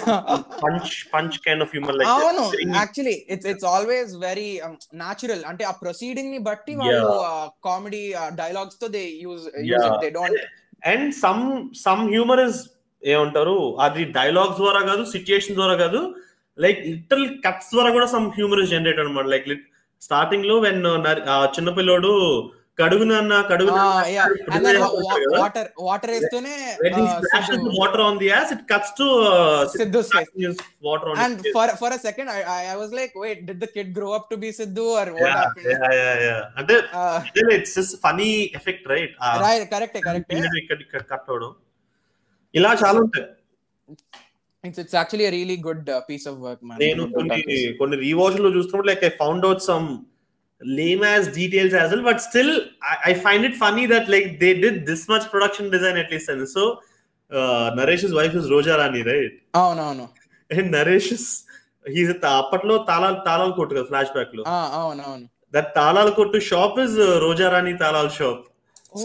punch 0.61 1.09
punch 1.11 1.43
kind 1.43 1.63
of 1.63 1.71
humor 1.71 1.93
like. 1.93 2.09
అవును 2.15 2.45
actually 2.81 3.17
it's 3.35 3.49
it's 3.53 3.69
always 3.75 4.13
very 4.27 4.49
natural 5.03 5.45
అంటే 5.51 5.65
ఆ 5.71 5.75
ప్రొసీడింగ్ని 5.85 6.41
బట్టి 6.51 6.75
వాళ్ళు 6.83 7.05
comedy 7.69 8.03
డైలాగ్స్తో 8.43 8.89
they 8.97 9.05
use 9.27 9.45
use 9.71 9.87
Yeah. 9.87 10.01
They 10.05 10.11
don't 10.19 10.41
and 10.93 11.09
some 11.25 11.43
some 11.87 12.05
humor 12.15 12.43
is 12.49 12.61
ఏమంటారు 13.03 13.57
అది 13.87 14.03
dialogues 14.19 14.59
ద్వారా 14.63 14.81
కాదు 14.91 15.03
సిచ్యుయేషన్ 15.15 15.57
ద్వారా 15.59 15.75
కాదు 15.85 16.01
లైక్ 16.59 16.81
లిటల్ 16.93 17.27
కట్స్ 17.45 17.71
ద్వారా 17.75 17.91
కూడా 17.97 18.07
సమ్ 18.15 18.27
హ్యూమర్ 18.39 18.61
ఇస్ 18.63 18.73
జనరేట్ 18.77 19.01
అనమాట 19.03 19.27
లైక్ 19.35 19.49
స్టార్టింగ్లో 20.03 20.57
వెన్ 20.67 20.81
చిన్నపిల్లోడు 21.57 22.13
కడుగు 22.47 22.60
నాన్న 23.11 23.37
కడుగు 23.51 23.73
అండ్ 24.51 24.65
దెన్ 24.67 24.79
వాటర్ 25.39 25.69
వాటర్ 25.89 26.13
వేస్తూనే 26.15 26.55
water 27.81 28.03
on 28.07 28.19
the 28.23 28.29
as 28.33 28.51
it 28.57 28.65
cuts 28.73 28.95
to 29.01 29.07
Siddhu 29.75 30.03
face 30.11 30.61
water 30.89 31.09
on 31.13 31.21
and 31.25 31.41
for 31.57 31.73
for 31.83 31.95
a 31.97 32.01
second 32.07 32.31
I 32.37 32.41
I 32.73 32.77
was 32.83 32.95
like 33.01 33.15
wait 33.25 33.43
did 33.51 33.61
the 33.65 33.69
kid 33.77 33.93
grow 33.99 34.11
up 34.19 34.29
to 34.33 34.39
be 34.45 34.53
Siddhu 34.61 34.87
or 35.01 35.11
what 35.17 35.35
happened 35.35 35.73
అంటే 36.61 36.77
it's 37.59 37.75
just 37.79 37.97
funny 38.07 38.31
effect 38.61 38.87
right 38.95 39.15
right 39.47 39.67
కరెక్టే 39.75 40.03
కరెక్టే 40.09 40.41
ఇక్కడ 40.63 40.79
ఇక్కడ 40.87 41.03
cut 41.13 41.29
అవడం 41.33 41.53
ఇలా 42.55 42.71
చాలా 42.81 42.99
ఉంటాయి. 43.05 43.27
It's 44.65 44.81
it's 44.83 44.97
actually 44.99 45.27
a 45.29 45.33
really 45.37 45.57
good 45.67 45.83
uh, 45.89 45.99
piece 46.09 46.25
of 46.31 46.37
work 46.47 46.61
man. 46.69 46.77
నేను 46.83 47.03
కొన్ని 47.15 47.37
కొన్ని 47.79 47.97
రీవాచ్లో 48.03 48.49
చూస్తున్నప్పుడు 48.57 48.89
like 48.91 49.05
I 49.09 49.13
found 49.21 49.45
out 49.49 49.63
some 49.69 49.87
lame 50.62 51.04
as 51.04 51.24
details 51.40 51.74
as 51.74 51.92
well 51.92 52.04
but 52.10 52.20
still 52.22 52.52
I, 52.92 52.96
I 53.10 53.14
find 53.26 53.44
it 53.46 53.56
funny 53.64 53.86
that 53.94 54.06
like 54.14 54.28
they 54.44 54.54
did 54.66 54.86
this 54.86 55.08
much 55.14 55.26
production 55.34 55.70
design 55.76 55.98
at 56.04 56.10
least 56.12 56.30
and 56.30 56.48
so 56.56 56.64
uh, 57.32 57.68
naresh's 57.80 58.14
wife 58.20 58.36
is 58.42 58.48
roja 58.56 58.76
rani 58.82 59.04
right 59.12 59.36
అవునవును 59.62 60.08
and 60.52 60.68
naresh 60.78 61.10
is 61.18 61.26
he's 61.96 62.12
అప్పట్లో 62.40 62.76
తాళాలు 62.90 63.18
తాళాలు 63.28 63.54
కొట్టు 63.60 63.74
కదా 63.78 63.88
flash 63.92 64.12
back 64.18 64.34
లో 64.38 64.44
అవునవును 64.82 65.28
that 65.54 65.70
తాళాలు 65.80 66.12
కొట్టు 66.20 66.40
shop 66.52 66.78
is 66.86 66.98
Roja 67.26 67.50
Rani 67.56 67.74
తాళాల 67.84 68.10
shop 68.20 68.44
ఓ 69.00 69.04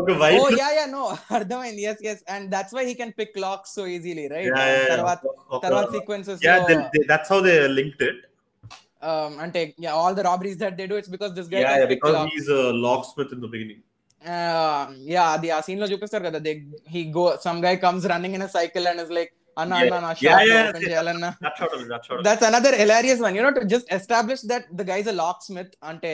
ఒక 0.00 0.10
వైఫ్ 0.22 0.40
ఓ 0.42 0.46
యా 0.62 0.68
యా 0.78 0.84
నో 0.96 1.04
అర్థమైంది 1.38 1.82
yes 1.90 2.02
yes 2.12 2.22
and 2.34 2.46
that's 2.54 2.74
why 2.78 2.84
he 2.90 2.94
can 3.00 3.14
pick 3.20 3.36
lakhs 3.46 3.72
so 3.78 3.84
easily 3.96 4.26
right 4.34 4.54
తర్వాత 4.94 5.20
తర్వాత 5.66 5.88
sequences 5.96 6.40
yeah 6.48 6.58
they, 6.68 6.76
they, 6.94 7.02
that's 7.12 7.30
how 7.34 7.40
they 9.02 9.08
linked 9.12 9.36
it 9.36 9.42
అంటే 9.44 9.60
all 10.00 10.16
the 10.18 10.24
robberies 10.28 10.58
that 10.62 10.76
they 10.80 10.86
do 10.92 10.98
it's 11.00 11.12
because 11.16 11.32
this 11.38 11.50
guy 11.54 11.60
yeah, 11.64 11.74
yeah 11.82 11.88
because 11.94 12.16
he's 12.34 12.48
a 12.60 12.64
locksmith 12.86 13.32
in 13.36 13.42
the 13.46 13.50
beginning 13.54 13.80
yeah 15.14 15.24
అది 15.34 15.48
ఆ 15.56 15.58
scene 15.66 15.80
లో 15.82 15.86
చూపిస్తారు 15.90 16.24
కదా 16.28 16.38
they 16.46 16.52
he 16.94 17.02
go 17.18 17.24
some 17.46 17.58
guy 17.66 17.74
comes 17.84 18.06
running 18.12 18.36
in 18.38 18.46
cycle 18.58 18.86
and 18.92 19.02
is 19.04 19.12
like 19.18 19.32
అన్న 19.56 19.74
Yeah. 19.74 19.84
అన్న 19.84 19.98
నా 20.06 20.10
Yeah, 20.12 20.18
shop 20.22 20.48
yeah, 20.48 20.62
open 20.62 20.82
yeah. 20.82 20.88
చేయాలన్నా 20.88 21.28
that 21.44 21.54
shot 21.58 21.70
only, 21.76 21.86
that 21.92 22.02
shot 22.06 22.14
only. 22.16 22.24
that's 22.28 22.44
another 22.50 22.72
hilarious 22.82 23.20
one 23.26 23.34
you 23.38 23.44
know 23.44 23.52
to 23.58 23.62
just 23.74 23.86
establish 23.98 24.40
that 24.52 24.64
the 24.80 24.86
guy's 24.90 25.08
a 25.12 25.16
locksmith 25.22 25.70
ante 25.90 26.12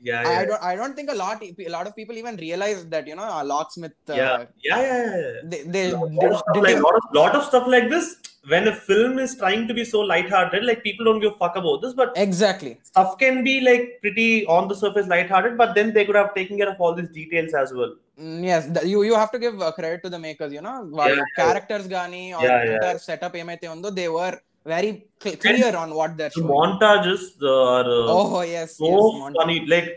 yeah, 0.00 0.22
yeah, 0.22 0.38
I 0.38 0.44
don't. 0.44 0.62
I 0.62 0.76
don't 0.76 0.94
think 0.94 1.10
a 1.10 1.14
lot. 1.14 1.42
A 1.42 1.68
lot 1.68 1.86
of 1.86 1.96
people 1.96 2.16
even 2.16 2.36
realize 2.36 2.86
that 2.86 3.06
you 3.06 3.16
know 3.16 3.24
a 3.24 3.42
locksmith. 3.44 3.92
Uh, 4.08 4.14
yeah. 4.14 4.44
yeah, 4.62 4.80
yeah, 4.82 5.16
yeah. 5.16 5.32
They, 5.44 5.62
they, 5.62 5.92
lot, 5.92 6.32
of 6.32 6.62
like, 6.62 6.80
lot, 6.80 6.94
of, 6.94 7.02
lot 7.12 7.34
of 7.34 7.44
stuff 7.44 7.66
like 7.66 7.88
this. 7.90 8.16
When 8.46 8.66
a 8.68 8.74
film 8.74 9.18
is 9.18 9.36
trying 9.36 9.68
to 9.68 9.74
be 9.74 9.84
so 9.84 10.00
light-hearted, 10.00 10.64
like 10.64 10.82
people 10.82 11.04
don't 11.04 11.20
give 11.20 11.32
a 11.32 11.36
fuck 11.36 11.56
about 11.56 11.82
this, 11.82 11.92
but 11.92 12.12
exactly 12.16 12.78
stuff 12.82 13.18
can 13.18 13.44
be 13.44 13.60
like 13.60 13.98
pretty 14.00 14.46
on 14.46 14.68
the 14.68 14.74
surface 14.74 15.06
light-hearted, 15.06 15.58
but 15.58 15.74
then 15.74 15.92
they 15.92 16.04
could 16.06 16.14
have 16.14 16.34
taken 16.34 16.56
care 16.56 16.70
of 16.70 16.80
all 16.80 16.94
these 16.94 17.10
details 17.10 17.52
as 17.52 17.74
well. 17.74 17.94
Mm, 18.18 18.44
yes, 18.44 18.86
you 18.86 19.02
you 19.02 19.14
have 19.14 19.30
to 19.32 19.38
give 19.38 19.60
uh, 19.60 19.72
credit 19.72 20.02
to 20.04 20.08
the 20.08 20.18
makers. 20.18 20.52
You 20.52 20.62
know, 20.62 20.88
yeah, 20.94 21.22
characters, 21.36 21.88
gani, 21.88 22.32
or 22.32 22.42
yeah, 22.42 22.78
yeah. 22.80 22.96
setup, 22.96 23.32
they 23.32 24.08
were 24.08 24.40
very 24.67 24.91
cl- 25.23 25.37
clear 25.37 25.71
on 25.75 25.89
what 25.99 26.11
they're 26.17 26.29
the 26.29 26.41
showing 26.41 26.51
montages 26.53 27.23
are 27.55 27.87
uh, 27.99 28.15
oh 28.17 28.41
yes 28.53 28.69
so 28.79 28.89
yes 28.91 29.03
montage. 29.21 29.37
funny 29.39 29.57
like 29.73 29.89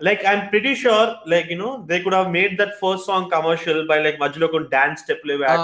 like 0.00 0.20
i'm 0.30 0.42
pretty 0.50 0.72
sure 0.80 1.06
like 1.32 1.46
you 1.52 1.58
know 1.60 1.70
they 1.90 1.98
could 2.02 2.16
have 2.18 2.28
made 2.38 2.52
that 2.60 2.72
first 2.82 3.02
song 3.10 3.22
commercial 3.34 3.78
by 3.90 3.98
like 4.06 4.18
majlo 4.24 4.48
kon 4.54 4.66
dance 4.74 5.00
step 5.04 5.22
live 5.30 5.42
Ah, 5.52 5.54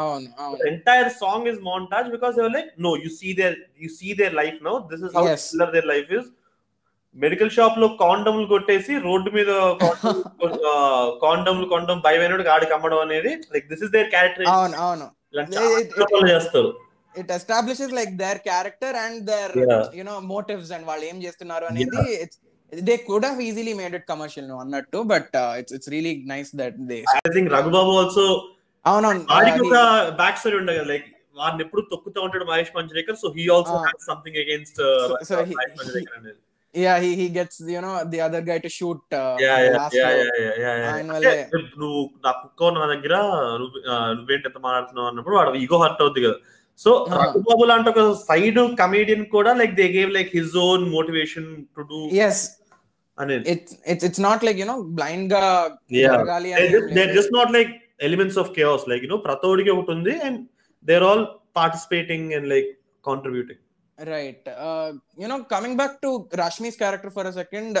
అవును 0.00 0.28
అవును 0.42 0.58
the 0.60 0.66
entire 0.74 1.08
song 1.22 1.40
is 1.52 1.56
montage 1.70 2.08
because 2.16 2.34
they 2.38 2.44
were 2.46 2.54
like 2.58 2.70
no 2.86 2.92
you 3.04 3.10
see 3.20 3.32
their 3.40 3.54
you 3.84 3.90
see 4.00 4.12
their 4.20 4.34
life 4.42 4.58
now 4.68 4.76
this 4.92 5.02
is 5.06 5.12
how 5.18 5.24
Yes. 5.30 5.44
similar 5.50 5.70
their 5.78 5.88
life 5.94 6.12
is 6.20 6.26
medical 7.16 7.48
shop 7.54 7.78
లో 7.82 7.86
కాండమ్లు 8.02 8.44
కొట్టేసి 8.50 8.92
road 9.06 9.30
మీద 9.36 9.50
కాండమ్లు 11.24 11.66
కొండం 11.72 11.98
భయమైనడు 12.04 12.44
గాడికి 12.50 12.72
అమ్మడం 12.76 13.00
అనేది 13.06 13.32
like 13.54 13.66
this 13.72 13.82
is 13.86 13.92
their 13.96 14.10
character 14.14 14.46
అవును 14.56 14.76
అవును 14.84 15.06
It- 15.34 15.90
it- 16.02 16.30
చేస్తారు 16.30 16.70
it 17.15 17.31
establishes 17.35 17.93
like 17.97 18.11
their 18.21 18.39
character 18.47 18.97
and 19.01 19.19
their 19.29 19.53
you know 19.99 20.15
motives 20.31 20.71
and 20.75 20.87
వాళ్ళు 20.89 21.05
ఏం 21.05 21.17
చేస్తున్నారు 21.25 21.67
అనేది 21.67 22.03
they 22.71 22.95
could 23.07 23.25
have 23.27 23.41
easily 23.43 23.73
made 23.79 23.95
it 23.99 24.07
commercial 24.11 24.47
నువ్వు 24.49 24.61
అన్నట్టు 24.63 25.01
but 25.11 25.29
it's 25.59 25.75
it's 25.77 25.91
really 25.93 26.13
nice 26.31 26.51
that 26.61 26.79
they 26.89 26.99
I 27.19 27.31
think 27.35 27.51
Raghubabu 27.55 27.91
also 27.99 28.25
అవునవును. 28.85 29.21
వాడికి 29.29 29.61
ఒక 29.65 29.77
బ్యాక్ 30.17 30.39
స్టోరీ 30.39 30.57
ఉండగా 30.59 30.81
లైక్ 30.89 31.05
వాడిని 31.37 31.61
ఎప్పుడు 31.63 31.81
తొక్కుతా 31.91 32.19
ఉంటాడు 32.25 32.45
Mahesh 32.49 32.73
Manjrekar 32.75 33.17
so 33.21 33.29
he 33.37 33.45
also 33.53 33.77
has 33.79 34.03
something 34.09 34.37
against 34.43 34.81
Mahesh 35.13 36.41
yeah 36.75 36.93
he 37.03 37.09
he 37.19 37.25
gets 37.35 37.59
you 37.69 37.81
know 37.81 37.91
the 38.07 38.19
other 38.23 38.45
guy 38.47 38.57
to 38.59 38.69
shoot 38.77 39.13
నువ్వు 41.75 41.99
నా 42.25 42.31
కుక్క 42.39 42.69
నా 42.75 42.87
దగ్గర 42.93 43.15
నువ్వేంటి 44.13 44.47
ఎంత 44.49 44.59
మాట్లాడుతున్నావు 44.65 45.07
అన్నప్పుడు 45.11 45.35
వాడు 45.37 45.59
ఈగో 45.61 45.77
హర్ట్ 45.83 46.01
అవుతుంది 46.01 46.25
కదా. 46.27 46.37
సో 46.79 46.91
రఘుబాబు 47.13 47.65
లాంటి 47.65 47.89
ఒక 47.89 48.01
సైడ్ 48.27 48.59
కమేడియన్ 48.79 49.23
కూడా 49.35 49.51
like 49.53 49.73
they 49.75 49.87
gave 49.95 50.11
like 50.17 50.31
his 50.35 50.55
own 50.65 50.83
motivation 50.89 51.49
to 51.75 51.83
do 51.91 51.99
as 52.25 52.43
it's 53.53 54.05
it's 54.07 54.23
not 54.27 54.43
like 54.47 54.59
you 54.61 54.67
know 54.71 54.77
బ్లైండ్గా 54.97 55.43
జరగాలి 55.99 56.51
they 56.97 57.05
just 57.17 57.33
not 57.33 57.53
like 57.57 57.73
elements 58.07 58.39
of 58.43 58.49
chaos 58.57 58.87
like 58.91 59.03
you 59.05 59.11
know 59.13 59.19
ప్రతోడికి 59.27 59.71
ఒకటి 59.75 59.93
ఉంది 59.97 60.15
and 60.27 60.41
they 60.85 60.95
are 60.99 61.07
all 61.11 61.25
participating 61.55 62.27
and 62.33 62.49
like 62.53 62.69
contributing 63.05 63.61
right 63.97 64.47
you know 65.21 65.35
coming 65.51 65.77
back 65.79 65.93
to 66.01 66.09
Rashmi's 66.37 66.77
character 66.77 67.13
for 67.17 67.27
a 67.27 67.33
second 67.37 67.77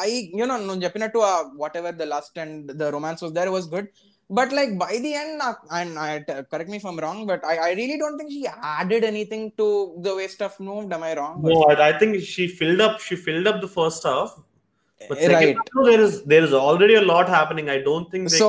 I 0.00 0.10
you know 0.40 0.54
నువ్వు 0.60 0.82
చెప్పినట్టు 0.84 1.18
what 1.80 1.96
the 1.96 2.06
lust 2.14 2.38
and 2.38 2.70
the 2.74 2.88
romance 2.96 3.22
was 3.24 3.34
there 3.38 3.50
was 3.56 3.68
good 3.74 3.90
but 4.38 4.52
like 4.58 4.72
by 4.78 4.92
the 5.04 5.12
end 5.22 5.42
and 5.78 5.98
I, 5.98 6.24
correct 6.50 6.70
me 6.70 6.76
if 6.76 6.84
i'm 6.90 6.98
wrong 7.04 7.26
but 7.26 7.44
I, 7.44 7.56
I 7.68 7.70
really 7.72 7.98
don't 7.98 8.16
think 8.16 8.30
she 8.30 8.46
added 8.78 9.02
anything 9.12 9.52
to 9.58 9.66
the 10.06 10.14
way 10.14 10.28
stuff 10.28 10.60
moved 10.60 10.92
am 10.92 11.02
i 11.02 11.14
wrong? 11.16 11.42
No 11.42 11.62
I, 11.64 11.88
I 11.88 11.98
think 11.98 12.22
she 12.22 12.46
filled 12.46 12.80
up 12.80 13.00
she 13.00 13.16
filled 13.16 13.46
up 13.46 13.60
the 13.60 13.68
first 13.68 14.04
half. 14.04 14.38
Eh, 15.00 15.06
but 15.08 15.18
second 15.18 15.34
right. 15.34 15.56
half, 15.56 15.84
there 15.86 16.00
is 16.06 16.22
there 16.24 16.44
is 16.44 16.52
already 16.52 16.96
a 16.96 17.00
lot 17.00 17.26
happening. 17.28 17.70
I 17.70 17.78
don't 17.78 18.10
think 18.10 18.28
so 18.28 18.48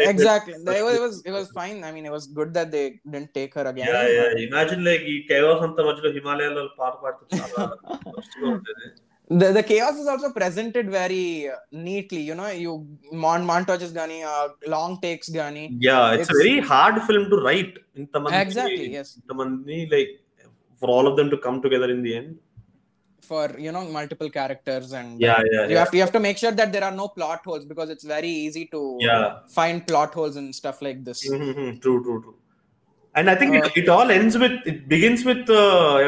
exactly. 0.00 0.54
It. 0.54 0.68
it 0.68 1.00
was 1.04 1.22
it 1.24 1.30
was 1.30 1.48
fine. 1.52 1.84
I 1.84 1.92
mean 1.92 2.04
it 2.04 2.12
was 2.16 2.26
good 2.26 2.52
that 2.54 2.72
they 2.72 3.00
didn't 3.08 3.32
take 3.32 3.54
her 3.54 3.64
again. 3.72 3.86
Yeah 3.92 4.08
yeah. 4.16 4.30
Imagine 4.48 4.82
like 4.88 5.04
ಈ 5.12 5.16
ಕೈವಾಸ 5.30 5.60
ಅಂತ 5.68 5.80
ಮಧ್ಯೆ 5.88 6.12
ಹಿಮಾಲಯದಲ್ಲಿ 6.18 6.74
ಪಾಠ 6.80 6.94
ಮಾಡ್ತಾರೆ 7.04 7.32
the, 9.28 9.52
the 9.52 9.62
chaos 9.62 9.94
is 9.96 10.06
also 10.06 10.30
presented 10.32 10.90
very 10.90 11.48
neatly 11.72 12.20
you 12.20 12.34
know 12.34 12.48
you 12.48 12.86
mon- 13.10 13.46
montages 13.46 13.92
gani 13.94 14.22
uh, 14.22 14.48
long 14.66 15.00
takes 15.00 15.28
gani. 15.28 15.74
Yeah 15.78 16.12
it's, 16.12 16.22
it's, 16.22 16.30
a 16.30 16.42
very 16.42 16.60
hard 16.60 17.02
film 17.02 17.30
to 17.30 17.36
write. 17.36 17.78
In 17.94 18.06
Tamandi, 18.08 18.42
exactly 18.42 18.92
yes. 18.92 19.20
Tamandi, 19.26 19.90
like 19.90 20.20
for 20.78 20.88
all 20.88 21.06
of 21.06 21.16
them 21.16 21.30
to 21.30 21.38
come 21.38 21.62
together 21.62 21.90
in 21.90 22.02
the 22.02 22.16
end. 22.16 22.38
For 23.22 23.58
you 23.58 23.72
know 23.72 23.84
multiple 23.86 24.28
characters 24.28 24.92
and 24.92 25.14
uh, 25.14 25.26
yeah, 25.26 25.42
yeah 25.50 25.66
you 25.68 25.76
have 25.78 25.90
to 25.90 25.96
you 25.96 26.02
have 26.02 26.12
to 26.12 26.20
make 26.20 26.36
sure 26.36 26.52
that 26.52 26.72
there 26.72 26.84
are 26.84 26.92
no 26.92 27.08
plot 27.08 27.40
holes 27.44 27.64
because 27.64 27.88
it's 27.88 28.04
very 28.04 28.28
easy 28.28 28.66
to 28.66 28.98
yeah. 29.00 29.38
find 29.48 29.86
plot 29.86 30.12
holes 30.12 30.36
and 30.36 30.54
stuff 30.54 30.82
like 30.82 31.02
this. 31.02 31.26
Mm-hmm, 31.30 31.60
mm-hmm. 31.60 31.78
true 31.78 32.02
true 32.04 32.20
true. 32.22 32.36
And 33.16 33.30
I 33.30 33.34
think 33.36 33.54
uh, 33.54 33.58
it, 33.58 33.76
it, 33.76 33.88
all 33.88 34.10
ends 34.10 34.36
with 34.36 34.52
it 34.66 34.88
begins 34.88 35.24
with 35.24 35.48
uh, 35.48 35.98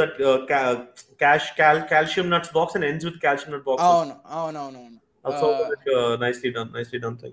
that 0.00 0.12
uh, 0.30 0.86
cash 1.18 1.56
cal- 1.56 1.86
calcium 1.88 2.28
nuts 2.28 2.48
box 2.48 2.76
and 2.76 2.84
ends 2.84 3.04
with 3.04 3.20
calcium 3.20 3.52
nut 3.52 3.64
box. 3.64 3.82
Oh 3.84 4.04
no, 4.04 4.20
oh 4.28 4.50
no, 4.50 4.70
no. 4.70 4.88
no. 4.88 4.98
Uh, 5.24 5.70
uh, 5.96 6.16
nicely 6.16 6.50
done, 6.50 6.72
nicely 6.72 6.98
done 6.98 7.16
thing. 7.16 7.32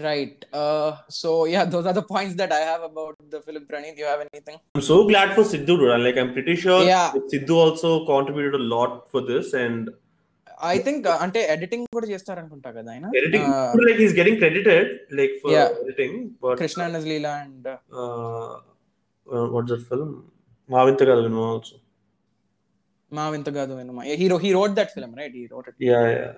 Right. 0.00 0.44
Uh, 0.52 0.96
so 1.08 1.44
yeah, 1.46 1.64
those 1.74 1.86
are 1.86 1.92
the 1.92 2.02
points 2.02 2.34
that 2.36 2.52
I 2.52 2.60
have 2.60 2.82
about 2.82 3.16
the 3.30 3.40
film. 3.40 3.66
Praneeth, 3.66 3.96
do 3.96 4.02
you 4.02 4.06
have 4.06 4.26
anything? 4.32 4.58
I'm 4.74 4.82
so 4.82 5.06
glad 5.06 5.34
for 5.34 5.42
Sidhu. 5.42 6.02
Like 6.02 6.16
I'm 6.16 6.32
pretty 6.32 6.56
sure 6.56 6.84
yeah. 6.84 7.12
Sidhu 7.32 7.56
also 7.56 8.06
contributed 8.06 8.54
a 8.54 8.64
lot 8.64 9.10
for 9.10 9.20
this, 9.20 9.52
and 9.52 9.90
Think 10.86 11.06
uh, 11.12 11.18
అంటే 11.24 11.40
editing 11.54 11.84
కూడా 11.96 12.06
చేస్తారనుకుంటా 12.12 12.70
కదా 12.78 12.90
ఆయన. 12.94 13.06
Uh, 13.40 13.84
like, 13.86 13.98
he's 14.02 14.14
getting 14.20 14.38
credited, 14.42 14.86
like 15.18 15.34
for 15.42 15.52
Yeah. 15.56 15.68
editing. 15.84 16.14
But 16.44 16.56
Krishna 16.62 16.82
and 16.88 17.08
Leela 17.12 17.34
and 17.44 17.68
uh, 18.02 18.50
uh, 19.34 19.46
what's 19.54 19.70
that 19.74 19.84
film? 19.92 20.10
Mavinta 20.76 21.06
Galvin 21.10 21.36
also. 21.50 21.76
మా 23.16 23.24
వింత 23.34 23.48
కాదు 23.56 23.72
వినుమా 23.78 24.02
hero 24.20 24.36
he 24.44 24.50
wrote 24.56 24.74
that 24.78 24.90
film 24.96 25.14
right 25.20 25.34
he 25.40 25.44
wrote 25.54 25.68
it 25.70 25.76
Yeah, 25.90 26.04
yeah. 26.16 26.34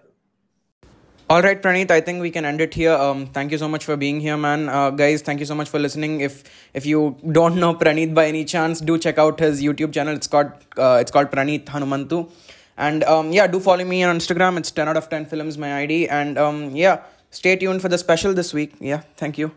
All 1.33 1.43
right, 1.47 1.59
Praneeth. 1.65 1.93
I 1.97 2.01
think 2.07 2.19
we 2.27 2.31
can 2.37 2.45
end 2.51 2.61
it 2.65 2.73
here. 2.79 2.95
Um, 3.05 3.19
thank 3.35 3.49
you 3.55 3.59
so 3.63 3.69
much 3.75 3.85
for 3.89 3.97
being 4.05 4.19
here, 4.25 4.37
man. 4.47 4.63
Uh, 4.79 4.91
guys, 5.01 5.19
thank 5.27 5.41
you 5.43 5.49
so 5.51 5.57
much 5.61 5.69
for 5.73 5.81
listening. 5.85 6.15
If 6.29 6.35
if 6.79 6.85
you 6.93 7.01
don't 7.39 7.57
know 7.63 7.71
Praneeth 7.83 8.15
by 8.19 8.25
any 8.33 8.43
chance, 8.55 8.81
do 8.89 8.95
check 9.05 9.19
out 9.25 9.37
his 9.47 9.63
YouTube 9.67 9.93
channel. 9.97 10.15
It's 10.21 10.31
called 10.33 10.51
uh, 10.85 10.97
it's 11.03 11.13
called 11.17 11.31
Praneeth 11.35 11.67
Hanumantu. 11.75 12.19
And 12.81 13.05
um, 13.05 13.31
yeah, 13.31 13.47
do 13.47 13.61
follow 13.61 13.85
me 13.85 14.03
on 14.03 14.17
Instagram. 14.17 14.57
It's 14.57 14.71
ten 14.71 14.89
out 14.89 14.97
of 14.97 15.09
ten 15.09 15.27
films 15.27 15.59
my 15.59 15.71
ID. 15.83 16.09
And 16.09 16.39
um, 16.39 16.75
yeah, 16.75 17.03
stay 17.31 17.55
tuned 17.57 17.83
for 17.83 17.91
the 17.91 17.99
special 17.99 18.33
this 18.33 18.55
week. 18.55 18.73
Yeah, 18.81 19.03
thank 19.17 19.37
you. 19.37 19.53